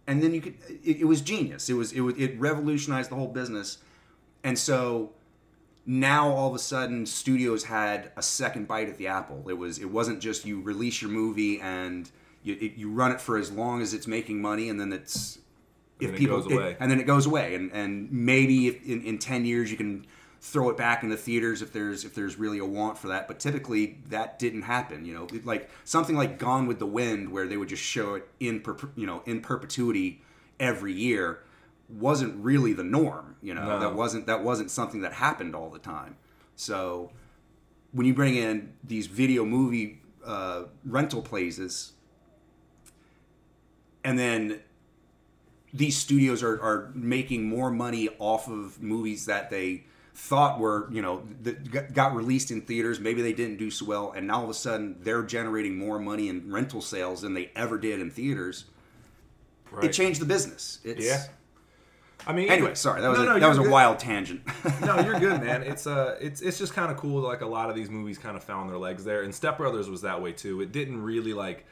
and 0.08 0.24
then 0.24 0.34
you 0.34 0.42
could 0.42 0.56
it, 0.84 1.02
it 1.02 1.06
was 1.06 1.22
genius. 1.22 1.70
It 1.70 1.74
was 1.74 1.92
it 1.92 2.00
was 2.00 2.16
it 2.18 2.40
revolutionized 2.40 3.12
the 3.12 3.16
whole 3.16 3.28
business. 3.28 3.78
And 4.44 4.58
so 4.58 5.12
now 5.86 6.30
all 6.30 6.50
of 6.50 6.56
a 6.56 6.60
sudden 6.60 7.06
studios 7.06 7.66
had 7.66 8.12
a 8.16 8.22
second 8.22 8.68
bite 8.68 8.88
at 8.88 8.98
the 8.98 9.08
apple. 9.08 9.48
It 9.50 9.58
was 9.58 9.78
it 9.78 9.92
wasn't 9.92 10.22
just 10.22 10.46
you 10.46 10.62
release 10.62 11.02
your 11.02 11.12
movie 11.12 11.60
and 11.60 12.10
you, 12.42 12.58
it, 12.60 12.76
you 12.76 12.90
run 12.90 13.12
it 13.12 13.20
for 13.20 13.38
as 13.38 13.52
long 13.52 13.82
as 13.82 13.94
it's 13.94 14.08
making 14.08 14.42
money 14.42 14.70
and 14.70 14.80
then 14.80 14.94
it's 14.94 15.40
if 16.00 16.08
And 16.08 16.16
it 16.16 16.20
people 16.20 16.42
goes 16.42 16.52
away. 16.52 16.78
and 16.80 16.92
then 16.92 17.00
it 17.00 17.08
goes 17.08 17.26
away. 17.26 17.56
And 17.56 17.72
and 17.72 18.12
maybe 18.12 18.68
if 18.68 18.86
in, 18.86 19.02
in 19.04 19.18
10 19.18 19.46
years 19.46 19.72
you 19.72 19.78
can 19.78 20.06
throw 20.40 20.70
it 20.70 20.78
back 20.78 21.04
into 21.04 21.18
theaters 21.18 21.62
if 21.62 21.74
there's 21.74 22.06
if 22.06 22.14
there's 22.14 22.38
really 22.38 22.60
a 22.60 22.66
want 22.66 22.98
for 22.98 23.08
that. 23.08 23.28
But 23.28 23.40
typically 23.40 23.98
that 24.10 24.40
didn't 24.40 24.64
happen 24.64 25.06
you 25.06 25.14
know? 25.14 25.28
Like 25.44 25.70
something 25.84 26.16
like 26.16 26.38
gone 26.38 26.68
with 26.68 26.80
the 26.80 26.86
wind 26.86 27.32
where 27.32 27.48
they 27.48 27.58
would 27.58 27.70
just 27.70 27.84
show 27.84 28.16
it 28.16 28.28
in 28.40 28.62
per, 28.62 28.78
you 28.96 29.08
know 29.08 29.24
in 29.26 29.42
perpetuity 29.42 30.22
every 30.60 30.94
year 30.94 31.40
wasn't 31.90 32.36
really 32.44 32.74
the 32.74 32.84
norm 32.84 33.36
you 33.42 33.54
know? 33.54 33.66
No. 33.66 33.80
that 33.80 33.96
wasn't 33.96 34.28
that 34.28 34.44
wasn't 34.44 34.70
something 34.72 35.02
that 35.02 35.14
happened 35.14 35.56
all 35.56 35.70
the 35.70 35.80
time. 35.80 36.16
So 36.56 37.12
when 37.92 38.06
you 38.06 38.14
bring 38.14 38.36
in 38.36 38.74
these 38.84 39.08
video 39.08 39.46
movie 39.46 40.02
uh, 40.26 40.64
rental 40.86 41.22
places 41.22 41.94
and 44.04 44.18
then 44.20 44.60
these 45.74 45.98
studios 45.98 46.44
are, 46.44 46.62
are 46.62 46.92
making 46.94 47.48
more 47.48 47.70
money 47.70 48.10
off 48.20 48.48
of 48.48 48.82
movies 48.82 49.26
that 49.26 49.50
they 49.50 49.84
thought 50.14 50.60
were 50.60 50.88
you 50.92 51.02
know 51.02 51.22
that 51.44 51.94
got- 51.94 52.16
released 52.16 52.50
in 52.50 52.62
theaters 52.62 53.00
maybe 53.00 53.22
they 53.22 53.34
didn't 53.34 53.58
do 53.58 53.70
so 53.70 53.86
well 53.86 54.12
and 54.16 54.26
now 54.26 54.38
all 54.38 54.44
of 54.46 54.50
a 54.50 54.54
sudden 54.54 54.96
they're 55.02 55.22
generating 55.22 55.78
more 55.78 56.00
money 56.00 56.28
in 56.28 56.52
rental 56.52 56.82
sales 56.82 57.22
than 57.22 57.36
they 57.36 57.52
ever 57.56 57.78
did 57.78 58.00
in 58.00 58.10
theaters 58.10 58.66
Right. 59.70 59.84
it 59.86 59.94
changed 59.94 60.20
the 60.22 60.26
business 60.26 60.80
it's 60.84 61.06
Yeah. 61.06 61.24
I 62.26 62.34
mean, 62.34 62.50
anyway 62.50 62.74
sorry 62.74 63.02
that 63.02 63.10
was 63.10 63.20
No, 63.20 63.36
a, 63.36 63.40
that 63.40 63.48
was 63.48 63.60
a 63.60 63.70
wild 63.70 64.00
tangent 64.00 64.42
no, 64.82 65.00
you're 65.02 65.20
good, 65.20 65.42
man. 65.44 65.62
It's 65.62 65.86
uh, 65.86 66.18
it's 66.20 66.42
it's 66.42 66.58
just 66.58 66.74
kind 66.74 66.92
of 66.92 66.98
cool. 66.98 67.22
Like 67.22 67.42
a 67.42 67.46
lot 67.46 67.70
of 67.70 67.76
these 67.76 67.90
movies 67.92 68.18
kind 68.18 68.36
of 68.36 68.44
found 68.44 68.70
their 68.70 68.78
legs 68.80 69.04
there, 69.06 69.22
and 69.22 69.34
Step 69.34 69.58
Brothers 69.60 69.88
was 69.88 70.02
that 70.02 70.20
way 70.22 70.32
too. 70.34 70.60
It 70.62 70.72
didn't 70.72 71.02
really 71.04 71.34
like 71.34 71.66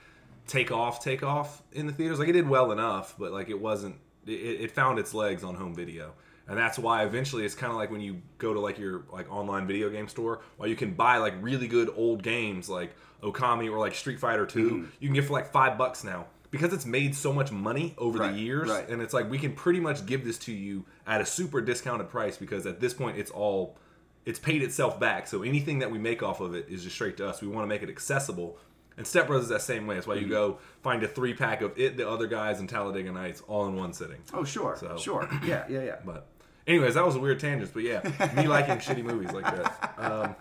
take 0.47 0.71
off, 0.71 1.03
take 1.03 1.23
off 1.23 1.61
in 1.71 1.87
the 1.87 1.93
theaters. 1.93 2.19
Like 2.19 2.27
it 2.29 2.33
did 2.33 2.47
well 2.49 2.71
enough, 2.71 3.15
but 3.17 3.31
like 3.31 3.49
it 3.49 3.59
wasn't. 3.59 3.95
It, 4.25 4.31
it 4.31 4.71
found 4.71 4.97
its 4.99 5.13
legs 5.13 5.43
on 5.43 5.55
home 5.55 5.75
video, 5.75 6.13
and 6.47 6.57
that's 6.57 6.79
why 6.79 7.03
eventually 7.03 7.45
it's 7.45 7.53
kind 7.55 7.71
of 7.71 7.77
like 7.77 7.91
when 7.91 8.01
you 8.01 8.21
go 8.37 8.53
to 8.53 8.59
like 8.59 8.79
your 8.79 9.03
like 9.11 9.31
online 9.31 9.67
video 9.67 9.89
game 9.89 10.07
store, 10.07 10.41
while 10.57 10.67
you 10.67 10.75
can 10.75 10.93
buy 10.93 11.17
like 11.17 11.33
really 11.41 11.67
good 11.67 11.91
old 11.95 12.23
games 12.23 12.67
like 12.69 12.95
Okami 13.21 13.71
or 13.71 13.77
like 13.79 13.93
Street 13.95 14.19
Fighter 14.19 14.45
2 14.45 14.69
Mm-hmm. 14.69 14.85
you 14.99 15.07
can 15.07 15.13
get 15.15 15.25
for 15.25 15.33
like 15.33 15.51
five 15.51 15.77
bucks 15.77 16.03
now. 16.03 16.25
Because 16.51 16.71
it's 16.73 16.85
made 16.85 17.13
so 17.15 17.33
much 17.33 17.51
money 17.51 17.93
over 17.97 18.19
Right, 18.19 18.31
the 18.33 18.39
years, 18.39 18.69
right. 18.69 18.87
and 18.87 19.01
it's 19.01 19.13
like 19.13 19.29
we 19.29 19.37
can 19.37 19.53
pretty 19.53 19.79
much 19.81 20.05
give 20.05 20.23
this 20.23 20.37
to 20.39 20.53
you 20.53 20.85
at 21.05 21.19
a 21.19 21.25
super 21.25 21.59
discounted 21.59 22.09
price 22.09 22.37
because 22.37 22.65
at 22.65 22.79
this 22.79 22.93
point 22.93 23.17
it's 23.17 23.29
all 23.31 23.77
it's 24.25 24.39
paid 24.39 24.61
itself 24.63 24.97
back. 24.99 25.27
So 25.27 25.43
anything 25.43 25.79
that 25.79 25.91
we 25.91 25.97
make 25.99 26.23
off 26.23 26.39
of 26.39 26.55
it 26.55 26.67
is 26.69 26.81
just 26.83 26.95
straight 26.95 27.17
to 27.17 27.27
us. 27.27 27.41
We 27.41 27.47
want 27.49 27.63
to 27.65 27.67
make 27.67 27.83
it 27.83 27.89
accessible. 27.89 28.57
And 28.97 29.05
Step 29.05 29.27
Brothers 29.27 29.43
is 29.45 29.49
that 29.49 29.61
same 29.61 29.87
way. 29.87 29.95
That's 29.95 30.07
why 30.07 30.15
you 30.15 30.27
go 30.27 30.59
find 30.81 31.03
a 31.03 31.07
three 31.07 31.33
pack 31.33 31.61
of 31.61 31.77
it, 31.77 31.97
the 31.97 32.07
other 32.09 32.27
guys, 32.27 32.59
and 32.61 32.69
Talladega 32.69 33.11
Nights 33.11 33.41
all 33.47 33.67
in 33.67 33.75
one 33.75 33.91
sitting. 33.93 34.17
oh 34.33 34.43
sure 34.45 34.75
So- 34.77 34.97
sure 34.97 35.27
yeah 35.45 35.65
yeah 35.69 35.83
yeah 35.83 35.95
But 36.05 36.27
anyways, 36.65 36.93
that 36.93 37.05
was 37.05 37.15
a 37.15 37.19
weird 37.19 37.39
tangent. 37.39 37.71
But 37.73 37.83
yeah, 37.83 38.01
me 38.35 38.47
liking 38.47 38.75
shitty 38.77 39.03
movies 39.03 39.31
like 39.31 39.43
that. 39.45 39.93
Um, 39.97 40.35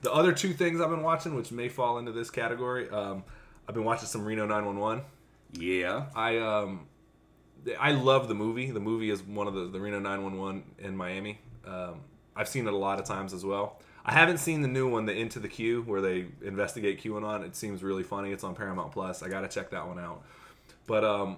the 0.00 0.10
other 0.12 0.32
two 0.32 0.52
things 0.52 0.80
I've 0.80 0.90
been 0.90 1.02
watching, 1.02 1.34
which 1.34 1.52
may 1.52 1.68
fall 1.68 1.98
into 1.98 2.12
this 2.12 2.30
category, 2.30 2.88
um, 2.90 3.24
I've 3.68 3.74
been 3.74 3.84
watching 3.84 4.06
some 4.08 4.24
Reno 4.24 4.46
911. 4.46 5.04
yeah 5.52 6.06
I 6.16 6.38
um 6.38 6.86
I 7.78 7.92
love 7.92 8.26
the 8.26 8.34
movie. 8.34 8.70
The 8.70 8.80
movie 8.80 9.10
is 9.10 9.22
one 9.22 9.46
of 9.46 9.54
the 9.54 9.68
the 9.68 9.78
Reno 9.80 10.00
911 10.00 10.64
in 10.78 10.96
Miami. 10.96 11.38
Um, 11.66 12.00
I've 12.34 12.48
seen 12.48 12.66
it 12.66 12.72
a 12.72 12.76
lot 12.76 12.98
of 12.98 13.04
times 13.04 13.32
as 13.34 13.44
well. 13.44 13.78
I 14.04 14.12
haven't 14.12 14.38
seen 14.38 14.62
the 14.62 14.68
new 14.68 14.88
one, 14.88 15.06
the 15.06 15.12
Into 15.16 15.38
the 15.38 15.48
Q, 15.48 15.82
where 15.82 16.00
they 16.00 16.26
investigate 16.42 17.02
QAnon. 17.02 17.44
It 17.46 17.54
seems 17.54 17.82
really 17.82 18.02
funny. 18.02 18.32
It's 18.32 18.42
on 18.42 18.54
Paramount 18.54 18.92
Plus. 18.92 19.22
I 19.22 19.28
got 19.28 19.42
to 19.42 19.48
check 19.48 19.70
that 19.70 19.86
one 19.86 19.98
out. 19.98 20.24
But 20.86 21.04
um, 21.04 21.36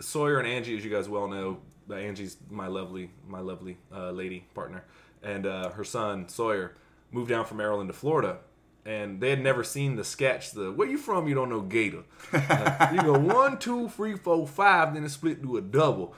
Sawyer 0.00 0.38
and 0.38 0.46
Angie, 0.46 0.76
as 0.76 0.84
you 0.84 0.90
guys 0.90 1.08
well 1.08 1.26
know, 1.26 1.58
uh, 1.90 1.94
Angie's 1.94 2.36
my 2.48 2.68
lovely, 2.68 3.10
my 3.26 3.40
lovely 3.40 3.78
uh, 3.92 4.10
lady 4.10 4.46
partner, 4.54 4.84
and 5.22 5.46
uh, 5.46 5.70
her 5.70 5.84
son 5.84 6.28
Sawyer 6.28 6.76
moved 7.10 7.28
down 7.28 7.44
from 7.44 7.58
Maryland 7.58 7.88
to 7.88 7.92
Florida, 7.92 8.38
and 8.86 9.20
they 9.20 9.30
had 9.30 9.42
never 9.42 9.64
seen 9.64 9.96
the 9.96 10.04
sketch. 10.04 10.52
The 10.52 10.72
where 10.72 10.88
you 10.88 10.96
from? 10.96 11.28
You 11.28 11.34
don't 11.34 11.48
know 11.48 11.60
Gator. 11.60 12.04
Like, 12.32 12.92
you 12.92 13.02
go 13.02 13.18
one, 13.18 13.58
two, 13.58 13.88
three, 13.88 14.16
four, 14.16 14.46
five, 14.46 14.94
then 14.94 15.04
it 15.04 15.10
split 15.10 15.42
to 15.42 15.56
a 15.56 15.60
double. 15.60 16.14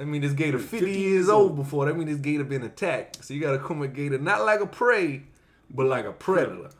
That 0.00 0.06
mean 0.06 0.22
this 0.22 0.32
gator 0.32 0.58
50 0.58 0.90
years 0.90 1.28
old 1.28 1.56
before. 1.56 1.84
That 1.84 1.94
mean 1.94 2.06
this 2.06 2.16
gator 2.16 2.42
been 2.42 2.62
attacked. 2.62 3.22
So 3.22 3.34
you 3.34 3.40
gotta 3.42 3.58
come 3.58 3.82
at 3.82 3.92
gator 3.92 4.16
not 4.16 4.46
like 4.46 4.60
a 4.60 4.66
prey, 4.66 5.24
but 5.68 5.84
like 5.84 6.06
a 6.06 6.12
predator. 6.12 6.70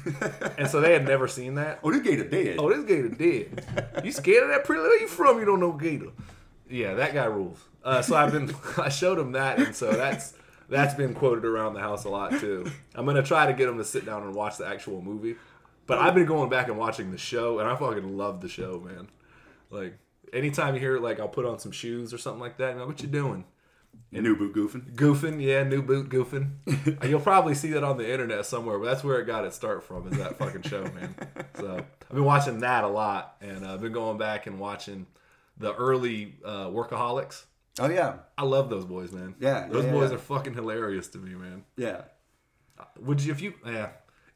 and 0.56 0.66
so 0.66 0.80
they 0.80 0.94
had 0.94 1.04
never 1.04 1.28
seen 1.28 1.56
that. 1.56 1.80
Oh, 1.84 1.92
this 1.92 2.00
gator 2.00 2.26
dead. 2.26 2.56
Oh, 2.58 2.70
this 2.74 2.86
gator 2.86 3.10
dead. 3.10 4.02
You 4.02 4.10
scared 4.10 4.44
of 4.44 4.48
that 4.48 4.64
predator? 4.64 4.88
Where 4.88 4.98
you 4.98 5.08
from? 5.08 5.38
You 5.38 5.44
don't 5.44 5.60
know 5.60 5.72
gator. 5.72 6.06
Yeah, 6.70 6.94
that 6.94 7.12
guy 7.12 7.26
rules. 7.26 7.58
Uh, 7.84 8.00
so 8.00 8.16
I've 8.16 8.32
been 8.32 8.50
I 8.78 8.88
showed 8.88 9.18
him 9.18 9.32
that, 9.32 9.58
and 9.58 9.76
so 9.76 9.92
that's 9.92 10.32
that's 10.70 10.94
been 10.94 11.12
quoted 11.12 11.44
around 11.44 11.74
the 11.74 11.80
house 11.80 12.04
a 12.04 12.08
lot 12.08 12.40
too. 12.40 12.64
I'm 12.94 13.04
gonna 13.04 13.22
try 13.22 13.44
to 13.44 13.52
get 13.52 13.68
him 13.68 13.76
to 13.76 13.84
sit 13.84 14.06
down 14.06 14.22
and 14.22 14.34
watch 14.34 14.56
the 14.56 14.66
actual 14.66 15.02
movie. 15.02 15.36
But 15.84 15.98
I've 15.98 16.14
been 16.14 16.24
going 16.24 16.48
back 16.48 16.68
and 16.68 16.78
watching 16.78 17.10
the 17.10 17.18
show, 17.18 17.58
and 17.58 17.68
I 17.68 17.76
fucking 17.76 18.16
love 18.16 18.40
the 18.40 18.48
show, 18.48 18.80
man. 18.80 19.08
Like 19.68 19.98
anytime 20.32 20.74
you 20.74 20.80
hear 20.80 20.98
like 20.98 21.20
I'll 21.20 21.28
put 21.28 21.46
on 21.46 21.58
some 21.58 21.72
shoes 21.72 22.12
or 22.14 22.18
something 22.18 22.40
like 22.40 22.58
that, 22.58 22.72
and 22.72 22.74
I'm 22.74 22.80
like, 22.80 22.88
what 22.88 23.02
you 23.02 23.08
doing? 23.08 23.44
New 24.12 24.36
boot 24.36 24.54
goofing. 24.54 24.94
Goofing, 24.94 25.40
yeah, 25.40 25.62
new 25.62 25.82
boot 25.82 26.08
goofing. 26.08 27.04
You'll 27.08 27.20
probably 27.20 27.54
see 27.54 27.70
that 27.70 27.84
on 27.84 27.96
the 27.96 28.10
internet 28.10 28.44
somewhere, 28.44 28.78
but 28.78 28.86
that's 28.86 29.04
where 29.04 29.20
it 29.20 29.26
got 29.26 29.44
its 29.44 29.54
start 29.54 29.84
from. 29.84 30.10
Is 30.10 30.18
that 30.18 30.36
fucking 30.36 30.62
show, 30.62 30.82
man? 30.82 31.14
So 31.54 31.76
I've 31.76 32.14
been 32.14 32.24
watching 32.24 32.60
that 32.60 32.82
a 32.82 32.88
lot, 32.88 33.36
and 33.40 33.64
uh, 33.64 33.74
I've 33.74 33.80
been 33.80 33.92
going 33.92 34.18
back 34.18 34.46
and 34.46 34.58
watching 34.58 35.06
the 35.58 35.74
early 35.74 36.34
uh, 36.44 36.66
Workaholics. 36.66 37.44
Oh 37.78 37.88
yeah, 37.88 38.16
I 38.36 38.44
love 38.44 38.68
those 38.68 38.84
boys, 38.84 39.12
man. 39.12 39.36
Yeah, 39.38 39.68
those 39.68 39.84
yeah, 39.84 39.92
boys 39.92 40.10
yeah. 40.10 40.16
are 40.16 40.20
fucking 40.20 40.54
hilarious 40.54 41.06
to 41.08 41.18
me, 41.18 41.34
man. 41.34 41.64
yeah. 41.76 42.02
Would 42.98 43.22
you 43.22 43.32
if 43.32 43.40
you 43.40 43.54
yeah. 43.64 43.90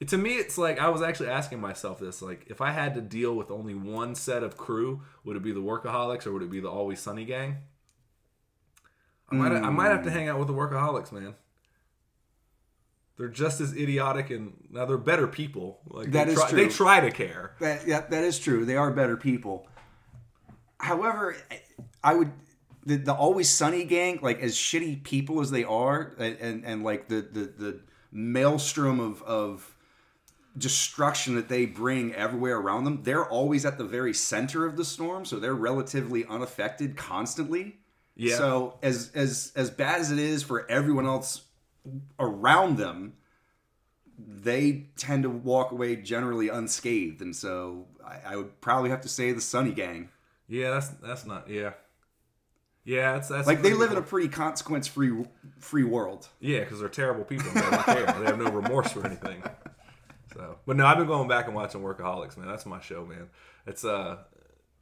To 0.07 0.19
me, 0.19 0.35
it's 0.37 0.59
like 0.59 0.79
I 0.79 0.89
was 0.89 1.03
actually 1.03 1.29
asking 1.29 1.61
myself 1.61 2.01
this: 2.01 2.21
like, 2.21 2.47
if 2.49 2.61
I 2.61 2.73
had 2.73 2.95
to 2.95 3.01
deal 3.01 3.35
with 3.35 3.51
only 3.51 3.75
one 3.75 4.15
set 4.15 4.43
of 4.43 4.57
crew, 4.57 5.03
would 5.25 5.37
it 5.37 5.43
be 5.43 5.53
the 5.53 5.63
Workaholics 5.63 6.27
or 6.27 6.33
would 6.33 6.43
it 6.43 6.51
be 6.51 6.61
the 6.61 6.71
Always 6.71 7.01
Sunny 7.01 7.25
gang? 7.25 7.59
I 9.31 9.35
might, 9.37 9.53
I 9.53 9.71
might 9.71 9.89
have 9.89 10.03
to 10.05 10.11
hmm. 10.11 10.17
hang 10.17 10.29
out 10.29 10.39
with 10.39 10.49
the 10.49 10.55
Workaholics, 10.55 11.11
man. 11.11 11.35
They're 13.17 13.29
just 13.29 13.61
as 13.61 13.73
idiotic, 13.73 14.31
and 14.31 14.55
now 14.71 14.85
they're 14.87 14.99
better 14.99 15.29
people. 15.29 15.81
Like 15.89 16.11
That 16.11 16.27
they 16.27 16.33
is 16.33 16.39
try, 16.39 16.49
true. 16.51 16.59
They 16.59 16.69
try 16.69 17.01
to 17.01 17.11
care. 17.11 17.55
That, 17.61 17.87
yeah, 17.87 18.01
that 18.01 18.25
is 18.25 18.39
true. 18.41 18.65
They 18.65 18.77
are 18.77 18.91
better 18.91 19.17
people. 19.17 19.69
However, 20.79 21.37
I 22.03 22.15
would 22.15 22.33
the, 22.85 22.97
the 22.97 23.15
always 23.15 23.49
sunny 23.49 23.85
gang, 23.85 24.19
like 24.21 24.41
as 24.41 24.55
shitty 24.55 25.05
people 25.05 25.41
as 25.41 25.51
they 25.51 25.65
are, 25.65 26.15
and 26.19 26.37
and, 26.39 26.65
and 26.65 26.85
like 26.85 27.09
the, 27.09 27.23
the 27.23 27.53
the 27.57 27.81
maelstrom 28.13 29.01
of 29.01 29.23
of 29.23 29.74
destruction 30.57 31.35
that 31.35 31.49
they 31.49 31.67
bring 31.67 32.15
everywhere 32.15 32.57
around 32.57 32.85
them, 32.85 33.03
they're 33.03 33.29
always 33.29 33.65
at 33.65 33.79
the 33.79 33.85
very 33.85 34.15
center 34.15 34.65
of 34.67 34.77
the 34.77 34.85
storm, 34.85 35.25
so 35.25 35.39
they're 35.39 35.55
relatively 35.55 36.25
unaffected 36.27 36.97
constantly. 36.97 37.77
Yeah. 38.17 38.37
So 38.37 38.79
as 38.83 39.11
as 39.15 39.53
as 39.57 39.71
bad 39.71 40.01
as 40.01 40.13
it 40.13 40.19
is 40.19 40.43
for 40.43 40.71
everyone 40.71 41.07
else 41.07 41.43
around 42.19 42.79
them, 42.79 43.15
they 44.19 44.87
tend 44.97 45.25
to 45.25 45.31
walk 45.31 45.73
away 45.73 45.97
generally 45.97 46.49
unscathed, 46.49 47.21
and 47.21 47.35
so 47.35 47.87
I, 48.05 48.33
I 48.33 48.37
would 48.37 48.61
probably 48.61 48.91
have 48.91 49.01
to 49.01 49.09
say 49.09 49.33
the 49.33 49.41
Sunny 49.41 49.73
Gang. 49.73 50.11
Yeah, 50.47 50.71
that's 50.71 50.89
that's 50.89 51.27
not. 51.27 51.51
Yeah, 51.51 51.73
yeah, 52.85 53.15
that's 53.15 53.29
that's 53.29 53.47
Like 53.47 53.63
they 53.63 53.73
live 53.75 53.91
in 53.91 53.97
a 53.97 54.03
pretty 54.03 54.29
consequence 54.29 54.87
free 54.87 55.25
free 55.59 55.85
world. 55.85 56.29
Yeah, 56.39 56.61
because 56.61 56.79
they're 56.81 56.89
terrible 56.89 57.25
people. 57.25 57.51
They 57.53 57.61
don't 57.61 57.85
care. 57.85 58.07
They 58.07 58.27
have 58.27 58.39
no 58.39 58.51
remorse 58.51 58.93
for 58.93 59.05
anything. 59.05 59.43
But 60.67 60.77
no, 60.77 60.87
I've 60.87 60.99
been 60.99 61.07
going 61.07 61.29
back 61.29 61.47
and 61.47 61.55
watching 61.55 61.83
Workaholics, 61.83 62.37
man. 62.37 62.49
That's 62.49 62.67
my 62.67 62.81
show, 62.81 63.05
man. 63.05 63.29
It's 63.67 63.85
uh, 63.85 64.19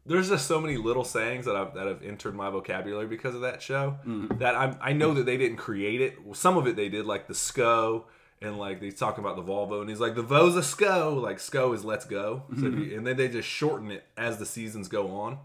there's 0.07 0.29
just 0.29 0.47
so 0.47 0.61
many 0.61 0.77
little 0.77 1.05
sayings 1.05 1.47
that 1.47 1.57
I've 1.57 1.75
that 1.75 1.87
have 1.87 2.03
entered 2.03 2.35
my 2.35 2.51
vocabulary 2.51 3.07
because 3.07 3.35
of 3.35 3.43
that 3.43 3.63
show. 3.63 3.97
That 4.39 4.55
I 4.55 4.77
I 4.81 4.93
know 4.93 5.15
that 5.15 5.27
they 5.27 5.37
didn't 5.37 5.59
create 5.59 6.01
it. 6.01 6.25
Well, 6.25 6.35
some 6.35 6.57
of 6.57 6.67
it 6.67 6.77
they 6.77 6.89
did, 6.89 7.07
like 7.07 7.29
the 7.29 7.35
SCO. 7.35 8.07
And 8.41 8.59
like 8.59 8.83
he's 8.83 8.99
talking 8.99 9.23
about 9.23 9.37
the 9.37 9.43
Volvo, 9.45 9.83
and 9.83 9.89
he's 9.89 10.01
like, 10.01 10.17
"The 10.17 10.23
Vo's 10.23 10.57
a 10.57 10.65
SCO." 10.65 11.15
Like 11.15 11.39
SCO 11.39 11.73
is 11.75 11.85
"Let's 11.85 12.05
go," 12.05 12.43
so 12.59 12.67
if 12.67 12.75
you, 12.75 12.97
and 12.97 13.07
then 13.07 13.17
they 13.17 13.29
just 13.29 13.49
shorten 13.49 13.93
it 13.93 14.03
as 14.17 14.39
the 14.39 14.47
seasons 14.47 14.89
go 14.89 15.13
on. 15.15 15.39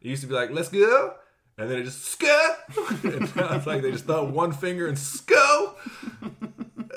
It 0.00 0.08
used 0.08 0.22
to 0.22 0.28
be 0.28 0.34
like, 0.34 0.50
let's 0.50 0.68
go. 0.68 1.14
And 1.56 1.68
then 1.68 1.80
it 1.80 1.84
just, 1.84 2.04
SCO, 2.04 2.54
and 3.02 3.34
now 3.34 3.56
it's 3.56 3.66
like 3.66 3.82
they 3.82 3.90
just 3.90 4.04
throw 4.06 4.22
one 4.22 4.52
finger 4.52 4.86
and 4.86 4.98
SCO. 4.98 5.74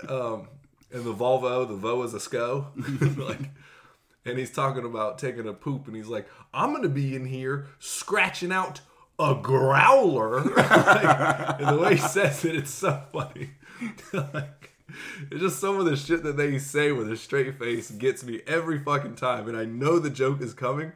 Um, 0.08 0.48
and 0.94 1.04
the 1.04 1.14
Volvo, 1.14 1.68
the 1.68 1.76
Vo 1.76 2.02
is 2.04 2.14
a 2.14 2.18
sko. 2.18 2.68
like, 3.30 3.50
and 4.26 4.38
he's 4.38 4.52
talking 4.52 4.86
about 4.86 5.18
taking 5.18 5.48
a 5.48 5.54
poop 5.54 5.88
and 5.88 5.96
he's 5.96 6.08
like, 6.08 6.28
I'm 6.54 6.72
going 6.72 6.84
to 6.84 6.90
be 6.90 7.16
in 7.16 7.26
here 7.26 7.68
scratching 7.80 8.52
out 8.52 8.82
a 9.20 9.36
growler. 9.36 10.44
Like, 10.72 11.60
and 11.60 11.68
the 11.68 11.82
way 11.82 11.96
he 11.96 12.02
says 12.02 12.44
it, 12.46 12.56
it's 12.56 12.72
so 12.72 13.02
funny. 13.14 13.52
like, 14.14 14.72
it's 15.30 15.42
just 15.42 15.60
some 15.60 15.80
of 15.80 15.86
the 15.86 15.96
shit 15.96 16.24
that 16.24 16.38
they 16.38 16.58
say 16.60 16.92
with 16.92 17.12
a 17.12 17.18
straight 17.18 17.58
face 17.58 17.92
gets 17.92 18.24
me 18.24 18.42
every 18.48 18.80
fucking 18.80 19.16
time. 19.16 19.48
And 19.48 19.58
I 19.58 19.66
know 19.66 20.00
the 20.00 20.10
joke 20.10 20.42
is 20.42 20.54
coming. 20.54 20.92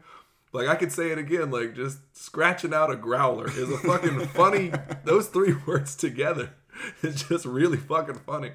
Like 0.52 0.68
I 0.68 0.76
could 0.76 0.92
say 0.92 1.12
it 1.12 1.18
again, 1.18 1.52
like 1.52 1.76
just 1.76 2.00
scratching 2.16 2.74
out 2.74 2.92
a 2.92 2.96
growler 2.96 3.48
is 3.48 3.70
a 3.70 3.78
fucking 3.78 4.28
funny. 4.28 4.72
Those 5.04 5.28
three 5.28 5.54
words 5.68 5.96
together, 5.96 6.54
it's 7.02 7.24
just 7.24 7.46
really 7.46 7.78
fucking 7.78 8.22
funny. 8.26 8.52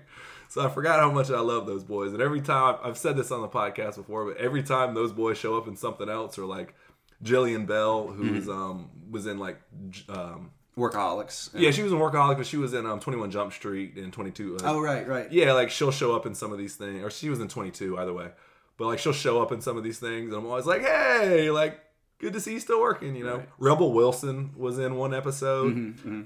So 0.50 0.60
I 0.66 0.68
forgot 0.68 0.98
how 0.98 1.12
much 1.12 1.30
I 1.30 1.38
love 1.38 1.66
those 1.66 1.84
boys, 1.84 2.12
and 2.12 2.20
every 2.20 2.40
time 2.40 2.76
I've 2.82 2.98
said 2.98 3.16
this 3.16 3.30
on 3.30 3.40
the 3.40 3.48
podcast 3.48 3.94
before, 3.96 4.26
but 4.26 4.36
every 4.36 4.64
time 4.64 4.94
those 4.94 5.12
boys 5.12 5.38
show 5.38 5.56
up 5.56 5.68
in 5.68 5.76
something 5.76 6.08
else, 6.08 6.38
or 6.38 6.44
like 6.44 6.74
Jillian 7.22 7.66
Bell, 7.68 8.08
who's 8.08 8.48
um 8.48 8.90
was 9.10 9.26
in 9.26 9.38
like 9.38 9.60
um 10.08 10.50
Workaholics. 10.76 11.50
yeah 11.54 11.70
she 11.70 11.82
was 11.84 11.92
in 11.92 11.98
Workaholic, 11.98 12.36
but 12.36 12.46
she 12.46 12.56
was 12.56 12.74
in 12.74 12.84
um 12.84 12.98
Twenty 12.98 13.18
One 13.20 13.30
Jump 13.30 13.52
Street 13.52 13.96
and 13.96 14.12
Twenty 14.12 14.32
Two. 14.32 14.56
Uh, 14.56 14.72
Oh 14.74 14.80
right, 14.80 15.06
right. 15.06 15.30
yeah, 15.30 15.52
like 15.52 15.70
she'll 15.70 15.92
show 15.92 16.16
up 16.16 16.26
in 16.26 16.34
some 16.34 16.50
of 16.52 16.58
these 16.58 16.74
things, 16.74 17.02
or 17.04 17.10
she 17.10 17.28
was 17.30 17.38
in 17.38 17.46
22 17.48 17.96
either 17.98 18.12
way. 18.12 18.30
But 18.76 18.86
like 18.86 18.98
she'll 18.98 19.12
show 19.12 19.40
up 19.40 19.52
in 19.52 19.60
some 19.60 19.76
of 19.76 19.84
these 19.84 20.00
things, 20.00 20.32
and 20.32 20.34
I'm 20.42 20.46
always 20.46 20.66
like, 20.66 20.80
hey, 20.82 21.50
like 21.50 21.78
good 22.20 22.32
to 22.34 22.40
see 22.40 22.52
you 22.52 22.60
still 22.60 22.80
working. 22.80 23.16
You 23.16 23.24
know, 23.24 23.36
Right. 23.38 23.48
Rebel 23.58 23.92
Wilson 23.92 24.50
was 24.56 24.78
in 24.78 24.96
one 24.96 25.12
episode. 25.14 25.72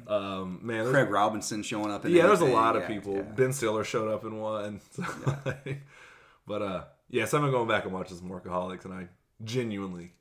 Um, 0.08 0.60
man, 0.62 0.90
Craig 0.90 1.08
Robinson 1.08 1.62
showing 1.62 1.90
up. 1.90 2.04
In 2.04 2.12
yeah, 2.12 2.26
there's 2.26 2.40
a 2.40 2.44
lot 2.46 2.76
of 2.76 2.86
people. 2.86 3.16
yeah. 3.16 3.22
Ben 3.22 3.52
Stiller 3.52 3.84
showed 3.84 4.10
up 4.12 4.24
in 4.24 4.38
one. 4.38 4.80
So, 4.92 5.04
like, 5.46 5.82
but 6.46 6.62
uh, 6.62 6.84
yeah, 7.08 7.24
so 7.24 7.38
I'm 7.42 7.50
going 7.50 7.68
back 7.68 7.84
and 7.84 7.92
watching 7.94 8.16
some 8.18 8.28
Workaholics, 8.28 8.84
and 8.84 8.92
I 8.94 9.08
genuinely 9.42 10.12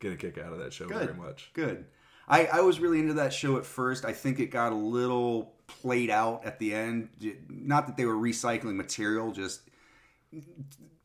get 0.00 0.12
a 0.12 0.16
kick 0.16 0.38
out 0.38 0.52
of 0.52 0.58
that 0.60 0.72
show 0.72 0.86
Good. 0.86 1.08
very 1.10 1.14
much. 1.18 1.50
Good. 1.52 1.84
I, 2.28 2.46
I 2.46 2.60
was 2.62 2.80
really 2.80 2.98
into 2.98 3.14
that 3.14 3.32
show 3.32 3.56
at 3.56 3.64
first. 3.64 4.04
I 4.04 4.12
think 4.12 4.40
it 4.40 4.46
got 4.50 4.72
a 4.72 4.76
little 4.76 5.54
played 5.68 6.10
out 6.10 6.44
at 6.44 6.58
the 6.58 6.74
end. 6.74 7.08
Not 7.48 7.86
that 7.86 7.96
they 7.96 8.04
were 8.04 8.16
recycling 8.16 8.74
material, 8.74 9.30
just 9.32 9.60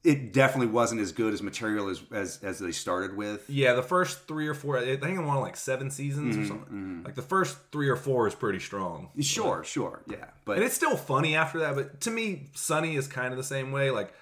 it 0.03 0.33
definitely 0.33 0.67
wasn't 0.73 0.99
as 1.01 1.11
good 1.11 1.33
as 1.33 1.43
material 1.43 1.87
as 1.89 2.01
as, 2.11 2.39
as 2.43 2.59
they 2.59 2.71
started 2.71 3.15
with. 3.15 3.47
Yeah, 3.49 3.73
the 3.73 3.83
first 3.83 4.27
three 4.27 4.47
or 4.47 4.53
four, 4.53 4.77
I 4.77 4.95
think 4.97 5.17
I'm 5.19 5.27
on 5.27 5.41
like 5.41 5.55
seven 5.55 5.91
seasons 5.91 6.35
Mm-hmm, 6.35 6.43
or 6.43 6.47
something. 6.47 7.01
Like 7.05 7.15
the 7.15 7.21
first 7.21 7.57
three 7.71 7.89
or 7.89 7.95
four 7.95 8.27
is 8.27 8.33
pretty 8.35 8.59
strong. 8.59 9.09
Sure, 9.19 9.63
sure, 9.63 10.01
yeah, 10.07 10.25
but 10.45 10.57
and 10.57 10.65
it's 10.65 10.75
still 10.75 10.97
funny 10.97 11.35
after 11.35 11.59
that 11.59 11.75
but 11.75 12.01
to 12.01 12.11
me 12.11 12.49
sunny 12.55 12.95
is 12.95 13.07
kind 13.07 13.31
of 13.31 13.37
the 13.37 13.43
same 13.43 13.71
way 13.71 13.91
like 13.91 14.13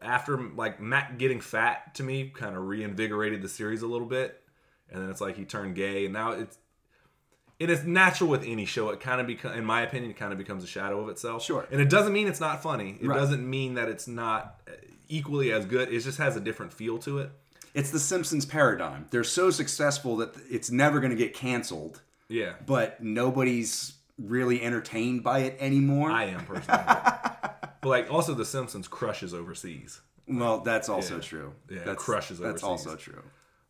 after 0.00 0.38
like 0.56 0.80
matt 0.80 1.18
getting 1.18 1.40
fat 1.40 1.94
to 1.96 2.02
me 2.04 2.30
kind 2.30 2.56
of 2.56 2.66
reinvigorated 2.66 3.42
the 3.42 3.48
series 3.48 3.82
a 3.82 3.86
little 3.86 4.06
bit 4.06 4.40
and 4.90 5.02
then 5.02 5.10
it's 5.10 5.20
like 5.20 5.36
he 5.36 5.44
turned 5.44 5.74
gay 5.74 6.04
and 6.04 6.14
now 6.14 6.30
it's 6.30 6.56
and 7.60 7.68
it 7.68 7.70
is 7.70 7.84
natural 7.84 8.30
with 8.30 8.44
any 8.44 8.64
show 8.64 8.90
it 8.90 9.00
kind 9.00 9.20
of 9.20 9.26
become 9.26 9.52
in 9.54 9.64
my 9.64 9.82
opinion 9.82 10.10
it 10.12 10.16
kind 10.16 10.30
of 10.32 10.38
becomes 10.38 10.62
a 10.62 10.68
shadow 10.68 11.00
of 11.00 11.08
itself 11.08 11.42
Sure. 11.44 11.66
and 11.72 11.80
it 11.80 11.90
doesn't 11.90 12.12
mean 12.12 12.28
it's 12.28 12.38
not 12.40 12.62
funny 12.62 12.96
it 13.00 13.08
Right. 13.08 13.16
doesn't 13.18 13.48
mean 13.48 13.74
that 13.74 13.88
it's 13.88 14.06
not 14.06 14.60
equally 15.08 15.52
as 15.52 15.64
good 15.66 15.88
it 15.92 16.00
just 16.00 16.18
has 16.18 16.36
a 16.36 16.40
different 16.40 16.72
feel 16.72 16.98
to 16.98 17.18
it 17.18 17.30
it's 17.74 17.90
the 17.90 17.98
Simpsons 18.00 18.46
paradigm. 18.46 19.06
They're 19.10 19.22
so 19.22 19.50
successful 19.50 20.16
that 20.16 20.34
it's 20.50 20.70
never 20.70 21.00
going 21.00 21.10
to 21.10 21.16
get 21.16 21.34
canceled, 21.34 22.00
yeah 22.28 22.54
but 22.66 23.02
nobody's 23.02 23.94
really 24.18 24.62
entertained 24.62 25.22
by 25.22 25.40
it 25.40 25.56
anymore. 25.60 26.10
i 26.10 26.24
am 26.24 26.44
personally 26.46 26.82
but 27.80 27.88
like 27.88 28.10
also 28.10 28.34
the 28.34 28.44
simpsons 28.44 28.88
crushes 28.88 29.32
overseas 29.34 30.00
well, 30.30 30.60
that's 30.60 30.90
also 30.90 31.14
Yeah. 31.16 31.20
true. 31.22 31.54
Yeah, 31.70 31.84
that's, 31.86 32.04
crushes 32.04 32.38
That's 32.38 32.62
overseas. 32.62 32.86
also 32.86 32.96
true. 32.98 33.22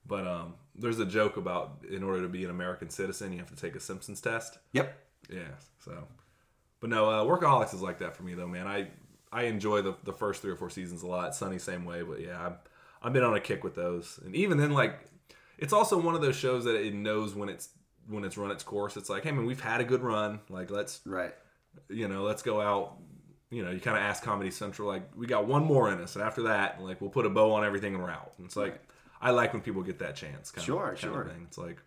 But 0.07 0.27
um, 0.27 0.55
there's 0.75 0.99
a 0.99 1.07
joke 1.07 1.37
about 1.37 1.85
in 1.89 2.03
order 2.03 2.23
to 2.23 2.29
be 2.29 2.43
an 2.43 2.51
American 2.51 2.91
citizen, 2.91 3.31
you 3.33 3.39
have 3.39 3.51
to 3.51 3.55
take 3.55 3.77
a 3.77 3.81
Simpsons 3.81 4.21
test. 4.21 4.59
Yep. 4.73 4.93
Yeah. 5.31 5.43
So, 5.85 5.93
but 6.81 6.91
no, 6.91 7.09
uh, 7.09 7.23
Workaholics 7.25 7.75
is 7.75 7.81
like 7.81 7.99
that 8.01 8.17
for 8.17 8.25
me 8.25 8.35
though, 8.35 8.49
man. 8.49 8.67
I 8.67 8.89
I 9.33 9.45
enjoy 9.45 9.83
the 9.83 9.95
the 10.05 10.13
first 10.13 10.43
three 10.43 10.51
or 10.51 10.57
four 10.57 10.71
seasons 10.71 11.03
a 11.03 11.07
lot. 11.07 11.35
Sunny 11.35 11.59
same 11.59 11.85
way, 11.85 12.03
but 12.03 12.21
yeah, 12.21 12.45
I'm 12.45 12.55
I've 13.03 13.13
been 13.13 13.25
on 13.25 13.35
a 13.35 13.41
kick 13.41 13.63
with 13.65 13.75
those, 13.75 14.19
and 14.25 14.35
even 14.35 14.59
then, 14.59 14.73
like, 14.73 14.99
it's 15.59 15.73
also 15.73 15.99
one 16.01 16.15
of 16.15 16.21
those 16.21 16.37
shows 16.37 16.65
that 16.65 16.75
it 16.75 16.95
knows 16.95 17.35
when 17.35 17.49
it's 17.49 17.69
when 18.09 18.25
it's 18.25 18.37
run 18.39 18.51
its 18.51 18.63
course. 18.65 18.97
It's 18.97 19.11
like, 19.11 19.25
hey 19.25 19.33
man, 19.33 19.47
we've 19.47 19.61
had 19.61 19.81
a 19.81 19.85
good 19.85 20.03
run. 20.03 20.41
Like, 20.49 20.71
let's 20.71 21.01
Right. 21.05 21.35
you 21.89 22.09
know, 22.09 22.23
let's 22.23 22.43
go 22.43 22.61
out. 22.61 22.97
You 23.51 23.65
know, 23.65 23.71
you 23.71 23.81
kind 23.81 23.97
of 23.97 24.03
ask 24.03 24.23
Comedy 24.23 24.51
Central, 24.51 24.87
like, 24.89 25.05
we 25.17 25.27
got 25.27 25.47
one 25.47 25.65
more 25.65 25.91
in 25.91 26.01
us, 26.03 26.17
and 26.17 26.25
after 26.25 26.43
that, 26.43 26.83
like, 26.83 27.01
we'll 27.01 27.09
put 27.09 27.25
a 27.25 27.31
bow 27.31 27.53
on 27.53 27.65
everything 27.65 27.95
and 27.95 28.03
we're 28.03 28.11
out. 28.11 28.33
And 28.37 28.45
it's 28.47 28.57
like, 28.57 28.79
I 29.23 29.31
like 29.31 29.55
when 29.55 29.63
people 29.63 29.83
get 29.83 30.01
that 30.01 30.17
chance. 30.17 30.51
Kind 30.51 30.67
Sure, 30.67 30.91
of, 30.91 30.99
sure. 31.01 31.23
Of 31.23 31.33
thing. 31.33 31.45
It's 31.49 31.57
like, 31.57 31.79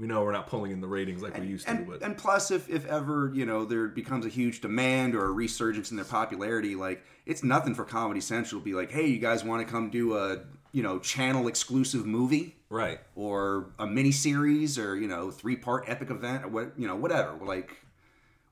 we 0.00 0.06
know 0.06 0.22
we're 0.22 0.32
not 0.32 0.46
pulling 0.46 0.72
in 0.72 0.80
the 0.80 0.88
ratings 0.88 1.22
like 1.22 1.38
we 1.38 1.46
used 1.46 1.68
and, 1.68 1.84
to, 1.84 1.92
but 1.92 2.02
and 2.02 2.16
plus 2.16 2.50
if, 2.50 2.68
if 2.70 2.86
ever 2.86 3.30
you 3.34 3.44
know 3.44 3.66
there 3.66 3.86
becomes 3.86 4.24
a 4.24 4.30
huge 4.30 4.62
demand 4.62 5.14
or 5.14 5.26
a 5.26 5.30
resurgence 5.30 5.90
in 5.90 5.96
their 5.96 6.06
popularity 6.06 6.74
like 6.74 7.04
it's 7.26 7.44
nothing 7.44 7.74
for 7.74 7.84
comedy 7.84 8.20
central 8.20 8.60
to 8.60 8.64
be 8.64 8.72
like 8.72 8.90
hey 8.90 9.06
you 9.06 9.18
guys 9.18 9.44
want 9.44 9.64
to 9.64 9.70
come 9.70 9.90
do 9.90 10.16
a 10.16 10.38
you 10.72 10.82
know 10.82 10.98
channel 10.98 11.46
exclusive 11.48 12.06
movie 12.06 12.56
right. 12.70 12.98
or 13.14 13.72
a 13.78 13.86
mini 13.86 14.10
series 14.10 14.78
or 14.78 14.96
you 14.96 15.06
know 15.06 15.30
three 15.30 15.56
part 15.56 15.84
epic 15.86 16.10
event 16.10 16.44
or 16.44 16.48
what 16.48 16.72
you 16.78 16.88
know 16.88 16.96
whatever 16.96 17.36
like 17.44 17.76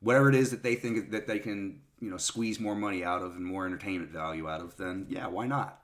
whatever 0.01 0.29
it 0.29 0.35
is 0.35 0.51
that 0.51 0.63
they 0.63 0.75
think 0.75 1.11
that 1.13 1.27
they 1.27 1.39
can 1.39 1.81
you 2.01 2.11
know 2.11 2.19
squeeze 2.19 2.61
more 2.61 2.75
money 2.75 3.03
out 3.03 3.23
of 3.23 3.37
and 3.37 3.45
more 3.45 3.65
entertainment 3.65 4.11
value 4.11 4.49
out 4.49 4.61
of 4.61 4.77
then 4.77 5.07
yeah 5.09 5.27
why 5.27 5.47
not 5.47 5.81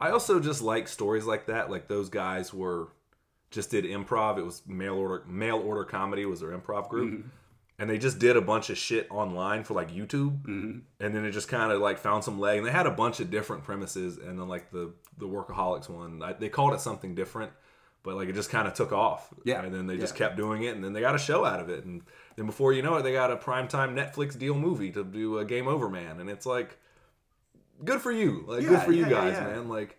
I 0.00 0.10
also 0.10 0.38
just 0.38 0.62
like 0.62 0.86
stories 0.86 1.24
like 1.24 1.46
that. 1.46 1.70
Like 1.70 1.88
those 1.88 2.08
guys 2.08 2.54
were 2.54 2.88
just 3.50 3.70
did 3.70 3.84
improv. 3.84 4.38
It 4.38 4.44
was 4.44 4.62
mail 4.66 4.94
order 4.94 5.24
mail 5.26 5.58
order 5.58 5.84
comedy 5.84 6.24
was 6.26 6.40
their 6.40 6.50
improv 6.50 6.88
group. 6.88 7.12
Mm-hmm. 7.12 7.28
And 7.80 7.88
they 7.88 7.96
just 7.96 8.18
did 8.18 8.36
a 8.36 8.40
bunch 8.40 8.70
of 8.70 8.76
shit 8.76 9.06
online 9.08 9.62
for 9.62 9.74
like 9.74 9.92
YouTube, 9.92 10.42
mm-hmm. 10.42 10.78
and 10.98 11.14
then 11.14 11.24
it 11.24 11.30
just 11.30 11.46
kind 11.46 11.70
of 11.70 11.80
like 11.80 11.98
found 11.98 12.24
some 12.24 12.40
leg. 12.40 12.58
And 12.58 12.66
they 12.66 12.72
had 12.72 12.86
a 12.86 12.90
bunch 12.90 13.20
of 13.20 13.30
different 13.30 13.62
premises, 13.62 14.18
and 14.18 14.36
then 14.36 14.48
like 14.48 14.72
the 14.72 14.92
the 15.16 15.26
workaholics 15.28 15.88
one, 15.88 16.20
I, 16.20 16.32
they 16.32 16.48
called 16.48 16.74
it 16.74 16.80
something 16.80 17.14
different, 17.14 17.52
but 18.02 18.16
like 18.16 18.28
it 18.28 18.34
just 18.34 18.50
kind 18.50 18.66
of 18.66 18.74
took 18.74 18.90
off. 18.90 19.32
Yeah, 19.44 19.62
and 19.62 19.72
then 19.72 19.86
they 19.86 19.96
just 19.96 20.16
kept 20.16 20.36
doing 20.36 20.64
it, 20.64 20.74
and 20.74 20.82
then 20.82 20.92
they 20.92 21.00
got 21.00 21.14
a 21.14 21.20
show 21.20 21.44
out 21.44 21.60
of 21.60 21.68
it, 21.68 21.84
and 21.84 22.02
then 22.34 22.46
before 22.46 22.72
you 22.72 22.82
know 22.82 22.96
it, 22.96 23.02
they 23.02 23.12
got 23.12 23.30
a 23.30 23.36
primetime 23.36 23.94
Netflix 23.94 24.36
deal 24.36 24.54
movie 24.54 24.90
to 24.90 25.04
do 25.04 25.38
a 25.38 25.44
Game 25.44 25.68
Over 25.68 25.88
Man, 25.88 26.18
and 26.18 26.28
it's 26.28 26.46
like 26.46 26.78
good 27.84 28.00
for 28.00 28.10
you. 28.10 28.44
Like 28.48 28.62
good 28.62 28.72
Yeah, 28.72 28.80
for 28.80 28.92
you 28.92 29.02
yeah, 29.02 29.08
yeah, 29.08 29.14
guys, 29.14 29.34
yeah. 29.34 29.44
man. 29.44 29.68
Like 29.68 29.97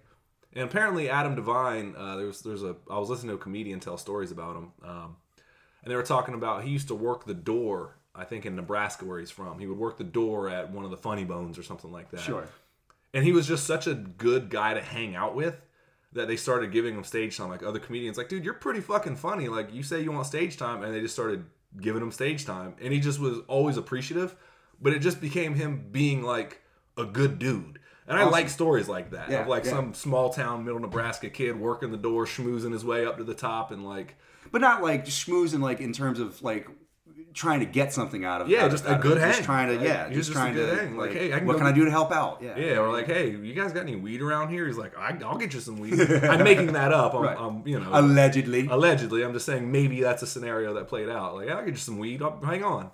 and 0.54 0.64
apparently 0.64 1.10
Adam 1.10 1.36
Devine, 1.36 1.96
uh, 1.98 2.16
there's 2.16 2.42
there's 2.42 2.64
a 2.64 2.76
I 2.90 2.98
was 2.98 3.10
listening 3.10 3.30
to 3.30 3.36
a 3.36 3.44
comedian 3.44 3.80
tell 3.80 3.98
stories 3.98 4.32
about 4.32 4.56
him. 4.56 4.72
Um, 4.84 5.16
and 5.84 5.92
they 5.92 5.96
were 5.96 6.04
talking 6.04 6.34
about 6.34 6.64
he 6.64 6.72
used 6.72 6.88
to 6.90 6.96
work 6.96 7.26
the 7.26 7.34
door, 7.34 7.96
I 8.16 8.26
think 8.26 8.46
in 8.46 8.56
Nebraska 8.56 9.06
where 9.06 9.20
he's 9.20 9.32
from. 9.32 9.60
He 9.60 9.68
would 9.68 9.78
work 9.78 9.98
the 9.98 10.04
door 10.04 10.50
at 10.50 10.72
one 10.72 10.86
of 10.86 10.92
the 10.92 10.98
funny 10.98 11.24
bones 11.24 11.58
or 11.58 11.64
something 11.64 11.92
like 11.92 12.12
that. 12.12 12.22
sure 12.22 12.48
And 13.14 13.24
he 13.24 13.32
was 13.32 13.48
just 13.48 13.66
such 13.66 13.88
a 13.88 13.94
good 13.94 14.50
guy 14.50 14.74
to 14.74 14.82
hang 14.82 15.16
out 15.16 15.36
with 15.36 15.62
that 16.14 16.28
they 16.28 16.36
started 16.36 16.72
giving 16.72 16.96
him 16.96 17.04
stage 17.04 17.38
time. 17.38 17.50
Like 17.50 17.64
other 17.64 17.80
comedians, 17.80 18.18
like, 18.18 18.30
dude, 18.30 18.44
you're 18.44 18.56
pretty 18.56 18.82
fucking 18.82 19.16
funny. 19.16 19.48
Like 19.48 19.74
you 19.74 19.84
say 19.84 20.02
you 20.02 20.12
want 20.12 20.26
stage 20.26 20.58
time, 20.58 20.84
and 20.84 20.94
they 20.94 21.02
just 21.02 21.14
started 21.14 21.46
giving 21.80 22.02
him 22.02 22.12
stage 22.12 22.46
time. 22.46 22.76
And 22.82 22.92
he 22.92 23.00
just 23.00 23.20
was 23.20 23.40
always 23.48 23.78
appreciative. 23.78 24.36
But 24.82 24.94
it 24.94 25.00
just 25.00 25.22
became 25.22 25.56
him 25.56 25.90
being 25.92 26.24
like 26.24 26.62
a 26.98 27.06
good 27.06 27.38
dude. 27.38 27.80
And 28.10 28.18
I 28.18 28.26
like 28.26 28.50
stories 28.50 28.90
like 28.90 29.12
that. 29.12 29.30
Yeah, 29.30 29.42
of 29.44 29.48
like 29.48 29.64
yeah. 29.66 29.72
some 29.72 29.94
small 29.94 30.32
town 30.32 30.66
middle 30.66 30.80
Nebraska 30.80 31.30
kid 31.30 31.60
working 31.60 31.92
the 31.92 31.98
door, 31.98 32.26
schmoozing 32.26 32.74
his 32.74 32.84
way 32.84 33.06
up 33.06 33.18
to 33.18 33.24
the 33.24 33.36
top 33.36 33.72
and 33.72 33.86
like 33.86 34.16
but 34.52 34.62
not 34.62 34.82
like 34.82 35.06
schmoozing 35.06 35.62
like 35.62 35.80
in 35.80 35.94
terms 35.94 36.20
of 36.20 36.42
like 36.42 36.68
trying 37.36 37.60
to 37.60 37.66
get 37.68 37.94
something 37.94 38.26
out 38.26 38.42
of 38.42 38.50
Yeah, 38.50 38.62
out 38.62 38.66
of- 38.66 38.72
just 38.72 38.86
a 38.88 38.96
good 38.96 39.18
it. 39.18 39.22
just 39.22 39.36
hang. 39.40 39.46
trying 39.46 39.68
to 39.68 39.76
Like, 39.76 39.88
yeah 39.88 40.06
just 40.08 40.16
just 40.16 40.30
a 40.32 40.34
trying 40.34 40.54
good 40.56 40.76
to 40.76 40.84
hang. 40.84 40.98
Like, 40.98 41.10
like, 41.12 41.18
hey, 41.20 41.34
I 41.34 41.38
can 41.38 41.48
what 41.48 41.58
can 41.58 41.68
I 41.68 41.72
do 41.72 41.86
to 41.86 41.92
help 41.92 42.12
out 42.12 42.42
yeah 42.42 42.58
Yeah, 42.58 42.78
or 42.80 42.92
like, 42.92 43.06
hey, 43.06 43.30
you 43.30 43.54
guys 43.54 43.72
got 43.74 43.82
any 43.82 43.96
weed 43.96 44.22
around 44.24 44.50
here? 44.50 44.66
He's 44.66 44.78
like, 44.78 44.98
I, 44.98 45.16
I'll 45.24 45.38
get 45.38 45.54
you 45.54 45.60
some 45.60 45.78
weed. 45.80 46.00
I'm 46.00 46.44
making 46.44 46.74
that 46.74 46.92
up. 46.92 47.14
I'm, 47.14 47.22
Right. 47.30 47.38
I'm, 47.40 47.68
you 47.68 47.80
know, 47.80 47.90
allegedly 47.94 48.68
allegedly. 48.68 49.24
I'm 49.24 49.34
just 49.34 49.46
saying 49.46 49.72
maybe 49.72 50.02
that's 50.02 50.24
a 50.24 50.28
scenario 50.28 50.74
that 50.74 50.88
played 50.88 51.10
out. 51.10 51.36
Like, 51.36 51.50
I'll 51.50 51.60
get 51.64 51.72
you 51.72 51.78
some 51.78 52.00
weed. 52.00 52.24
I'll, 52.24 52.40
hang 52.42 52.64
on. 52.64 52.90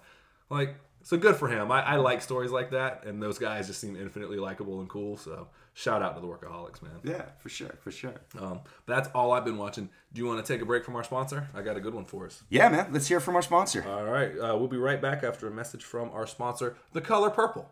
Like, 0.49 0.75
so 1.05 1.17
good 1.17 1.35
for 1.37 1.47
him. 1.47 1.71
I, 1.71 1.81
I 1.83 1.95
like 1.97 2.21
stories 2.21 2.51
like 2.51 2.71
that, 2.71 3.05
and 3.05 3.21
those 3.21 3.37
guys 3.37 3.67
just 3.67 3.79
seem 3.79 3.95
infinitely 3.95 4.37
likable 4.37 4.79
and 4.81 4.89
cool. 4.89 5.15
So 5.17 5.47
shout 5.73 6.01
out 6.01 6.15
to 6.15 6.21
the 6.21 6.27
workaholics, 6.27 6.81
man. 6.81 6.99
yeah 7.03 7.25
for 7.39 7.49
sure 7.49 7.75
for 7.83 7.91
sure 7.91 8.15
Um, 8.39 8.61
that's 8.85 9.07
all 9.15 9.31
I've 9.31 9.45
been 9.45 9.57
watching. 9.57 9.89
Do 10.13 10.21
you 10.21 10.27
want 10.27 10.45
to 10.45 10.53
take 10.53 10.61
a 10.61 10.65
break 10.65 10.83
from 10.85 10.95
our 10.95 11.03
sponsor? 11.03 11.49
I 11.53 11.61
got 11.61 11.77
a 11.77 11.81
good 11.81 11.93
one 11.93 12.05
for 12.05 12.25
us. 12.25 12.43
yeah 12.49 12.67
man 12.69 12.87
let's 12.91 13.07
hear 13.07 13.19
from 13.19 13.35
our 13.35 13.41
sponsor 13.41 13.85
All 13.87 14.05
right, 14.05 14.31
uh, 14.37 14.55
we'll 14.57 14.67
be 14.67 14.77
right 14.77 15.01
back 15.01 15.23
after 15.23 15.47
a 15.47 15.51
message 15.51 15.83
from 15.83 16.09
our 16.11 16.25
sponsor, 16.27 16.75
The 16.93 17.01
Color 17.01 17.29
Purple. 17.29 17.69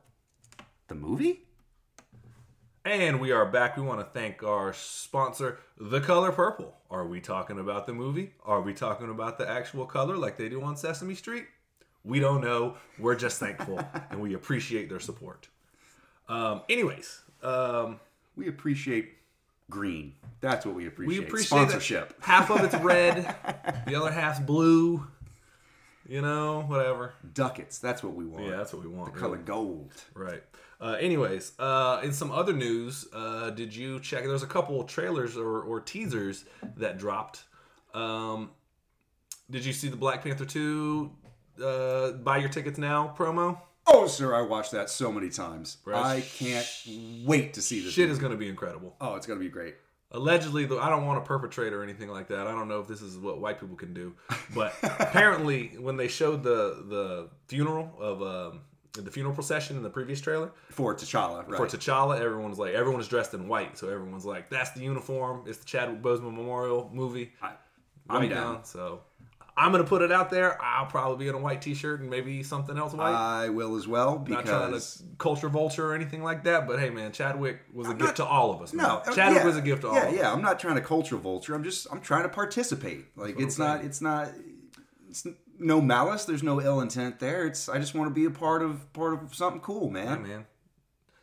the 0.89 0.95
movie 0.95 1.43
And 2.85 3.21
we 3.21 3.31
are 3.31 3.45
back. 3.45 3.77
We 3.77 3.83
want 3.83 4.01
to 4.01 4.07
thank 4.19 4.43
our 4.43 4.73
sponsor, 4.73 5.59
The 5.77 6.01
Color 6.01 6.33
Purple. 6.33 6.75
Are 6.91 7.07
we 7.07 7.21
talking 7.21 7.57
about 7.57 7.87
the 7.87 7.93
movie? 7.93 8.33
Are 8.43 8.61
we 8.61 8.73
talking 8.73 9.09
about 9.09 9.37
the 9.37 9.49
actual 9.49 9.85
color 9.85 10.17
like 10.17 10.35
they 10.37 10.49
do 10.49 10.61
on 10.61 10.75
Sesame 10.75 11.15
Street? 11.15 11.45
We 12.03 12.19
don't 12.19 12.41
know. 12.41 12.75
We're 12.99 13.15
just 13.15 13.39
thankful 13.39 13.79
and 14.09 14.21
we 14.21 14.33
appreciate 14.33 14.89
their 14.89 14.99
support. 14.99 15.47
Um, 16.27 16.61
anyways, 16.69 17.21
um, 17.41 17.99
we 18.35 18.47
appreciate 18.47 19.13
green 19.69 20.13
that's 20.43 20.65
what 20.65 20.75
we 20.75 20.87
appreciate. 20.87 21.19
we 21.21 21.25
appreciate 21.25 21.47
sponsorship 21.47 22.15
half 22.21 22.51
of 22.51 22.65
it's 22.65 22.75
red, 22.83 23.33
the 23.87 23.95
other 23.95 24.11
half's 24.11 24.41
blue. 24.41 25.07
You 26.05 26.21
know, 26.21 26.65
whatever. 26.67 27.13
ducats 27.33 27.79
that's 27.79 28.03
what 28.03 28.13
we 28.13 28.25
want 28.25 28.43
Yeah, 28.43 28.57
that's 28.57 28.73
what 28.73 28.83
we 28.83 28.89
want. 28.89 29.15
color 29.15 29.35
really. 29.35 29.45
gold 29.45 29.93
Right. 30.13 30.43
Uh, 30.81 30.97
anyways, 30.99 31.53
uh, 31.59 32.01
in 32.03 32.11
some 32.11 32.29
other 32.29 32.51
news, 32.51 33.07
uh, 33.13 33.51
did 33.51 33.73
you 33.73 34.01
check? 34.01 34.25
There's 34.25 34.43
a 34.43 34.47
couple 34.47 34.83
trailers 34.83 35.37
or, 35.37 35.61
or 35.61 35.79
teasers 35.79 36.43
that 36.75 36.97
dropped. 36.97 37.45
Um, 37.93 38.51
did 39.49 39.63
you 39.63 39.71
see 39.71 39.87
the 39.87 39.95
Black 39.95 40.25
Panther 40.25 40.43
2 40.43 41.09
uh, 41.61 42.11
buy 42.11 42.37
your 42.37 42.49
tickets 42.49 42.77
now 42.77 43.13
promo? 43.17 43.57
oh 43.87 44.07
sir 44.07 44.33
i 44.33 44.41
watched 44.41 44.71
that 44.71 44.89
so 44.89 45.11
many 45.11 45.29
times 45.29 45.77
i 45.93 46.21
can't 46.37 46.65
wait 47.25 47.53
to 47.53 47.61
see 47.61 47.81
this 47.81 47.93
Shit 47.93 48.03
movie. 48.03 48.11
is 48.13 48.19
going 48.19 48.31
to 48.31 48.37
be 48.37 48.47
incredible. 48.47 48.95
oh 49.01 49.15
it's 49.15 49.27
gonna 49.27 49.39
be 49.39 49.49
great 49.49 49.75
Allegedly, 50.15 50.65
though, 50.65 50.79
I 50.79 50.89
don't 50.91 51.07
want 51.07 51.23
to 51.23 51.27
perpetrate 51.27 51.73
or 51.73 51.81
anything 51.81 52.07
like 52.07 52.27
that. 52.27 52.45
I 52.45 52.51
don't 52.51 52.67
know 52.67 52.79
if 52.79 52.87
this 52.87 53.01
is 53.01 53.17
what 53.17 53.41
white 53.41 53.59
people 53.59 53.75
can 53.75 53.95
do, 53.95 54.13
but 54.53 54.75
apparently, 54.83 55.69
when 55.79 55.97
they 55.97 56.07
showed 56.07 56.43
the 56.43 56.85
the 56.87 57.29
funeral 57.47 57.91
of 57.99 58.21
um, 58.21 58.61
the 58.93 59.09
funeral 59.09 59.33
procession 59.33 59.75
in 59.75 59.81
the 59.81 59.89
previous 59.89 60.21
trailer, 60.21 60.51
for 60.69 60.93
t'challa 60.93 61.47
right 61.47 61.57
for 61.57 61.65
T'Challa, 61.65 62.19
everyone's 62.21 62.59
like 62.59 62.75
everyone's 62.75 63.07
dressed 63.07 63.33
in 63.33 63.47
white, 63.47 63.75
so 63.75 63.89
everyone's 63.89 64.23
like, 64.23 64.51
"That's 64.51 64.69
the 64.69 64.81
uniform." 64.81 65.45
It's 65.47 65.57
the 65.57 65.65
Chadwick 65.65 66.03
Boseman 66.03 66.35
Memorial 66.35 66.91
movie. 66.93 67.31
I, 67.41 67.53
I'm 68.07 68.21
White 68.21 68.29
down. 68.29 68.63
so 68.65 68.99
I'm 69.55 69.71
gonna 69.71 69.83
put 69.83 70.01
it 70.01 70.11
out 70.11 70.29
there. 70.31 70.59
I'll 70.61 70.87
probably 70.87 71.25
be 71.25 71.29
in 71.29 71.35
a 71.35 71.37
white 71.37 71.61
T-shirt 71.61 71.99
and 72.01 72.09
maybe 72.09 72.41
something 72.41 72.75
else 72.77 72.93
white. 72.93 73.13
I 73.13 73.49
will 73.49 73.75
as 73.75 73.87
well 73.87 74.25
Not 74.27 74.45
trying 74.45 74.73
to 74.73 74.81
culture 75.19 75.47
vulture 75.49 75.91
or 75.91 75.93
anything 75.93 76.23
like 76.23 76.43
that, 76.45 76.65
but 76.67 76.79
hey, 76.79 76.89
man, 76.89 77.11
Chadwick 77.11 77.59
was 77.71 77.87
a 77.87 77.91
gift 77.91 78.01
not- 78.01 78.15
to 78.15 78.25
all 78.25 78.51
of 78.51 78.61
us. 78.63 78.73
No, 78.73 79.03
uh, 79.05 79.13
Chadwick 79.13 79.41
yeah, 79.41 79.45
was 79.45 79.55
a 79.57 79.61
gift 79.61 79.81
to 79.81 79.89
all. 79.89 79.93
Yeah, 79.95 80.03
of 80.03 80.13
us. 80.13 80.15
yeah. 80.19 80.33
I'm 80.33 80.41
not 80.41 80.59
trying 80.59 80.75
to 80.75 80.81
culture 80.81 81.17
vulture. 81.17 81.53
I'm 81.53 81.63
just 81.63 81.85
I'm 81.91 82.01
trying 82.01 82.23
to 82.23 82.29
participate. 82.29 83.05
Like 83.15 83.39
it's 83.39 83.59
I'm 83.59 83.67
not 83.67 83.85
it's 83.85 84.01
not 84.01 84.29
no 85.59 85.81
malice. 85.81 86.25
There's 86.25 86.43
no 86.43 86.59
ill 86.59 86.81
intent 86.81 87.19
there. 87.19 87.45
It's 87.45 87.69
I 87.69 87.77
just 87.77 87.93
want 87.93 88.09
to 88.09 88.13
be 88.13 88.25
a 88.25 88.31
part 88.31 88.63
of 88.63 88.91
part 88.93 89.13
of 89.21 89.35
something 89.35 89.61
cool, 89.61 89.85
Yeah, 89.87 90.05
man. 90.05 90.23
man. 90.23 90.45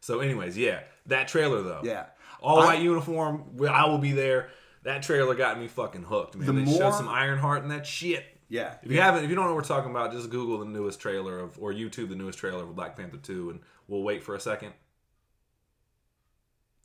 So, 0.02 0.20
anyways, 0.20 0.56
yeah, 0.56 0.80
that 1.06 1.28
trailer 1.28 1.62
though. 1.62 1.80
Yeah. 1.84 2.06
all 2.40 2.60
I- 2.60 2.64
white 2.66 2.80
uniform. 2.82 3.58
I 3.68 3.86
will 3.88 3.98
be 3.98 4.12
there. 4.12 4.50
That 4.82 5.02
trailer 5.02 5.34
got 5.34 5.58
me 5.58 5.68
fucking 5.68 6.04
hooked, 6.04 6.36
man. 6.36 6.46
The 6.46 6.52
they 6.52 6.62
more- 6.62 6.78
showed 6.78 6.94
some 6.94 7.08
Ironheart 7.08 7.62
and 7.62 7.70
that 7.70 7.86
shit. 7.86 8.24
Yeah. 8.48 8.74
If 8.82 8.90
you 8.90 9.00
haven't, 9.00 9.24
if 9.24 9.30
you 9.30 9.36
don't 9.36 9.44
know 9.44 9.52
what 9.52 9.62
we're 9.62 9.68
talking 9.68 9.90
about, 9.90 10.10
just 10.12 10.30
Google 10.30 10.58
the 10.58 10.64
newest 10.64 10.98
trailer 11.00 11.38
of, 11.38 11.56
or 11.60 11.72
YouTube 11.72 12.08
the 12.08 12.16
newest 12.16 12.38
trailer 12.38 12.64
of 12.64 12.74
Black 12.74 12.96
Panther 12.96 13.18
2, 13.18 13.50
and 13.50 13.60
we'll 13.86 14.02
wait 14.02 14.22
for 14.24 14.34
a 14.34 14.40
second. 14.40 14.72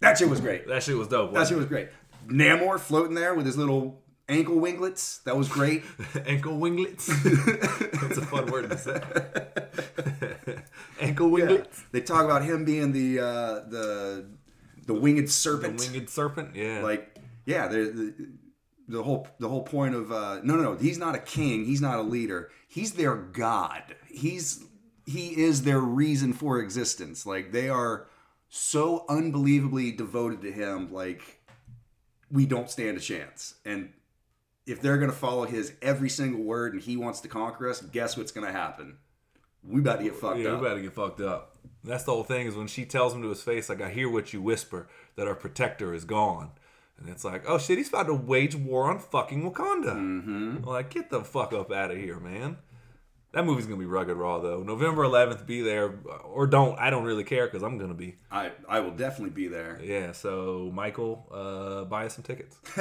That 0.02 0.18
shit 0.18 0.30
was 0.30 0.42
great. 0.42 0.68
That 0.68 0.84
shit 0.84 0.96
was 0.98 1.08
dope. 1.08 1.34
That 1.34 1.48
shit 1.48 1.58
was 1.58 1.66
great. 1.68 1.90
Namor 2.28 2.80
floating 2.80 3.16
there 3.16 3.34
with 3.34 3.46
his 3.46 3.58
little 3.58 4.04
ankle 4.28 4.60
winglets. 4.60 5.20
That 5.20 5.38
was 5.38 5.48
great. 5.48 5.84
Ankle 6.26 6.58
winglets. 6.60 7.08
That's 7.24 8.18
a 8.18 8.26
fun 8.26 8.48
word 8.52 8.70
to 8.70 8.78
say. 8.78 9.02
Ankle 11.00 11.28
Yeah. 11.30 11.46
winglets. 11.46 11.84
They 11.92 12.02
talk 12.02 12.26
about 12.26 12.44
him 12.44 12.66
being 12.66 12.92
the 12.92 13.20
uh, 13.20 13.26
the 13.70 14.26
the 14.86 14.94
winged 14.94 15.28
The 15.28 15.32
serpent. 15.32 15.80
winged 15.80 16.10
serpent. 16.10 16.56
Yeah. 16.56 16.82
like 16.82 17.15
yeah 17.46 17.68
the, 17.68 17.78
the 17.78 18.30
the 18.88 19.04
whole 19.04 19.28
the 19.40 19.50
whole 19.50 19.64
point 19.64 19.96
of 19.96 20.12
uh 20.12 20.40
no 20.44 20.56
no 20.56 20.64
no 20.64 20.76
he's 20.76 20.98
not 20.98 21.16
a 21.16 21.20
king 21.20 21.66
he's 21.66 21.82
not 21.82 21.98
a 22.00 22.04
leader 22.04 22.50
he's 22.68 22.94
their 22.94 23.16
god 23.16 23.96
he's 24.08 24.64
he 25.06 25.30
is 25.44 25.64
their 25.64 25.80
reason 25.80 26.34
for 26.34 26.60
existence 26.60 27.26
like 27.26 27.52
they 27.52 27.70
are 27.70 28.08
so 28.50 29.06
unbelievably 29.10 29.92
devoted 29.92 30.42
to 30.42 30.52
him 30.52 30.92
like 30.94 31.42
we 32.32 32.46
don't 32.46 32.70
stand 32.70 32.98
a 32.98 33.00
chance. 33.00 33.56
And 33.66 33.94
if 34.66 34.82
they're 34.82 34.98
going 34.98 35.12
to 35.12 35.16
follow 35.16 35.46
his 35.46 35.74
every 35.82 36.10
single 36.10 36.44
word 36.44 36.74
and 36.74 36.82
he 36.82 36.98
wants 36.98 37.22
to 37.22 37.28
conquer 37.28 37.70
us, 37.70 37.82
guess 37.82 38.18
what's 38.18 38.32
going 38.32 38.48
to 38.48 38.54
happen? 38.54 38.98
We 39.64 39.82
about 39.82 40.00
to 40.00 40.06
get 40.06 40.16
fucked 40.16 40.40
Yeah, 40.40 40.50
up. 40.54 40.62
we 40.62 40.68
about 40.68 40.76
to 40.76 40.82
get 40.82 40.94
fucked 40.94 41.22
up. 41.22 41.56
That's 41.84 42.04
the 42.04 42.12
whole 42.14 42.24
thing 42.24 42.48
is 42.48 42.56
when 42.56 42.68
she 42.68 42.86
tells 42.86 43.14
him 43.14 43.22
to 43.22 43.30
his 43.30 43.42
face, 43.44 43.70
like, 43.70 43.82
I 43.82 43.90
hear 43.90 44.10
what 44.10 44.34
you 44.34 44.42
whisper, 44.42 44.88
that 45.16 45.28
our 45.28 45.36
protector 45.36 45.94
is 45.94 46.04
gone. 46.04 46.52
And 46.98 47.10
it's 47.10 47.24
like, 47.26 47.44
oh 47.48 47.58
shit, 47.58 47.78
he's 47.78 47.90
about 47.90 48.08
to 48.08 48.14
wage 48.14 48.56
war 48.56 48.90
on 48.90 49.00
fucking 49.00 49.42
Wakanda. 49.44 49.96
Mm-hmm. 49.96 50.64
Like, 50.64 50.92
get 50.92 51.10
the 51.10 51.22
fuck 51.22 51.54
up 51.54 51.72
out 51.72 51.92
of 51.92 51.98
here, 51.98 52.20
man. 52.20 52.58
That 53.36 53.46
movie's 53.46 53.66
gonna 53.66 53.78
be 53.78 53.86
rugged 53.86 54.16
raw 54.16 54.40
though. 54.40 54.64
November 54.64 55.04
11th, 55.04 55.46
be 55.46 55.62
there 55.62 56.00
or 56.24 56.48
don't. 56.48 56.80
I 56.80 56.90
don't 56.90 57.04
really 57.04 57.26
care 57.26 57.48
because 57.48 57.64
I'm 57.64 57.78
gonna 57.78 57.94
be. 57.94 58.16
I, 58.32 58.52
I 58.70 58.80
will 58.80 58.92
definitely 58.92 59.32
be 59.32 59.50
there. 59.50 59.78
Yeah. 59.84 60.14
So 60.14 60.72
Michael, 60.74 61.28
uh, 61.34 61.84
buy 61.84 62.06
us 62.06 62.16
some 62.16 62.24
tickets. 62.24 62.58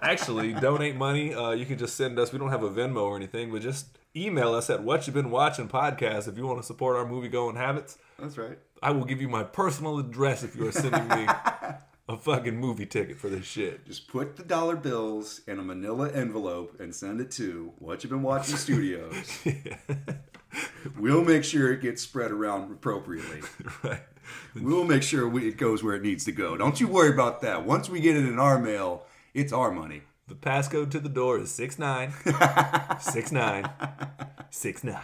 Actually, 0.00 0.52
donate 0.52 0.94
money. 0.94 1.34
Uh, 1.34 1.50
you 1.50 1.66
can 1.66 1.76
just 1.76 1.96
send 1.96 2.20
us. 2.20 2.32
We 2.32 2.38
don't 2.38 2.50
have 2.50 2.62
a 2.62 2.70
Venmo 2.70 3.02
or 3.02 3.16
anything, 3.16 3.50
but 3.50 3.60
just 3.60 3.98
email 4.14 4.54
us 4.54 4.70
at 4.70 4.84
what 4.84 5.08
you've 5.08 5.14
been 5.14 5.32
watching 5.32 5.66
podcast 5.66 6.28
if 6.28 6.36
you 6.36 6.46
want 6.46 6.60
to 6.60 6.64
support 6.64 6.96
our 6.96 7.04
movie 7.04 7.28
going 7.28 7.56
habits. 7.56 7.98
That's 8.16 8.38
right. 8.38 8.60
I 8.80 8.92
will 8.92 9.04
give 9.04 9.20
you 9.20 9.28
my 9.28 9.42
personal 9.42 9.98
address 9.98 10.44
if 10.44 10.54
you 10.54 10.68
are 10.68 10.72
sending 10.72 11.08
me 11.08 11.26
a 12.08 12.16
fucking 12.16 12.56
movie 12.56 12.86
ticket 12.86 13.18
for 13.18 13.28
this 13.28 13.44
shit. 13.44 13.84
Just 13.86 14.08
put 14.08 14.36
the 14.36 14.42
dollar 14.42 14.76
bills 14.76 15.42
in 15.46 15.58
a 15.58 15.62
manila 15.62 16.10
envelope 16.10 16.80
and 16.80 16.94
send 16.94 17.20
it 17.20 17.30
to 17.32 17.72
What 17.78 18.02
You've 18.02 18.10
Been 18.10 18.22
Watching 18.22 18.56
Studios. 18.56 19.44
we'll 20.98 21.24
make 21.24 21.44
sure 21.44 21.72
it 21.72 21.82
gets 21.82 22.02
spread 22.02 22.30
around 22.30 22.72
appropriately. 22.72 23.42
right. 23.84 24.00
We'll 24.54 24.84
make 24.84 25.02
sure 25.02 25.28
we, 25.28 25.48
it 25.48 25.58
goes 25.58 25.82
where 25.82 25.94
it 25.94 26.02
needs 26.02 26.24
to 26.24 26.32
go. 26.32 26.56
Don't 26.56 26.80
you 26.80 26.88
worry 26.88 27.12
about 27.12 27.42
that. 27.42 27.66
Once 27.66 27.90
we 27.90 28.00
get 28.00 28.16
it 28.16 28.24
in 28.24 28.38
our 28.38 28.58
mail, 28.58 29.04
it's 29.34 29.52
our 29.52 29.70
money. 29.70 30.02
The 30.28 30.34
passcode 30.34 30.90
to 30.90 31.00
the 31.00 31.08
door 31.08 31.38
is 31.38 31.50
six 31.50 31.78
nine 31.78 32.12
six 33.00 33.32
nine 33.32 33.66
six 34.50 34.84
nine. 34.84 35.00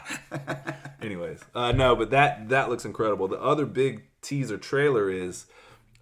Anyways, 1.01 1.41
uh, 1.55 1.73
no, 1.73 1.97
but 1.97 2.11
that 2.11 2.51
that 2.51 2.69
looks 2.69 2.85
incredible. 2.85 3.27
The 3.27 3.41
other 3.41 3.65
big 3.65 4.03
teaser 4.21 4.59
trailer 4.59 5.11
is 5.11 5.47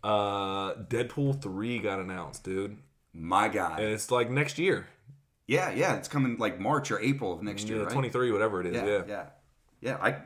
uh, 0.02 0.74
Deadpool 0.74 1.40
three 1.42 1.78
got 1.78 2.00
announced, 2.00 2.44
dude, 2.44 2.76
My 3.12 3.46
and 3.46 3.54
God. 3.54 3.80
it's 3.80 4.10
like 4.10 4.30
next 4.30 4.58
year, 4.58 4.86
Yeah, 5.46 5.70
yeah. 5.72 5.94
It's 5.96 6.08
coming 6.08 6.36
like 6.38 6.58
March 6.58 6.90
or 6.90 7.00
April 7.00 7.32
of 7.32 7.42
next 7.42 7.68
year, 7.68 7.78
yeah, 7.78 7.84
right? 7.84 7.92
twenty 7.92 8.10
three, 8.10 8.32
whatever 8.32 8.60
it 8.60 8.66
is. 8.66 8.74
yeah, 8.74 8.84
Yeah. 8.86 9.02
yeah, 9.08 9.26
yeah. 9.80 9.96
I 10.00 10.16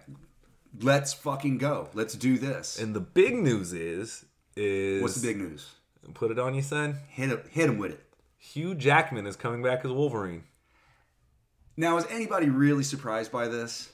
let's 0.80 1.12
fucking 1.12 1.58
go. 1.58 1.88
Let's 1.94 2.14
do 2.14 2.38
this. 2.38 2.78
And 2.78 2.94
the 2.94 3.00
big 3.00 3.34
news 3.34 3.72
is 3.72 4.24
is 4.56 5.02
What's 5.02 5.16
the 5.16 5.28
big 5.28 5.38
news? 5.38 5.70
Put 6.14 6.30
it 6.30 6.38
on 6.38 6.54
you, 6.54 6.62
son. 6.62 6.98
Hit 7.08 7.30
him, 7.30 7.40
hit 7.50 7.68
him 7.68 7.78
with 7.78 7.92
it. 7.92 8.02
Hugh 8.38 8.74
Jackman 8.74 9.26
is 9.26 9.34
coming 9.36 9.62
back 9.62 9.84
as 9.84 9.90
Wolverine. 9.90 10.44
Now, 11.76 11.96
is 11.98 12.06
anybody 12.08 12.48
really 12.48 12.84
surprised 12.84 13.30
by 13.32 13.48
this? 13.48 13.90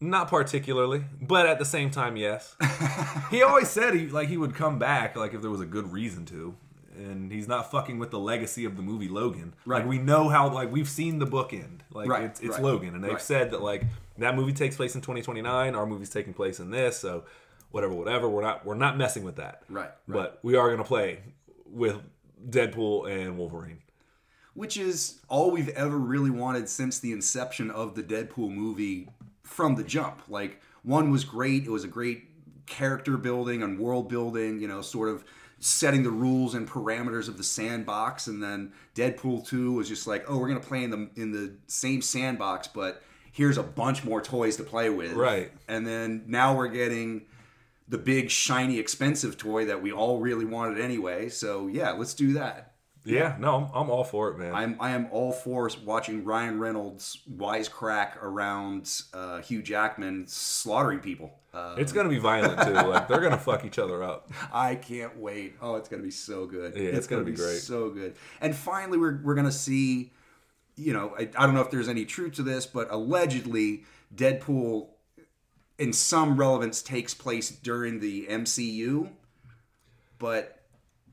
Not 0.00 0.28
particularly, 0.28 1.04
but 1.22 1.46
at 1.46 1.58
the 1.58 1.64
same 1.64 1.90
time, 1.90 2.16
yes. 2.16 2.54
he 3.30 3.42
always 3.42 3.68
said 3.68 3.94
he 3.94 4.08
like 4.08 4.28
he 4.28 4.36
would 4.36 4.54
come 4.54 4.78
back 4.78 5.16
like 5.16 5.32
if 5.32 5.40
there 5.40 5.50
was 5.50 5.62
a 5.62 5.66
good 5.66 5.90
reason 5.90 6.26
to, 6.26 6.54
and 6.96 7.32
he's 7.32 7.48
not 7.48 7.70
fucking 7.70 7.98
with 7.98 8.10
the 8.10 8.18
legacy 8.18 8.66
of 8.66 8.76
the 8.76 8.82
movie 8.82 9.08
Logan. 9.08 9.54
Right. 9.64 9.78
Like 9.78 9.88
we 9.88 9.98
know 9.98 10.28
how 10.28 10.50
like 10.50 10.70
we've 10.70 10.88
seen 10.88 11.18
the 11.18 11.26
bookend. 11.26 11.80
Like 11.90 12.08
Right, 12.08 12.24
it's, 12.24 12.40
it's 12.40 12.50
right, 12.50 12.62
Logan, 12.62 12.94
and 12.94 13.02
they've 13.02 13.12
right. 13.12 13.20
said 13.20 13.52
that 13.52 13.62
like 13.62 13.84
that 14.18 14.36
movie 14.36 14.52
takes 14.52 14.76
place 14.76 14.94
in 14.94 15.00
2029. 15.00 15.74
Our 15.74 15.86
movie's 15.86 16.10
taking 16.10 16.34
place 16.34 16.60
in 16.60 16.70
this, 16.70 16.98
so 16.98 17.24
whatever, 17.70 17.94
whatever. 17.94 18.28
We're 18.28 18.42
not 18.42 18.66
we're 18.66 18.74
not 18.74 18.98
messing 18.98 19.24
with 19.24 19.36
that. 19.36 19.62
Right, 19.70 19.84
right. 19.84 19.92
But 20.06 20.40
we 20.42 20.56
are 20.56 20.70
gonna 20.70 20.84
play 20.84 21.20
with 21.70 21.96
Deadpool 22.48 23.10
and 23.10 23.38
Wolverine. 23.38 23.78
Which 24.52 24.78
is 24.78 25.20
all 25.28 25.50
we've 25.50 25.68
ever 25.70 25.98
really 25.98 26.30
wanted 26.30 26.68
since 26.68 26.98
the 26.98 27.12
inception 27.12 27.70
of 27.70 27.94
the 27.94 28.02
Deadpool 28.02 28.50
movie 28.50 29.08
from 29.46 29.76
the 29.76 29.84
jump. 29.84 30.22
Like, 30.28 30.60
one 30.82 31.10
was 31.10 31.24
great, 31.24 31.64
it 31.64 31.70
was 31.70 31.84
a 31.84 31.88
great 31.88 32.24
character 32.66 33.16
building 33.16 33.62
and 33.62 33.78
world 33.78 34.08
building, 34.08 34.60
you 34.60 34.68
know, 34.68 34.82
sort 34.82 35.08
of 35.08 35.24
setting 35.58 36.02
the 36.02 36.10
rules 36.10 36.54
and 36.54 36.68
parameters 36.68 37.28
of 37.28 37.38
the 37.38 37.44
sandbox 37.44 38.26
and 38.26 38.42
then 38.42 38.72
Deadpool 38.94 39.46
2 39.46 39.72
was 39.72 39.88
just 39.88 40.06
like, 40.06 40.24
oh, 40.28 40.36
we're 40.38 40.48
going 40.48 40.60
to 40.60 40.66
play 40.66 40.84
in 40.84 40.90
the 40.90 41.08
in 41.16 41.32
the 41.32 41.54
same 41.66 42.02
sandbox, 42.02 42.68
but 42.68 43.02
here's 43.32 43.56
a 43.56 43.62
bunch 43.62 44.04
more 44.04 44.20
toys 44.20 44.56
to 44.56 44.62
play 44.62 44.90
with. 44.90 45.12
Right. 45.12 45.50
And 45.68 45.86
then 45.86 46.24
now 46.26 46.56
we're 46.56 46.68
getting 46.68 47.26
the 47.88 47.98
big 47.98 48.30
shiny 48.30 48.78
expensive 48.78 49.38
toy 49.38 49.66
that 49.66 49.80
we 49.80 49.92
all 49.92 50.18
really 50.18 50.44
wanted 50.44 50.80
anyway. 50.80 51.28
So, 51.28 51.68
yeah, 51.68 51.92
let's 51.92 52.14
do 52.14 52.32
that. 52.34 52.72
Yeah, 53.06 53.36
no, 53.38 53.56
I'm, 53.56 53.82
I'm 53.84 53.90
all 53.90 54.04
for 54.04 54.30
it, 54.30 54.38
man. 54.38 54.52
I'm 54.54 54.76
I 54.80 54.90
am 54.90 55.08
all 55.12 55.32
for 55.32 55.70
watching 55.84 56.24
Ryan 56.24 56.58
Reynolds 56.58 57.20
wisecrack 57.32 58.20
around 58.20 58.90
uh, 59.14 59.40
Hugh 59.40 59.62
Jackman 59.62 60.26
slaughtering 60.26 60.98
people. 60.98 61.38
Uh, 61.54 61.76
it's 61.78 61.92
gonna 61.92 62.08
be 62.08 62.18
violent 62.18 62.60
too. 62.62 62.72
Like 62.72 63.06
they're 63.06 63.20
gonna 63.20 63.38
fuck 63.38 63.64
each 63.64 63.78
other 63.78 64.02
up. 64.02 64.30
I 64.52 64.74
can't 64.74 65.16
wait. 65.16 65.54
Oh, 65.62 65.76
it's 65.76 65.88
gonna 65.88 66.02
be 66.02 66.10
so 66.10 66.46
good. 66.46 66.74
Yeah, 66.76 66.90
it's 66.90 67.06
gonna 67.06 67.24
be 67.24 67.32
great. 67.32 67.60
So 67.60 67.90
good. 67.90 68.16
And 68.40 68.54
finally, 68.54 68.98
we're 68.98 69.20
we're 69.22 69.36
gonna 69.36 69.52
see. 69.52 70.12
You 70.74 70.92
know, 70.92 71.14
I, 71.16 71.22
I 71.22 71.46
don't 71.46 71.54
know 71.54 71.62
if 71.62 71.70
there's 71.70 71.88
any 71.88 72.04
truth 72.04 72.34
to 72.34 72.42
this, 72.42 72.66
but 72.66 72.88
allegedly, 72.90 73.84
Deadpool, 74.14 74.88
in 75.78 75.92
some 75.94 76.36
relevance, 76.36 76.82
takes 76.82 77.14
place 77.14 77.50
during 77.50 78.00
the 78.00 78.26
MCU, 78.26 79.08
but 80.18 80.55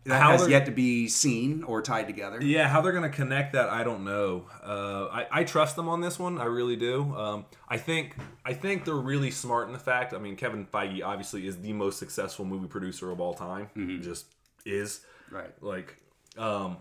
that 0.06 0.22
How 0.22 0.32
has 0.32 0.50
yet 0.50 0.66
to 0.66 0.72
be 0.72 1.08
seen 1.08 1.64
or 1.64 1.82
tied 1.82 2.08
together. 2.08 2.42
Yeah, 2.44 2.68
how 2.68 2.82
they're 2.82 2.92
gonna 2.92 3.10
connect 3.10 3.54
that, 3.54 3.70
I 3.70 3.84
don't 3.84 4.04
know. 4.04 4.46
Uh, 4.62 5.08
I, 5.12 5.28
I 5.32 5.44
trust 5.46 5.76
them 5.78 5.88
on 5.88 6.02
this 6.02 6.20
one, 6.20 6.38
I 6.40 6.46
really 6.46 6.76
do. 6.76 7.16
Um, 7.16 7.46
I 7.70 7.78
think 7.78 8.16
I 8.44 8.54
think 8.54 8.84
they're 8.86 8.96
really 8.96 9.32
smart 9.32 9.68
in 9.68 9.74
the 9.74 9.80
fact. 9.80 10.14
I 10.14 10.18
mean, 10.18 10.36
Kevin 10.36 10.66
Feige 10.66 11.04
obviously 11.04 11.48
is 11.48 11.62
the 11.62 11.72
most 11.74 12.00
successful 12.00 12.44
movie 12.44 12.68
producer 12.68 13.12
of 13.12 13.22
all 13.22 13.34
time. 13.34 13.70
Just 14.02 14.26
is 14.66 15.02
Right. 15.32 15.52
like, 15.62 15.96
um, 16.38 16.78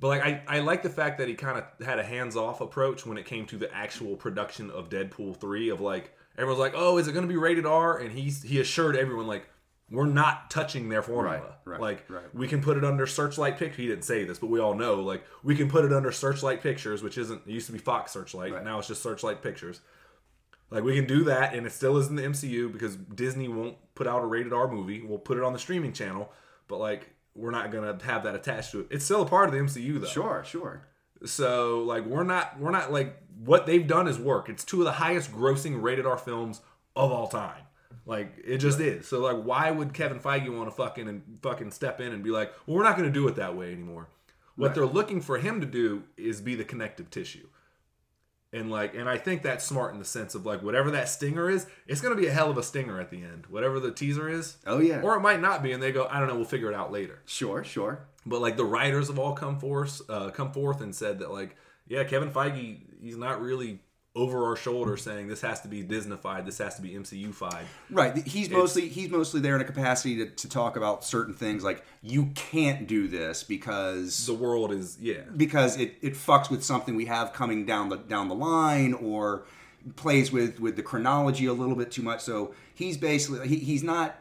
but 0.00 0.08
like 0.08 0.22
I, 0.22 0.42
I 0.48 0.58
like 0.60 0.82
the 0.82 0.90
fact 0.90 1.18
that 1.18 1.28
he 1.28 1.34
kind 1.34 1.58
of 1.58 1.86
had 1.86 1.98
a 1.98 2.02
hands 2.02 2.36
off 2.36 2.60
approach 2.60 3.04
when 3.06 3.16
it 3.18 3.26
came 3.26 3.46
to 3.46 3.56
the 3.56 3.72
actual 3.74 4.16
production 4.16 4.70
of 4.70 4.88
Deadpool 4.88 5.36
three. 5.40 5.68
Of 5.68 5.80
like 5.80 6.12
everyone's 6.36 6.58
like, 6.58 6.72
oh, 6.74 6.98
is 6.98 7.06
it 7.06 7.12
gonna 7.12 7.26
be 7.26 7.36
rated 7.36 7.66
R? 7.66 7.98
And 7.98 8.10
he's 8.12 8.42
he 8.42 8.60
assured 8.60 8.96
everyone 8.96 9.26
like. 9.26 9.48
We're 9.94 10.06
not 10.06 10.50
touching 10.50 10.88
their 10.88 11.02
formula. 11.02 11.56
Right, 11.64 11.72
right, 11.72 11.80
like 11.80 12.10
right. 12.10 12.34
we 12.34 12.48
can 12.48 12.60
put 12.60 12.76
it 12.76 12.84
under 12.84 13.06
Searchlight 13.06 13.58
Pictures. 13.58 13.76
He 13.76 13.86
didn't 13.86 14.04
say 14.04 14.24
this, 14.24 14.38
but 14.38 14.48
we 14.48 14.60
all 14.60 14.74
know. 14.74 14.96
Like 14.96 15.24
we 15.42 15.54
can 15.54 15.70
put 15.70 15.84
it 15.84 15.92
under 15.92 16.10
Searchlight 16.10 16.62
Pictures, 16.62 17.02
which 17.02 17.16
isn't. 17.18 17.42
It 17.46 17.52
used 17.52 17.66
to 17.66 17.72
be 17.72 17.78
Fox 17.78 18.12
Searchlight. 18.12 18.64
Now 18.64 18.78
it's 18.78 18.88
just 18.88 19.02
Searchlight 19.02 19.42
Pictures. 19.42 19.80
Like 20.70 20.82
we 20.82 20.96
can 20.96 21.06
do 21.06 21.24
that, 21.24 21.54
and 21.54 21.66
it 21.66 21.72
still 21.72 21.96
isn't 21.98 22.16
the 22.16 22.22
MCU 22.22 22.72
because 22.72 22.96
Disney 22.96 23.48
won't 23.48 23.76
put 23.94 24.06
out 24.06 24.22
a 24.22 24.26
rated 24.26 24.52
R 24.52 24.66
movie. 24.66 25.02
We'll 25.02 25.18
put 25.18 25.38
it 25.38 25.44
on 25.44 25.52
the 25.52 25.58
streaming 25.58 25.92
channel, 25.92 26.32
but 26.68 26.78
like 26.78 27.10
we're 27.34 27.50
not 27.50 27.70
gonna 27.70 27.98
have 28.04 28.24
that 28.24 28.34
attached 28.34 28.72
to 28.72 28.80
it. 28.80 28.86
It's 28.90 29.04
still 29.04 29.22
a 29.22 29.26
part 29.26 29.48
of 29.48 29.54
the 29.54 29.60
MCU 29.60 30.00
though. 30.00 30.06
Sure, 30.06 30.44
sure. 30.44 30.86
So 31.24 31.80
like 31.80 32.04
we're 32.04 32.24
not 32.24 32.58
we're 32.58 32.70
not 32.70 32.92
like 32.92 33.16
what 33.44 33.66
they've 33.66 33.86
done 33.86 34.08
is 34.08 34.18
work. 34.18 34.48
It's 34.48 34.64
two 34.64 34.80
of 34.80 34.84
the 34.84 34.92
highest 34.92 35.32
grossing 35.32 35.82
rated 35.82 36.06
R 36.06 36.18
films 36.18 36.60
of 36.96 37.12
all 37.12 37.28
time. 37.28 37.63
Like 38.06 38.34
it 38.44 38.58
just 38.58 38.80
is. 38.80 39.08
So 39.08 39.20
like 39.20 39.42
why 39.42 39.70
would 39.70 39.94
Kevin 39.94 40.20
Feige 40.20 40.54
want 40.54 40.68
to 40.68 40.74
fucking 40.74 41.08
and 41.08 41.22
fucking 41.42 41.70
step 41.70 42.00
in 42.00 42.12
and 42.12 42.22
be 42.22 42.30
like, 42.30 42.52
well, 42.66 42.76
we're 42.76 42.82
not 42.84 42.96
going 42.96 43.08
to 43.08 43.12
do 43.12 43.26
it 43.28 43.36
that 43.36 43.56
way 43.56 43.72
anymore. 43.72 44.08
What 44.56 44.68
Right. 44.68 44.74
they're 44.74 44.86
looking 44.86 45.20
for 45.20 45.38
him 45.38 45.60
to 45.60 45.66
do 45.66 46.04
is 46.16 46.40
be 46.40 46.54
the 46.54 46.64
connective 46.64 47.10
tissue. 47.10 47.48
And 48.52 48.70
like 48.70 48.94
and 48.94 49.08
I 49.08 49.16
think 49.18 49.42
that's 49.42 49.64
smart 49.64 49.94
in 49.94 49.98
the 49.98 50.04
sense 50.04 50.34
of 50.36 50.46
like 50.46 50.62
whatever 50.62 50.90
that 50.92 51.08
stinger 51.08 51.50
is, 51.50 51.66
it's 51.88 52.00
going 52.00 52.14
to 52.14 52.20
be 52.20 52.28
a 52.28 52.32
hell 52.32 52.50
of 52.50 52.58
a 52.58 52.62
stinger 52.62 53.00
at 53.00 53.10
the 53.10 53.22
end. 53.22 53.46
Whatever 53.48 53.80
the 53.80 53.90
teaser 53.90 54.28
is. 54.28 54.58
Oh 54.66 54.78
yeah. 54.78 55.00
Or 55.00 55.16
it 55.16 55.20
might 55.20 55.40
not 55.40 55.62
be 55.62 55.72
and 55.72 55.82
they 55.82 55.90
go, 55.90 56.06
I 56.08 56.18
don't 56.20 56.28
know, 56.28 56.36
we'll 56.36 56.44
figure 56.44 56.70
it 56.70 56.74
out 56.76 56.92
later. 56.92 57.20
sure, 57.26 57.64
sure. 57.64 58.06
But 58.26 58.40
like 58.40 58.56
the 58.56 58.64
writers 58.64 59.08
have 59.08 59.18
all 59.18 59.32
come 59.32 59.58
forth, 59.58 60.02
uh, 60.08 60.30
come 60.30 60.52
forth 60.52 60.80
and 60.80 60.94
said 60.94 61.18
that 61.18 61.30
like, 61.32 61.56
yeah, 61.88 62.04
Kevin 62.04 62.30
Feige, 62.30 62.78
he's 63.02 63.16
not 63.16 63.42
really 63.42 63.80
over 64.16 64.44
our 64.46 64.54
shoulder 64.54 64.96
saying 64.96 65.26
this 65.26 65.40
has 65.40 65.60
to 65.62 65.68
be 65.68 65.82
Disneyfied, 65.82 66.46
this 66.46 66.58
has 66.58 66.76
to 66.76 66.82
be 66.82 66.90
MCU-fied. 66.90 67.64
Right. 67.90 68.16
He's 68.26 68.48
mostly 68.48 68.88
he's 68.88 69.10
mostly 69.10 69.40
there 69.40 69.56
in 69.56 69.60
a 69.60 69.64
capacity 69.64 70.16
to, 70.18 70.26
to 70.26 70.48
talk 70.48 70.76
about 70.76 71.04
certain 71.04 71.34
things 71.34 71.64
like 71.64 71.84
you 72.00 72.26
can't 72.36 72.86
do 72.86 73.08
this 73.08 73.42
because 73.42 74.26
The 74.26 74.34
world 74.34 74.70
is 74.72 74.96
yeah, 75.00 75.22
because 75.36 75.76
it, 75.78 75.96
it 76.00 76.14
fucks 76.14 76.48
with 76.48 76.62
something 76.64 76.94
we 76.94 77.06
have 77.06 77.32
coming 77.32 77.66
down 77.66 77.88
the 77.88 77.96
down 77.96 78.28
the 78.28 78.36
line 78.36 78.92
or 78.94 79.46
plays 79.96 80.30
with 80.30 80.60
with 80.60 80.76
the 80.76 80.82
chronology 80.82 81.46
a 81.46 81.52
little 81.52 81.74
bit 81.76 81.90
too 81.90 82.02
much. 82.02 82.20
So 82.20 82.54
he's 82.72 82.96
basically 82.96 83.48
he, 83.48 83.56
he's 83.56 83.82
not 83.82 84.16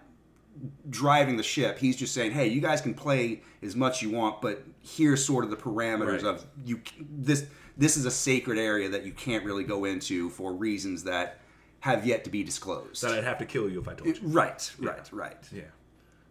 driving 0.89 1.37
the 1.37 1.43
ship. 1.43 1.77
He's 1.77 1.95
just 1.95 2.13
saying, 2.15 2.31
"Hey, 2.31 2.47
you 2.47 2.61
guys 2.61 2.81
can 2.81 2.93
play 2.95 3.41
as 3.61 3.75
much 3.75 4.01
you 4.01 4.09
want, 4.09 4.41
but 4.41 4.63
here's 4.81 5.23
sort 5.23 5.43
of 5.43 5.51
the 5.51 5.55
parameters 5.55 6.23
Right. 6.23 6.25
of 6.25 6.45
you 6.65 6.81
this 6.99 7.45
this 7.77 7.97
is 7.97 8.05
a 8.05 8.11
sacred 8.11 8.57
area 8.57 8.89
that 8.89 9.05
you 9.05 9.11
can't 9.11 9.43
really 9.43 9.63
go 9.63 9.85
into 9.85 10.29
for 10.29 10.53
reasons 10.53 11.03
that 11.05 11.39
have 11.81 12.05
yet 12.05 12.23
to 12.25 12.29
be 12.29 12.43
disclosed." 12.43 13.03
that 13.03 13.11
I'd 13.13 13.23
have 13.23 13.37
to 13.39 13.45
kill 13.45 13.69
you 13.69 13.79
if 13.81 13.87
I 13.87 13.93
told 13.93 14.15
you. 14.15 14.27
Right, 14.27 14.71
right, 14.79 15.09
right. 15.11 15.37
Yeah. 15.51 15.63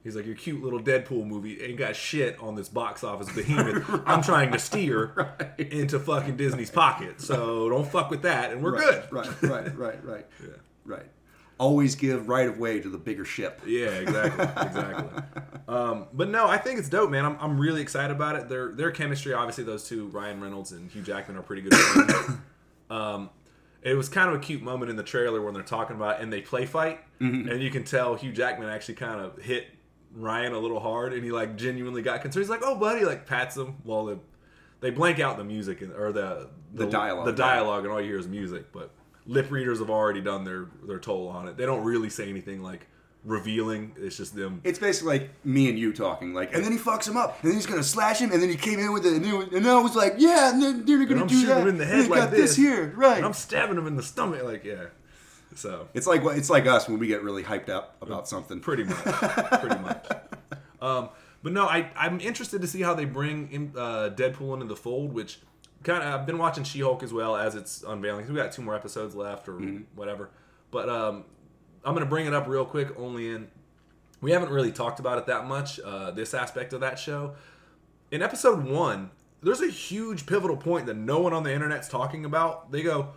He's 0.04 0.16
like, 0.16 0.26
your 0.26 0.34
cute 0.34 0.60
little 0.64 0.80
Deadpool 0.80 1.24
movie 1.26 1.62
ain't 1.62 1.78
got 1.78 1.94
shit 1.94 2.36
on 2.40 2.56
this 2.56 2.68
box 2.68 3.04
office 3.04 3.30
behemoth. 3.32 3.88
I'm 4.06 4.20
trying 4.20 4.50
to 4.50 4.58
steer 4.58 5.12
Right. 5.40 5.60
into 5.60 6.00
fucking 6.00 6.36
Disney's 6.36 6.70
pocket, 6.72 7.20
so 7.20 7.68
don't 7.68 7.86
fuck 7.86 8.10
with 8.10 8.22
that, 8.22 8.50
and 8.50 8.62
we're 8.64 8.72
right, 8.72 8.82
good. 8.82 9.12
Right, 9.12 9.42
right, 9.42 9.76
right, 9.78 10.04
right. 10.04 10.26
Yeah. 10.42 10.48
Right. 10.84 11.06
Always 11.62 11.94
give 11.94 12.28
right 12.28 12.48
of 12.48 12.58
way 12.58 12.80
to 12.80 12.88
the 12.88 12.98
bigger 12.98 13.24
ship. 13.24 13.60
Yeah, 13.64 13.86
exactly, 13.86 14.44
exactly. 14.66 15.22
Um, 15.68 16.08
but 16.12 16.28
no, 16.28 16.48
I 16.48 16.58
think 16.58 16.80
it's 16.80 16.88
dope, 16.88 17.10
man. 17.10 17.24
I'm, 17.24 17.36
I'm 17.40 17.58
really 17.58 17.80
excited 17.80 18.14
about 18.14 18.34
it. 18.34 18.48
Their 18.48 18.72
their 18.72 18.90
chemistry, 18.90 19.32
obviously, 19.32 19.62
those 19.62 19.88
two, 19.88 20.08
Ryan 20.08 20.40
Reynolds 20.40 20.72
and 20.72 20.90
Hugh 20.90 21.02
Jackman, 21.02 21.36
are 21.36 21.42
pretty 21.42 21.62
good. 21.62 21.74
um, 22.90 23.30
it 23.82 23.94
was 23.94 24.08
kind 24.08 24.28
of 24.28 24.34
a 24.34 24.38
cute 24.40 24.60
moment 24.62 24.90
in 24.90 24.96
the 24.96 25.02
trailer 25.04 25.40
when 25.40 25.54
they're 25.54 25.62
talking 25.62 25.94
about 25.94 26.16
it 26.16 26.22
and 26.22 26.32
they 26.32 26.40
play 26.40 26.66
fight, 26.66 27.00
and 27.48 27.62
you 27.62 27.70
can 27.70 27.84
tell 27.84 28.16
Hugh 28.16 28.32
Jackman 28.32 28.68
actually 28.68 28.94
kind 28.94 29.20
of 29.20 29.40
hit 29.40 29.68
Ryan 30.14 30.54
a 30.54 30.58
little 30.58 30.80
hard, 30.80 31.12
and 31.12 31.24
he 31.24 31.30
like 31.30 31.56
genuinely 31.56 32.02
got 32.02 32.22
concerned. 32.22 32.42
He's 32.42 32.50
like, 32.50 32.62
"Oh, 32.64 32.74
buddy," 32.74 33.04
like 33.04 33.24
pats 33.26 33.56
him 33.56 33.76
while 33.84 34.06
the 34.06 34.18
they 34.80 34.90
blank 34.90 35.20
out 35.20 35.36
the 35.36 35.44
music 35.44 35.80
and, 35.80 35.92
or 35.92 36.12
the, 36.12 36.48
The 36.74 36.86
dialogue, 36.86 37.26
the 37.26 37.32
dialogue, 37.32 37.84
and 37.84 37.92
all 37.92 38.00
you 38.00 38.08
hear 38.08 38.18
is 38.18 38.26
music. 38.26 38.72
But 38.72 38.90
lip 39.26 39.50
readers 39.50 39.78
have 39.78 39.90
already 39.90 40.20
done 40.20 40.44
their 40.44 40.66
their 40.86 40.98
toll 40.98 41.28
on 41.28 41.48
it. 41.48 41.56
They 41.56 41.66
don't 41.66 41.84
really 41.84 42.10
say 42.10 42.28
anything 42.28 42.62
like 42.62 42.86
revealing. 43.24 43.92
It's 43.96 44.16
just 44.16 44.34
them. 44.34 44.60
It's 44.64 44.78
basically 44.78 45.18
like 45.18 45.30
me 45.44 45.68
and 45.68 45.78
you 45.78 45.92
talking, 45.92 46.34
like, 46.34 46.52
and 46.54 46.64
then 46.64 46.72
he 46.72 46.78
fucks 46.78 47.06
him 47.08 47.16
up, 47.16 47.40
and 47.42 47.50
then 47.50 47.56
he's 47.56 47.66
gonna 47.66 47.82
slash 47.82 48.18
him, 48.20 48.32
and 48.32 48.42
then 48.42 48.48
he 48.48 48.56
came 48.56 48.78
in 48.80 48.92
with 48.92 49.06
it, 49.06 49.12
and, 49.14 49.24
then, 49.24 49.34
and 49.34 49.64
then 49.64 49.68
I 49.68 49.78
was 49.80 49.94
like, 49.94 50.14
yeah, 50.18 50.52
and 50.52 50.60
then 50.62 50.84
they're 50.84 51.04
gonna 51.04 51.22
I'm 51.22 51.26
do 51.28 51.34
shooting 51.34 51.48
that. 51.54 51.60
him 51.62 51.68
in 51.68 51.78
the 51.78 51.84
and 51.84 51.92
head 51.92 52.04
they 52.06 52.08
like 52.08 52.20
got 52.20 52.30
this, 52.32 52.56
here, 52.56 52.92
right? 52.96 53.18
And 53.18 53.26
I'm 53.26 53.32
stabbing 53.32 53.78
him 53.78 53.86
in 53.86 53.96
the 53.96 54.02
stomach, 54.02 54.42
like 54.42 54.64
yeah. 54.64 54.86
So 55.54 55.86
It's 55.94 56.06
like 56.06 56.22
it's 56.24 56.48
like 56.50 56.66
us 56.66 56.88
when 56.88 56.98
we 56.98 57.06
get 57.06 57.22
really 57.22 57.42
hyped 57.44 57.68
up 57.68 57.96
about 58.00 58.26
something. 58.26 58.58
pretty 58.60 58.84
much, 58.84 58.96
pretty 59.04 59.78
much. 59.80 60.06
Um, 60.80 61.10
but 61.44 61.52
no, 61.52 61.66
I 61.66 61.90
I'm 61.94 62.18
interested 62.20 62.60
to 62.60 62.66
see 62.66 62.82
how 62.82 62.94
they 62.94 63.04
bring 63.04 63.48
in, 63.52 63.72
uh, 63.76 64.10
Deadpool 64.16 64.54
into 64.54 64.66
the 64.66 64.74
fold, 64.74 65.12
which 65.12 65.38
kind 65.82 66.02
of 66.02 66.20
I've 66.20 66.26
been 66.26 66.38
watching 66.38 66.64
She-Hulk 66.64 67.02
as 67.02 67.12
well 67.12 67.36
as 67.36 67.54
it's 67.54 67.82
unveiling. 67.82 68.26
We 68.28 68.34
got 68.34 68.52
two 68.52 68.62
more 68.62 68.74
episodes 68.74 69.14
left 69.14 69.48
or 69.48 69.58
whatever. 69.94 70.30
But 70.70 70.88
um, 70.88 71.24
I'm 71.84 71.94
gonna 71.94 72.06
bring 72.06 72.26
it 72.26 72.34
up 72.34 72.46
real 72.46 72.64
quick, 72.64 72.98
only 72.98 73.30
in 73.30 73.48
we 74.20 74.30
haven't 74.30 74.50
really 74.50 74.72
talked 74.72 75.00
about 75.00 75.18
it 75.18 75.26
that 75.26 75.46
much. 75.46 75.80
Uh, 75.80 76.10
this 76.12 76.32
aspect 76.34 76.72
of 76.72 76.80
that 76.80 76.98
show 76.98 77.34
in 78.12 78.22
episode 78.22 78.62
one, 78.64 79.10
there's 79.42 79.62
a 79.62 79.70
huge 79.70 80.26
pivotal 80.26 80.56
point 80.56 80.86
that 80.86 80.96
no 80.96 81.18
one 81.18 81.32
on 81.32 81.42
the 81.42 81.52
internet's 81.52 81.88
talking 81.88 82.24
about. 82.24 82.70
They 82.70 82.82
go, 82.82 83.08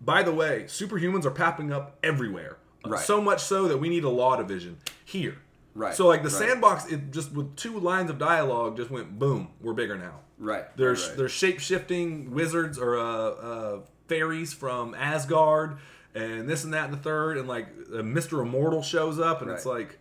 by 0.00 0.22
the 0.22 0.32
way, 0.32 0.64
superhumans 0.64 1.24
are 1.24 1.30
popping 1.30 1.72
up 1.72 1.98
everywhere. 2.04 2.58
Right. 2.86 3.02
So 3.02 3.20
much 3.20 3.40
so 3.40 3.66
that 3.66 3.78
we 3.78 3.88
need 3.88 4.04
a 4.04 4.10
law 4.10 4.36
division 4.36 4.76
here. 5.04 5.38
Right, 5.74 5.94
So 5.94 6.06
like 6.06 6.22
the 6.22 6.28
right. 6.28 6.38
sandbox, 6.38 6.86
it 6.86 7.10
just 7.10 7.32
with 7.32 7.56
two 7.56 7.80
lines 7.80 8.08
of 8.08 8.18
dialogue 8.18 8.76
just 8.76 8.90
went 8.90 9.18
boom. 9.18 9.48
We're 9.60 9.72
bigger 9.72 9.98
now. 9.98 10.20
Right. 10.38 10.64
There's 10.76 11.02
right, 11.02 11.08
right. 11.08 11.18
there's 11.18 11.32
shape 11.32 11.58
shifting 11.58 12.30
wizards 12.30 12.78
or 12.78 12.96
uh, 12.98 13.02
uh, 13.02 13.80
fairies 14.08 14.52
from 14.52 14.94
Asgard 14.94 15.78
and 16.14 16.48
this 16.48 16.62
and 16.62 16.72
that 16.74 16.84
and 16.84 16.92
the 16.92 16.98
third 16.98 17.38
and 17.38 17.48
like 17.48 17.66
uh, 17.92 17.98
Mr. 17.98 18.40
Immortal 18.42 18.82
shows 18.82 19.18
up 19.18 19.42
and 19.42 19.50
it's 19.50 19.66
like 19.66 19.98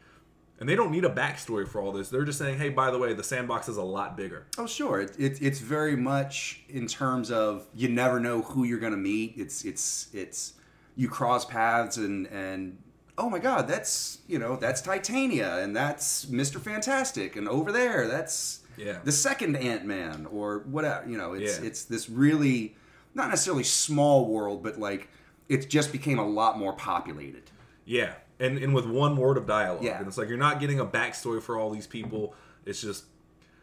and 0.60 0.70
they 0.70 0.76
don't 0.76 0.92
need 0.92 1.04
a 1.04 1.10
backstory 1.10 1.68
for 1.68 1.82
all 1.82 1.92
this. 1.92 2.10
They're 2.10 2.24
just 2.24 2.38
saying, 2.38 2.58
hey, 2.58 2.70
by 2.70 2.92
the 2.92 2.98
way, 3.00 3.14
the 3.14 3.24
sandbox 3.24 3.68
is 3.68 3.78
a 3.78 3.84
lot 3.84 4.16
bigger. 4.16 4.46
Oh, 4.58 4.68
sure. 4.68 5.02
It, 5.02 5.20
it, 5.20 5.42
it's 5.42 5.60
very 5.60 5.96
much 5.96 6.62
in 6.70 6.88
terms 6.88 7.32
of 7.32 7.68
you 7.74 7.90
never 7.90 8.20
know 8.20 8.42
who 8.44 8.64
you're 8.64 8.80
going 8.80 8.94
to 8.94 8.98
meet. 8.98 9.34
It's 9.36 9.66
it's 9.66 10.08
it's 10.14 10.54
you 10.96 11.10
cross 11.10 11.44
paths 11.46 11.98
and 11.98 12.28
and 12.28 12.78
oh 13.18 13.30
my 13.30 13.39
God, 13.39 13.68
that's 13.68 14.20
you 14.28 14.39
know 14.39 14.55
that's 14.55 14.82
Titania 14.82 15.57
and 15.59 15.76
that's 15.76 16.28
Mister 16.28 16.59
Fantastic 16.59 17.36
and 17.36 17.47
over 17.47 17.72
there 17.72 18.07
that's 18.07 18.61
Yeah. 18.78 18.99
the 19.03 19.11
second 19.11 19.55
Ant 19.55 19.86
Man 19.86 20.26
or 20.32 20.59
whatever. 20.66 21.07
You 21.09 21.18
know, 21.18 21.34
it's 21.34 21.59
Yeah. 21.59 21.66
it's 21.68 21.84
this 21.86 22.09
really 22.09 22.76
not 23.14 23.30
necessarily 23.30 23.64
small 23.64 24.26
world, 24.28 24.64
but 24.64 24.80
like 24.80 25.09
it 25.49 25.70
just 25.70 25.91
became 25.91 26.18
a 26.20 26.28
lot 26.28 26.57
more 26.57 26.74
populated. 26.74 27.51
Yeah, 27.86 28.14
and 28.39 28.57
and 28.57 28.74
with 28.74 28.86
one 28.88 29.16
word 29.18 29.38
of 29.38 29.45
dialogue, 29.45 29.84
Yeah. 29.84 29.99
and 29.99 30.07
it's 30.07 30.18
like 30.18 30.30
you're 30.30 30.38
not 30.38 30.59
getting 30.59 30.80
a 30.80 30.86
backstory 30.86 31.41
for 31.41 31.57
all 31.57 31.70
these 31.70 31.88
people. 31.88 32.34
It's 32.66 32.82
just 32.82 33.05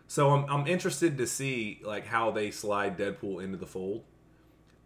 so 0.06 0.30
I'm 0.30 0.44
I'm 0.48 0.66
interested 0.66 1.18
to 1.18 1.26
see 1.26 1.80
like 1.84 2.06
how 2.06 2.30
they 2.30 2.50
slide 2.50 2.96
Deadpool 2.98 3.42
into 3.42 3.56
the 3.56 3.66
fold, 3.66 4.04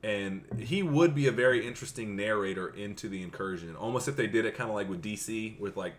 and 0.05 0.43
he 0.61 0.83
would 0.83 1.15
be 1.15 1.29
a 1.29 1.33
very 1.33 1.67
interesting 1.67 2.15
narrator 2.15 2.69
into 2.69 3.09
the 3.09 3.23
incursion. 3.23 3.75
Almost 3.75 4.07
if 4.07 4.17
they 4.17 4.27
did 4.27 4.45
it 4.45 4.55
kind 4.55 4.69
of 4.69 4.77
like 4.77 4.89
with 4.89 5.03
DC, 5.03 5.59
with 5.59 5.79
like 5.79 5.95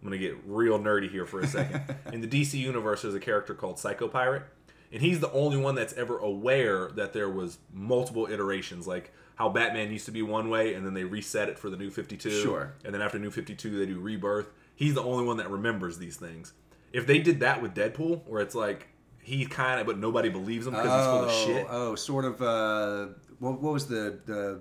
I'm 0.00 0.04
gonna 0.04 0.18
get 0.18 0.36
real 0.46 0.78
nerdy 0.78 1.10
here 1.10 1.26
for 1.26 1.40
a 1.40 1.46
second. 1.46 1.82
In 2.12 2.20
the 2.20 2.28
DC 2.28 2.54
universe, 2.54 3.02
there's 3.02 3.16
a 3.16 3.20
character 3.20 3.54
called 3.54 3.80
Psycho 3.80 4.06
Pirate, 4.06 4.44
and 4.92 5.02
he's 5.02 5.18
the 5.18 5.32
only 5.32 5.56
one 5.56 5.74
that's 5.74 5.92
ever 5.94 6.18
aware 6.18 6.88
that 6.90 7.12
there 7.12 7.28
was 7.28 7.58
multiple 7.72 8.28
iterations, 8.30 8.86
like 8.86 9.12
how 9.34 9.48
Batman 9.48 9.90
used 9.90 10.06
to 10.06 10.12
be 10.12 10.22
one 10.22 10.50
way, 10.50 10.74
and 10.74 10.86
then 10.86 10.94
they 10.94 11.04
reset 11.04 11.48
it 11.48 11.58
for 11.58 11.68
the 11.68 11.76
New 11.76 11.90
Fifty 11.90 12.16
Two. 12.16 12.30
Sure. 12.30 12.74
And 12.84 12.94
then 12.94 13.02
after 13.02 13.18
New 13.18 13.32
Fifty 13.32 13.56
Two, 13.56 13.76
they 13.76 13.86
do 13.86 13.98
Rebirth. 13.98 14.52
He's 14.76 14.94
the 14.94 15.02
only 15.02 15.24
one 15.24 15.38
that 15.38 15.50
remembers 15.50 15.98
these 15.98 16.16
things. 16.16 16.52
If 16.92 17.08
they 17.08 17.18
did 17.18 17.40
that 17.40 17.60
with 17.60 17.74
Deadpool, 17.74 18.22
where 18.28 18.40
it's 18.40 18.54
like 18.54 18.86
he 19.20 19.46
kind 19.46 19.80
of, 19.80 19.86
but 19.88 19.98
nobody 19.98 20.28
believes 20.28 20.68
him 20.68 20.74
because 20.74 20.86
he's 20.86 21.06
full 21.06 21.24
of 21.24 21.32
shit. 21.32 21.66
Oh, 21.68 21.96
sort 21.96 22.24
of. 22.24 22.40
Uh, 22.40 23.08
what, 23.38 23.60
what 23.60 23.72
was 23.72 23.86
the, 23.86 24.18
the 24.26 24.60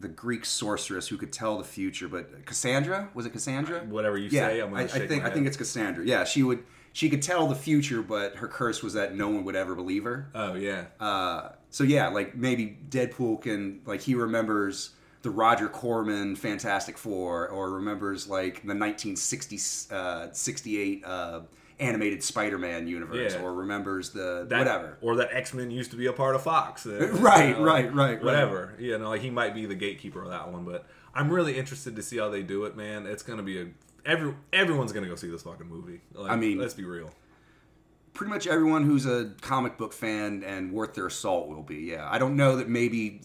the 0.00 0.08
Greek 0.08 0.46
sorceress 0.46 1.08
who 1.08 1.16
could 1.18 1.32
tell 1.32 1.58
the 1.58 1.64
future? 1.64 2.08
But 2.08 2.46
Cassandra 2.46 3.10
was 3.14 3.26
it 3.26 3.30
Cassandra? 3.30 3.80
Whatever 3.80 4.16
you 4.18 4.28
yeah, 4.30 4.48
say, 4.48 4.60
I'm 4.60 4.70
gonna 4.70 4.82
I, 4.82 4.86
I 4.86 5.06
think 5.06 5.24
I 5.24 5.30
think 5.30 5.46
it's 5.46 5.56
Cassandra. 5.56 6.04
Yeah, 6.04 6.24
she 6.24 6.42
would. 6.42 6.64
She 6.92 7.08
could 7.08 7.22
tell 7.22 7.46
the 7.46 7.54
future, 7.54 8.02
but 8.02 8.36
her 8.36 8.48
curse 8.48 8.82
was 8.82 8.94
that 8.94 9.14
no 9.14 9.28
one 9.28 9.44
would 9.44 9.54
ever 9.54 9.76
believe 9.76 10.02
her. 10.04 10.28
Oh 10.34 10.54
yeah, 10.54 10.86
Uh, 10.98 11.50
so 11.70 11.84
yeah, 11.84 12.08
like 12.08 12.34
maybe 12.34 12.78
Deadpool 12.88 13.42
can 13.42 13.80
like 13.86 14.00
he 14.00 14.14
remembers 14.14 14.90
the 15.22 15.30
Roger 15.30 15.68
Corman 15.68 16.34
Fantastic 16.34 16.98
Four, 16.98 17.48
or 17.48 17.70
remembers 17.70 18.26
like 18.26 18.62
the 18.62 18.74
1960 18.74 19.94
uh, 19.94 20.28
68 20.32 21.04
uh, 21.04 21.40
animated 21.80 22.22
Spider-Man 22.22 22.86
universe, 22.86 23.34
Yeah. 23.34 23.42
or 23.42 23.54
remembers 23.54 24.10
the 24.10 24.46
that, 24.48 24.58
whatever. 24.58 24.98
Or 25.00 25.16
that 25.16 25.30
X 25.32 25.54
Men 25.54 25.70
used 25.70 25.90
to 25.92 25.96
be 25.96 26.06
a 26.06 26.12
part 26.12 26.34
of 26.34 26.42
Fox. 26.42 26.84
uh, 26.86 27.08
Right, 27.14 27.48
you 27.48 27.54
know, 27.54 27.62
right, 27.62 27.86
like, 27.86 27.94
right, 27.94 27.94
right. 27.94 28.22
Whatever. 28.24 28.74
You 28.78 28.98
know, 28.98 29.08
like 29.08 29.22
he 29.22 29.30
might 29.30 29.54
be 29.54 29.66
the 29.66 29.74
gatekeeper 29.74 30.22
of 30.22 30.30
that 30.30 30.52
one, 30.52 30.64
but 30.64 30.86
I'm 31.14 31.30
really 31.30 31.58
interested 31.58 31.96
to 31.96 32.02
see 32.02 32.18
how 32.18 32.28
they 32.28 32.42
do 32.42 32.64
it, 32.64 32.76
man. 32.76 33.06
It's 33.06 33.22
gonna 33.22 33.42
be 33.42 33.60
a 33.60 33.66
every 34.06 34.34
everyone's 34.52 34.92
gonna 34.92 35.08
go 35.08 35.14
see 35.16 35.28
this 35.30 35.42
fucking 35.42 35.66
movie. 35.68 36.00
Like, 36.14 36.30
I 36.30 36.36
mean- 36.36 36.58
let's 36.58 36.74
be 36.74 36.84
real. 36.84 37.10
pretty 38.12 38.32
much 38.32 38.46
everyone 38.46 38.84
who's 38.84 39.06
a 39.06 39.32
comic 39.40 39.78
book 39.78 39.92
fan 39.92 40.42
and 40.44 40.72
worth 40.72 40.94
their 40.94 41.08
salt 41.10 41.48
will 41.48 41.62
be. 41.62 41.76
Yeah, 41.76 42.06
I 42.10 42.18
don't 42.18 42.36
know 42.36 42.56
that 42.56 42.68
maybe. 42.68 43.22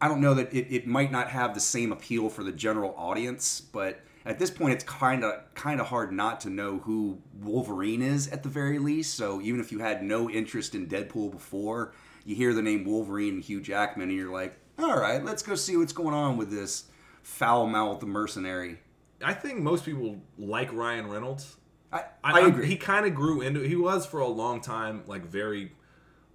I 0.00 0.08
don't 0.08 0.20
know 0.20 0.34
that 0.34 0.52
it, 0.52 0.66
it 0.70 0.86
might 0.86 1.10
not 1.10 1.28
have 1.30 1.54
the 1.54 1.60
same 1.60 1.90
appeal 1.92 2.28
for 2.28 2.44
the 2.44 2.52
general 2.52 2.94
audience, 2.96 3.60
but 3.60 4.00
at 4.26 4.38
this 4.38 4.50
point, 4.50 4.72
it's 4.72 4.84
kind 4.84 5.24
of 5.24 5.42
kind 5.54 5.80
of 5.80 5.88
hard 5.88 6.12
not 6.12 6.40
to 6.42 6.50
know 6.50 6.78
who 6.78 7.18
Wolverine 7.40 8.02
is 8.02 8.28
at 8.28 8.42
the 8.42 8.48
very 8.48 8.78
least. 8.78 9.14
So 9.14 9.40
even 9.40 9.60
if 9.60 9.70
you 9.70 9.80
had 9.80 10.02
no 10.02 10.30
interest 10.30 10.74
in 10.74 10.86
Deadpool 10.86 11.30
before, 11.30 11.92
you 12.24 12.34
hear 12.34 12.54
the 12.54 12.62
name 12.62 12.84
Wolverine 12.84 13.34
and 13.34 13.42
Hugh 13.42 13.60
Jackman, 13.60 14.08
and 14.08 14.16
you're 14.16 14.32
like, 14.32 14.58
all 14.78 14.98
right, 14.98 15.24
let's 15.24 15.42
go 15.42 15.54
see 15.54 15.76
what's 15.76 15.92
going 15.92 16.14
on 16.14 16.36
with 16.36 16.50
this 16.50 16.84
foul 17.22 17.66
mouthed 17.66 18.02
mercenary. 18.02 18.78
I 19.22 19.34
think 19.34 19.60
most 19.60 19.84
people 19.84 20.20
like 20.38 20.72
Ryan 20.72 21.08
Reynolds. 21.08 21.56
I, 21.92 22.04
I, 22.22 22.40
I 22.40 22.46
agree. 22.46 22.66
He 22.66 22.76
kind 22.76 23.06
of 23.06 23.14
grew 23.14 23.40
into. 23.40 23.60
He 23.60 23.76
was 23.76 24.04
for 24.04 24.20
a 24.20 24.28
long 24.28 24.60
time 24.60 25.04
like 25.06 25.24
very, 25.24 25.72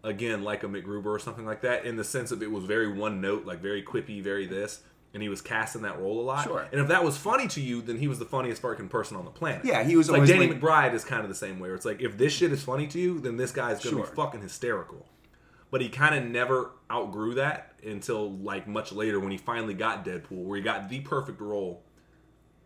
again 0.03 0.43
like 0.43 0.63
a 0.63 0.67
MacGruber 0.67 1.07
or 1.07 1.19
something 1.19 1.45
like 1.45 1.61
that 1.61 1.85
in 1.85 1.97
the 1.97 2.03
sense 2.03 2.31
of 2.31 2.41
it 2.41 2.49
was 2.49 2.63
very 2.63 2.91
one 2.91 3.19
note, 3.19 3.45
like 3.45 3.59
very 3.59 3.83
quippy, 3.83 4.23
very 4.23 4.47
this, 4.47 4.81
and 5.13 5.23
he 5.23 5.29
was 5.29 5.41
cast 5.41 5.75
in 5.75 5.81
that 5.81 5.99
role 5.99 6.19
a 6.19 6.23
lot. 6.23 6.43
Sure. 6.43 6.67
And 6.71 6.79
if 6.79 6.87
that 6.89 7.03
was 7.03 7.17
funny 7.17 7.47
to 7.49 7.61
you, 7.61 7.81
then 7.81 7.97
he 7.97 8.07
was 8.07 8.19
the 8.19 8.25
funniest 8.25 8.61
fucking 8.61 8.89
person 8.89 9.17
on 9.17 9.25
the 9.25 9.31
planet. 9.31 9.65
Yeah, 9.65 9.83
he 9.83 9.95
was 9.95 10.07
It's 10.09 10.17
like 10.17 10.27
Danny 10.27 10.47
like- 10.47 10.59
McBride 10.61 10.93
is 10.93 11.03
kind 11.03 11.23
of 11.23 11.29
the 11.29 11.35
same 11.35 11.59
way. 11.59 11.69
Where 11.69 11.75
it's 11.75 11.85
like 11.85 12.01
if 12.01 12.17
this 12.17 12.31
shit 12.33 12.51
is 12.51 12.61
funny 12.63 12.87
to 12.87 12.99
you, 12.99 13.19
then 13.19 13.37
this 13.37 13.51
guy's 13.51 13.83
gonna 13.83 13.97
Sure. 13.97 14.05
be 14.05 14.15
fucking 14.15 14.41
hysterical. 14.41 15.07
But 15.71 15.81
he 15.81 15.89
kind 15.89 16.15
of 16.15 16.23
never 16.29 16.71
outgrew 16.91 17.35
that 17.35 17.73
until 17.85 18.31
like 18.37 18.67
much 18.67 18.91
later 18.91 19.19
when 19.19 19.31
he 19.31 19.37
finally 19.37 19.73
got 19.75 20.03
Deadpool, 20.05 20.43
where 20.45 20.57
he 20.57 20.63
got 20.63 20.89
the 20.89 20.99
perfect 21.01 21.39
role 21.41 21.83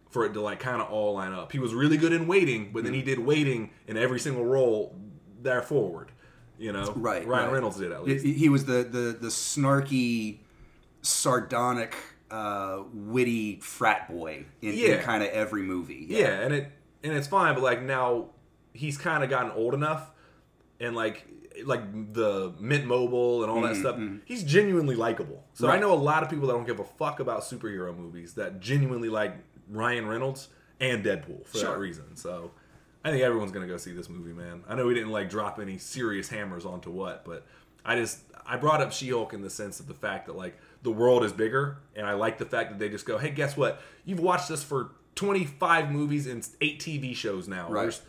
for 0.09 0.25
it 0.25 0.33
to 0.33 0.41
like 0.41 0.59
kind 0.59 0.81
of 0.81 0.89
all 0.89 1.15
line 1.15 1.33
up. 1.33 1.51
He 1.51 1.59
was 1.59 1.73
really 1.73 1.97
good 1.97 2.13
in 2.13 2.27
waiting, 2.27 2.71
but 2.71 2.83
then 2.83 2.93
he 2.93 2.99
mm-hmm. 2.99 3.09
did 3.09 3.19
waiting 3.19 3.71
in 3.87 3.97
every 3.97 4.19
single 4.19 4.45
role 4.45 4.95
there 5.41 5.61
forward. 5.61 6.11
You 6.57 6.71
know, 6.71 6.93
Right, 6.95 7.25
Ryan 7.27 7.45
right. 7.45 7.53
Reynolds 7.53 7.77
did 7.77 7.91
at 7.91 8.03
least. 8.05 8.23
he 8.25 8.47
was 8.47 8.65
the 8.65 8.83
the 8.83 9.17
the 9.19 9.27
snarky, 9.27 10.39
sardonic, 11.01 11.95
uh, 12.34 12.84
witty 12.93 13.59
frat 13.59 14.09
boy 14.11 14.45
in, 14.61 14.73
Yeah. 14.73 15.01
kind 15.03 15.21
of 15.23 15.29
every 15.29 15.61
movie. 15.61 16.05
yeah. 16.09 16.39
and 16.41 16.53
it 16.53 16.71
and 17.03 17.13
it's 17.13 17.27
fine, 17.27 17.53
but 17.53 17.63
like 17.63 17.81
now 17.84 18.29
he's 18.73 18.97
kind 18.97 19.23
of 19.23 19.29
gotten 19.29 19.51
old 19.51 19.73
enough, 19.73 20.11
and 20.79 20.95
like 20.95 21.27
like 21.65 22.13
the 22.13 22.51
Mint 22.59 22.86
Mobile 22.86 23.43
and 23.43 23.51
all 23.51 23.61
that 23.61 23.75
stuff, 23.75 23.99
he's 24.25 24.43
genuinely 24.43 24.95
likable. 24.95 25.43
So 25.53 25.67
I 25.67 25.73
Mm-hmm, 25.73 25.81
know 25.81 25.93
a 25.93 25.95
lot 25.95 26.23
of 26.23 26.29
people 26.29 26.47
that 26.47 26.53
don't 26.53 26.65
give 26.65 26.79
a 26.79 26.84
fuck 26.84 27.19
about 27.19 27.41
superhero 27.41 27.95
movies 27.95 28.34
that 28.34 28.59
genuinely 28.59 29.09
like 29.09 29.36
Ryan 29.69 30.07
Reynolds, 30.07 30.47
and 30.79 31.05
Deadpool 31.05 31.45
for 31.45 31.59
Sure. 31.59 31.71
that 31.73 31.77
reason. 31.79 32.15
So 32.15 32.51
I 33.05 33.11
think 33.11 33.21
everyone's 33.21 33.51
gonna 33.51 33.67
go 33.67 33.77
see 33.77 33.91
this 33.91 34.09
movie, 34.09 34.34
man. 34.34 34.63
I 34.67 34.73
know 34.75 34.88
we 34.88 34.95
didn't 34.95 35.11
like 35.11 35.29
drop 35.29 35.59
any 35.59 35.77
serious 35.77 36.29
hammers 36.29 36.65
onto 36.65 36.89
what, 36.89 37.23
but 37.25 37.45
I 37.86 37.95
just 37.97 38.21
I 38.45 38.57
brought 38.57 38.81
up 38.81 38.91
She-Hulk 38.91 39.34
in 39.34 39.41
the 39.41 39.49
sense 39.51 39.79
of 39.79 39.88
the 39.88 39.93
fact 39.93 40.25
that 40.25 40.36
like 40.36 40.57
the 40.84 40.91
world 40.91 41.23
is 41.23 41.31
bigger, 41.34 41.77
and 41.95 42.05
I 42.05 42.13
like 42.13 42.38
the 42.38 42.45
fact 42.45 42.69
that 42.71 42.79
they 42.79 42.89
just 42.89 43.05
go, 43.05 43.17
hey, 43.17 43.31
guess 43.31 43.57
what? 43.57 43.81
You've 44.05 44.19
watched 44.19 44.49
this 44.49 44.63
for 44.63 44.91
25 45.15 45.91
movies 45.91 46.27
and 46.27 46.47
eight 46.61 46.79
TV 46.79 47.15
shows 47.15 47.47
now. 47.47 47.69
Right. 47.69 47.84
There's 47.84 48.01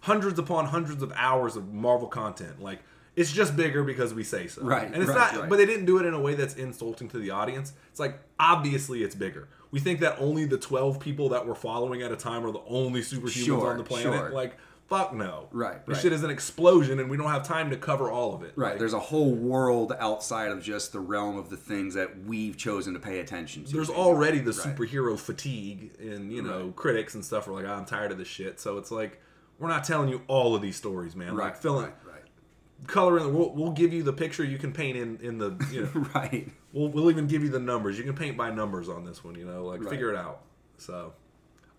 hundreds 0.00 0.38
upon 0.38 0.66
hundreds 0.66 1.02
of 1.02 1.12
hours 1.14 1.56
of 1.56 1.72
Marvel 1.72 2.08
content. 2.08 2.60
Like 2.60 2.80
it's 3.16 3.30
just 3.32 3.54
bigger 3.56 3.84
because 3.84 4.14
we 4.14 4.24
say 4.24 4.46
so. 4.46 4.62
Right, 4.62 4.86
And 4.86 4.96
it's 4.96 5.08
right, 5.08 5.14
not 5.34 5.40
right. 5.40 5.48
but 5.50 5.56
they 5.56 5.66
didn't 5.66 5.84
do 5.84 5.98
it 5.98 6.06
in 6.06 6.14
a 6.14 6.20
way 6.20 6.34
that's 6.34 6.54
insulting 6.54 7.08
to 7.10 7.18
the 7.18 7.30
audience. 7.30 7.72
It's 7.90 8.00
like 8.00 8.18
obviously 8.38 9.02
it's 9.02 9.14
bigger. 9.14 9.48
We 9.70 9.78
think 9.78 10.00
that 10.00 10.16
only 10.18 10.46
the 10.46 10.56
12 10.58 10.98
people 10.98 11.28
that 11.28 11.46
we're 11.46 11.54
following 11.54 12.02
at 12.02 12.10
a 12.10 12.16
time 12.16 12.44
are 12.46 12.50
the 12.50 12.62
only 12.66 13.02
superhumans 13.02 13.44
Sure, 13.44 13.70
on 13.70 13.76
the 13.78 13.84
planet. 13.84 14.04
sure. 14.18 14.30
Like 14.30 14.56
fuck 14.90 15.14
no. 15.14 15.48
Right, 15.52 15.86
This 15.86 15.94
right. 15.98 16.02
shit 16.02 16.12
is 16.12 16.22
an 16.24 16.30
explosion 16.30 16.98
and 17.00 17.08
we 17.08 17.16
don't 17.16 17.30
have 17.30 17.44
time 17.44 17.70
to 17.70 17.76
cover 17.76 18.10
all 18.10 18.34
of 18.34 18.42
it. 18.42 18.52
Right. 18.56 18.70
Like, 18.70 18.78
There's 18.80 18.92
a 18.92 18.98
whole 19.00 19.32
world 19.32 19.94
outside 19.98 20.50
of 20.50 20.62
just 20.62 20.92
the 20.92 21.00
realm 21.00 21.38
of 21.38 21.48
the 21.48 21.56
things 21.56 21.94
that 21.94 22.24
we've 22.24 22.56
chosen 22.56 22.92
to 22.94 23.00
pay 23.00 23.20
attention 23.20 23.64
to. 23.64 23.72
there's 23.72 23.88
already 23.88 24.40
the 24.40 24.50
Right. 24.52 24.76
superhero 24.76 25.18
fatigue 25.18 25.92
and 26.00 26.32
you 26.32 26.42
know 26.42 26.72
critics 26.76 27.14
and 27.14 27.24
stuff 27.24 27.46
are 27.48 27.52
like 27.52 27.64
"Oh, 27.64 27.72
i'm 27.72 27.84
tired 27.86 28.10
of 28.12 28.18
this 28.18 28.28
shit 28.28 28.58
so 28.60 28.76
it's 28.78 28.90
like 28.90 29.20
we're 29.60 29.68
not 29.68 29.84
telling 29.84 30.08
you 30.08 30.22
all 30.26 30.54
of 30.56 30.60
these 30.62 30.76
stories 30.76 31.14
man 31.16 31.34
right. 31.36 31.44
like 31.46 31.56
filling 31.56 31.84
right. 31.84 31.94
Right. 32.04 32.86
color 32.88 33.18
in 33.20 33.32
we'll, 33.32 33.50
we'll 33.54 33.70
give 33.72 33.92
you 33.92 34.02
the 34.02 34.12
picture 34.12 34.42
you 34.44 34.58
can 34.58 34.72
paint 34.72 34.96
in 34.98 35.18
in 35.22 35.38
the 35.38 35.50
you 35.70 35.82
know 35.94 36.06
Right. 36.14 36.48
we'll, 36.72 36.88
we'll 36.88 37.10
even 37.10 37.26
give 37.28 37.42
you 37.44 37.48
the 37.48 37.60
numbers 37.60 37.96
you 37.96 38.02
can 38.04 38.14
paint 38.16 38.36
by 38.36 38.50
numbers 38.50 38.88
on 38.88 39.04
this 39.04 39.22
one 39.22 39.36
you 39.36 39.44
know 39.46 39.64
like 39.64 39.80
Right. 39.82 39.90
figure 39.90 40.10
it 40.10 40.16
out 40.16 40.40
so 40.78 41.12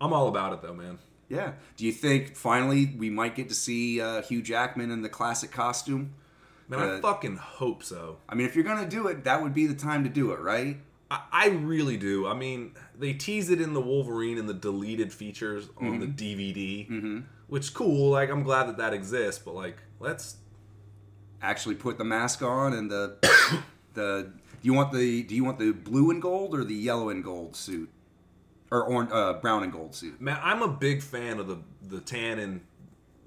i'm 0.00 0.12
all 0.14 0.28
about 0.28 0.54
it 0.54 0.62
though 0.62 0.74
man 0.74 0.98
Yeah. 1.32 1.52
Do 1.76 1.86
you 1.86 1.92
think 1.92 2.36
finally 2.36 2.94
we 2.96 3.08
might 3.10 3.34
get 3.34 3.48
to 3.48 3.54
see 3.54 4.00
uh, 4.00 4.22
Hugh 4.22 4.42
Jackman 4.42 4.90
in 4.90 5.02
the 5.02 5.08
classic 5.08 5.50
costume? 5.50 6.14
man 6.68 6.78
i 6.80 6.84
Uh, 6.92 7.00
fucking 7.00 7.36
hope 7.36 7.82
so 7.82 8.18
I 8.28 8.34
mean, 8.36 8.46
if 8.46 8.54
you're 8.54 8.64
gonna 8.64 8.88
do 8.88 9.08
it, 9.08 9.24
that 9.24 9.42
would 9.42 9.52
be 9.54 9.66
the 9.66 9.74
time 9.74 10.04
to 10.04 10.10
do 10.10 10.30
it, 10.32 10.40
right? 10.40 10.76
I, 11.10 11.20
I 11.32 11.48
really 11.48 11.98
do 11.98 12.26
i 12.26 12.34
mean 12.34 12.72
they 12.98 13.12
tease 13.12 13.50
it 13.50 13.60
in 13.60 13.74
the 13.74 13.80
wolverine 13.90 14.38
and 14.38 14.48
the 14.48 14.54
deleted 14.68 15.12
features 15.12 15.68
on 15.76 15.98
the 15.98 16.06
dvd 16.06 16.88
Mm-hmm. 16.88 17.18
which 17.48 17.74
cool 17.74 18.10
like 18.10 18.30
i'm 18.30 18.42
glad 18.42 18.64
that 18.68 18.78
that 18.78 18.94
exists 18.94 19.42
but 19.44 19.54
like 19.54 19.76
let's 20.00 20.36
Actually, 21.44 21.74
put 21.74 21.98
the 21.98 22.04
mask 22.04 22.40
on 22.42 22.72
and 22.72 22.88
the 22.88 23.16
the. 23.94 24.30
Do 24.62 24.66
you 24.68 24.72
want 24.74 24.92
the 24.92 25.24
Do 25.24 25.34
you 25.34 25.44
want 25.44 25.58
the 25.58 25.72
blue 25.72 26.10
and 26.12 26.22
gold 26.22 26.54
or 26.54 26.62
the 26.64 26.74
yellow 26.74 27.08
and 27.08 27.22
gold 27.24 27.56
suit, 27.56 27.90
or 28.72 28.82
orange, 28.84 29.10
uh, 29.12 29.34
brown 29.34 29.62
and 29.62 29.72
gold 29.72 29.94
suit? 29.94 30.20
Man, 30.20 30.38
I'm 30.42 30.62
a 30.62 30.68
big 30.68 31.02
fan 31.02 31.38
of 31.38 31.46
the 31.46 31.58
the 31.88 32.00
tan 32.00 32.38
and 32.38 32.60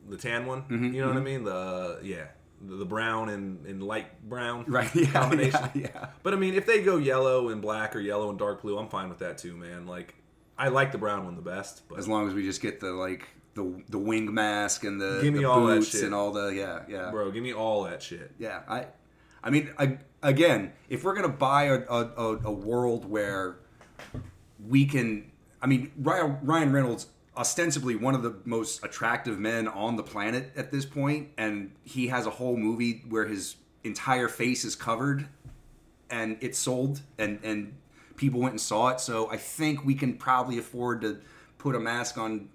the 0.09 0.17
tan 0.17 0.45
one. 0.45 0.61
Mm-hmm, 0.63 0.93
you 0.93 1.01
know 1.01 1.07
what 1.07 1.17
I 1.17 1.21
mean? 1.21 1.43
The 1.43 1.99
yeah, 2.03 2.25
the, 2.61 2.75
the 2.77 2.85
brown 2.85 3.29
and, 3.29 3.65
and 3.65 3.81
light 3.83 4.27
brown 4.27 4.65
Right. 4.67 4.93
Yeah. 4.95 5.05
combination. 5.11 5.69
Yeah. 5.73 5.81
yeah. 5.93 6.07
But 6.23 6.33
I 6.33 6.37
mean, 6.37 6.53
if 6.55 6.65
they 6.65 6.81
go 6.83 6.97
yellow 6.97 7.49
and 7.49 7.61
black 7.61 7.95
or 7.95 7.99
yellow 7.99 8.29
and 8.29 8.39
dark 8.39 8.61
blue, 8.63 8.77
I'm 8.77 8.89
fine 8.89 9.07
with 9.09 9.19
that 9.19 9.37
too, 9.37 9.55
man. 9.55 9.85
Like, 9.87 10.15
I 10.57 10.67
like 10.69 10.91
the 10.91 10.97
brown 10.97 11.25
one 11.25 11.35
the 11.35 11.41
best. 11.41 11.83
But 11.87 11.99
As 11.99 12.07
long 12.07 12.27
as 12.27 12.33
we 12.33 12.43
just 12.43 12.61
get 12.61 12.79
the 12.79 12.91
like 12.91 13.27
the 13.53 13.83
the 13.89 13.97
wing 13.99 14.33
mask 14.33 14.83
and 14.83 14.99
the, 14.99 15.19
Give 15.21 15.33
me 15.33 15.39
the 15.41 15.49
all 15.49 15.65
that 15.67 15.83
shit. 15.85 16.03
and 16.03 16.13
all 16.13 16.31
the 16.31 16.47
yeah 16.49 16.81
yeah 16.89 17.09
bro, 17.11 17.31
give 17.31 17.43
me 17.43 17.53
all 17.53 17.83
that 17.83 18.01
shit. 18.03 18.31
yeah. 18.39 18.61
I 18.67 18.87
I 19.43 19.49
mean 19.49 19.69
I, 19.79 19.97
again, 20.23 20.73
if 20.89 21.03
we're 21.03 21.13
gonna 21.15 21.29
buy 21.29 21.65
a, 21.65 21.79
a, 21.87 22.39
a 22.45 22.51
world 22.51 23.05
where 23.09 23.57
we 24.67 24.85
can, 24.85 25.31
I 25.65 25.67
mean 25.67 25.91
Ryan, 25.97 26.71
Reynolds 26.71 27.07
ostensibly 27.35 27.95
one 27.95 28.13
of 28.13 28.21
the 28.21 28.35
most 28.45 28.85
attractive 28.85 29.39
men 29.39 29.67
on 29.67 29.95
the 29.95 30.03
planet 30.03 30.51
at 30.55 30.71
this 30.71 30.85
point, 30.85 31.29
and 31.39 31.71
he 31.83 32.07
has 32.09 32.27
a 32.27 32.29
whole 32.29 32.55
movie 32.55 33.03
where 33.09 33.25
his 33.25 33.55
entire 33.83 34.27
face 34.27 34.63
is 34.63 34.75
covered 34.75 35.27
and 36.11 36.37
it 36.39 36.55
sold 36.55 37.01
and 37.17 37.39
and 37.43 37.73
people 38.15 38.39
went 38.39 38.51
and 38.53 38.61
saw 38.61 38.89
it. 38.89 38.99
So 38.99 39.27
i 39.31 39.37
think 39.37 39.83
we 39.83 39.95
can 39.95 40.13
probably 40.17 40.59
afford 40.59 41.01
to 41.01 41.19
put 41.57 41.75
a 41.75 41.79
mask 41.79 42.19
on 42.19 42.49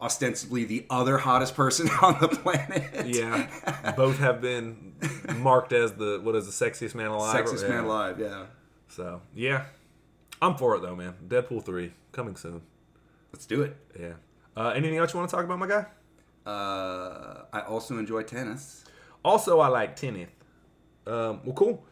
ostensibly 0.00 0.64
the 0.64 0.86
other 0.90 1.18
hottest 1.18 1.54
person 1.54 1.88
on 2.02 2.18
the 2.20 2.28
planet. 2.28 3.06
Yeah, 3.06 3.46
both 3.96 4.18
have 4.18 4.40
been 4.40 4.94
marked 5.36 5.72
as 5.72 5.92
the 5.92 6.18
what 6.20 6.34
is 6.34 6.46
the 6.46 6.64
sexiest 6.64 6.96
man 6.96 7.12
alive? 7.12 7.44
sexiest 7.44 7.62
Yeah. 7.62 7.68
man 7.68 7.84
alive 7.84 8.18
yeah. 8.18 8.46
So 8.88 9.22
yeah, 9.36 9.66
I'm 10.42 10.56
for 10.56 10.76
it 10.76 10.82
though, 10.82 10.96
man. 10.96 11.14
Deadpool 11.28 11.64
three 11.64 11.92
coming 12.12 12.36
soon. 12.36 12.62
let's 13.32 13.46
do 13.46 13.62
it 13.62 13.76
Yeah. 13.98 14.12
Uh, 14.56 14.70
anything 14.70 14.98
else 14.98 15.12
you 15.12 15.18
want 15.18 15.30
to 15.30 15.36
talk 15.36 15.44
about, 15.44 15.58
my 15.58 15.66
guy? 15.68 15.86
uh, 16.46 17.44
i 17.52 17.60
also 17.68 17.98
enjoy 17.98 18.22
tennis 18.22 18.84
Also, 19.24 19.60
I 19.60 19.68
like 19.68 19.96
tennis. 19.96 20.28
Um, 21.06 21.40
well, 21.44 21.54
cool. 21.54 21.84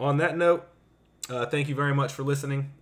On 0.00 0.16
that 0.18 0.36
note, 0.38 0.66
uh, 1.28 1.44
thank 1.46 1.68
you 1.68 1.74
very 1.74 1.94
much 1.94 2.12
for 2.14 2.22
listening, 2.22 2.72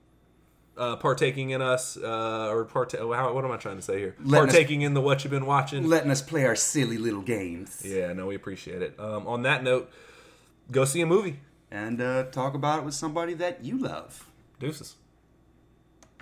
uh, 0.78 0.94
partaking 0.96 1.50
in 1.50 1.60
us, 1.60 1.96
uh, 1.96 2.48
or 2.52 2.64
part. 2.64 2.92
How, 2.92 3.32
what 3.34 3.44
am 3.44 3.50
I 3.50 3.56
trying 3.56 3.76
to 3.76 3.82
say 3.82 3.98
here? 3.98 4.14
Letting 4.22 4.48
us- 4.48 4.54
partaking 4.54 4.82
in 4.82 4.94
the 4.94 5.00
what 5.00 5.24
you've 5.24 5.32
been 5.32 5.44
watching. 5.46 5.86
letting 5.88 6.10
us 6.10 6.22
play 6.22 6.44
our 6.46 6.54
silly 6.56 6.98
little 6.98 7.22
games 7.22 7.82
yeah, 7.84 8.12
no, 8.12 8.26
we 8.26 8.36
appreciate 8.36 8.80
it. 8.82 8.94
Um, 8.98 9.26
on 9.26 9.42
that 9.42 9.64
note, 9.64 9.90
go 10.70 10.84
see 10.84 11.00
a 11.00 11.06
movie. 11.06 11.40
and 11.70 12.00
uh, 12.00 12.24
talk 12.30 12.54
about 12.54 12.78
it 12.80 12.84
with 12.84 12.94
somebody 12.94 13.34
that 13.34 13.64
you 13.64 13.76
love 13.78 14.26
Deuces. 14.60 14.94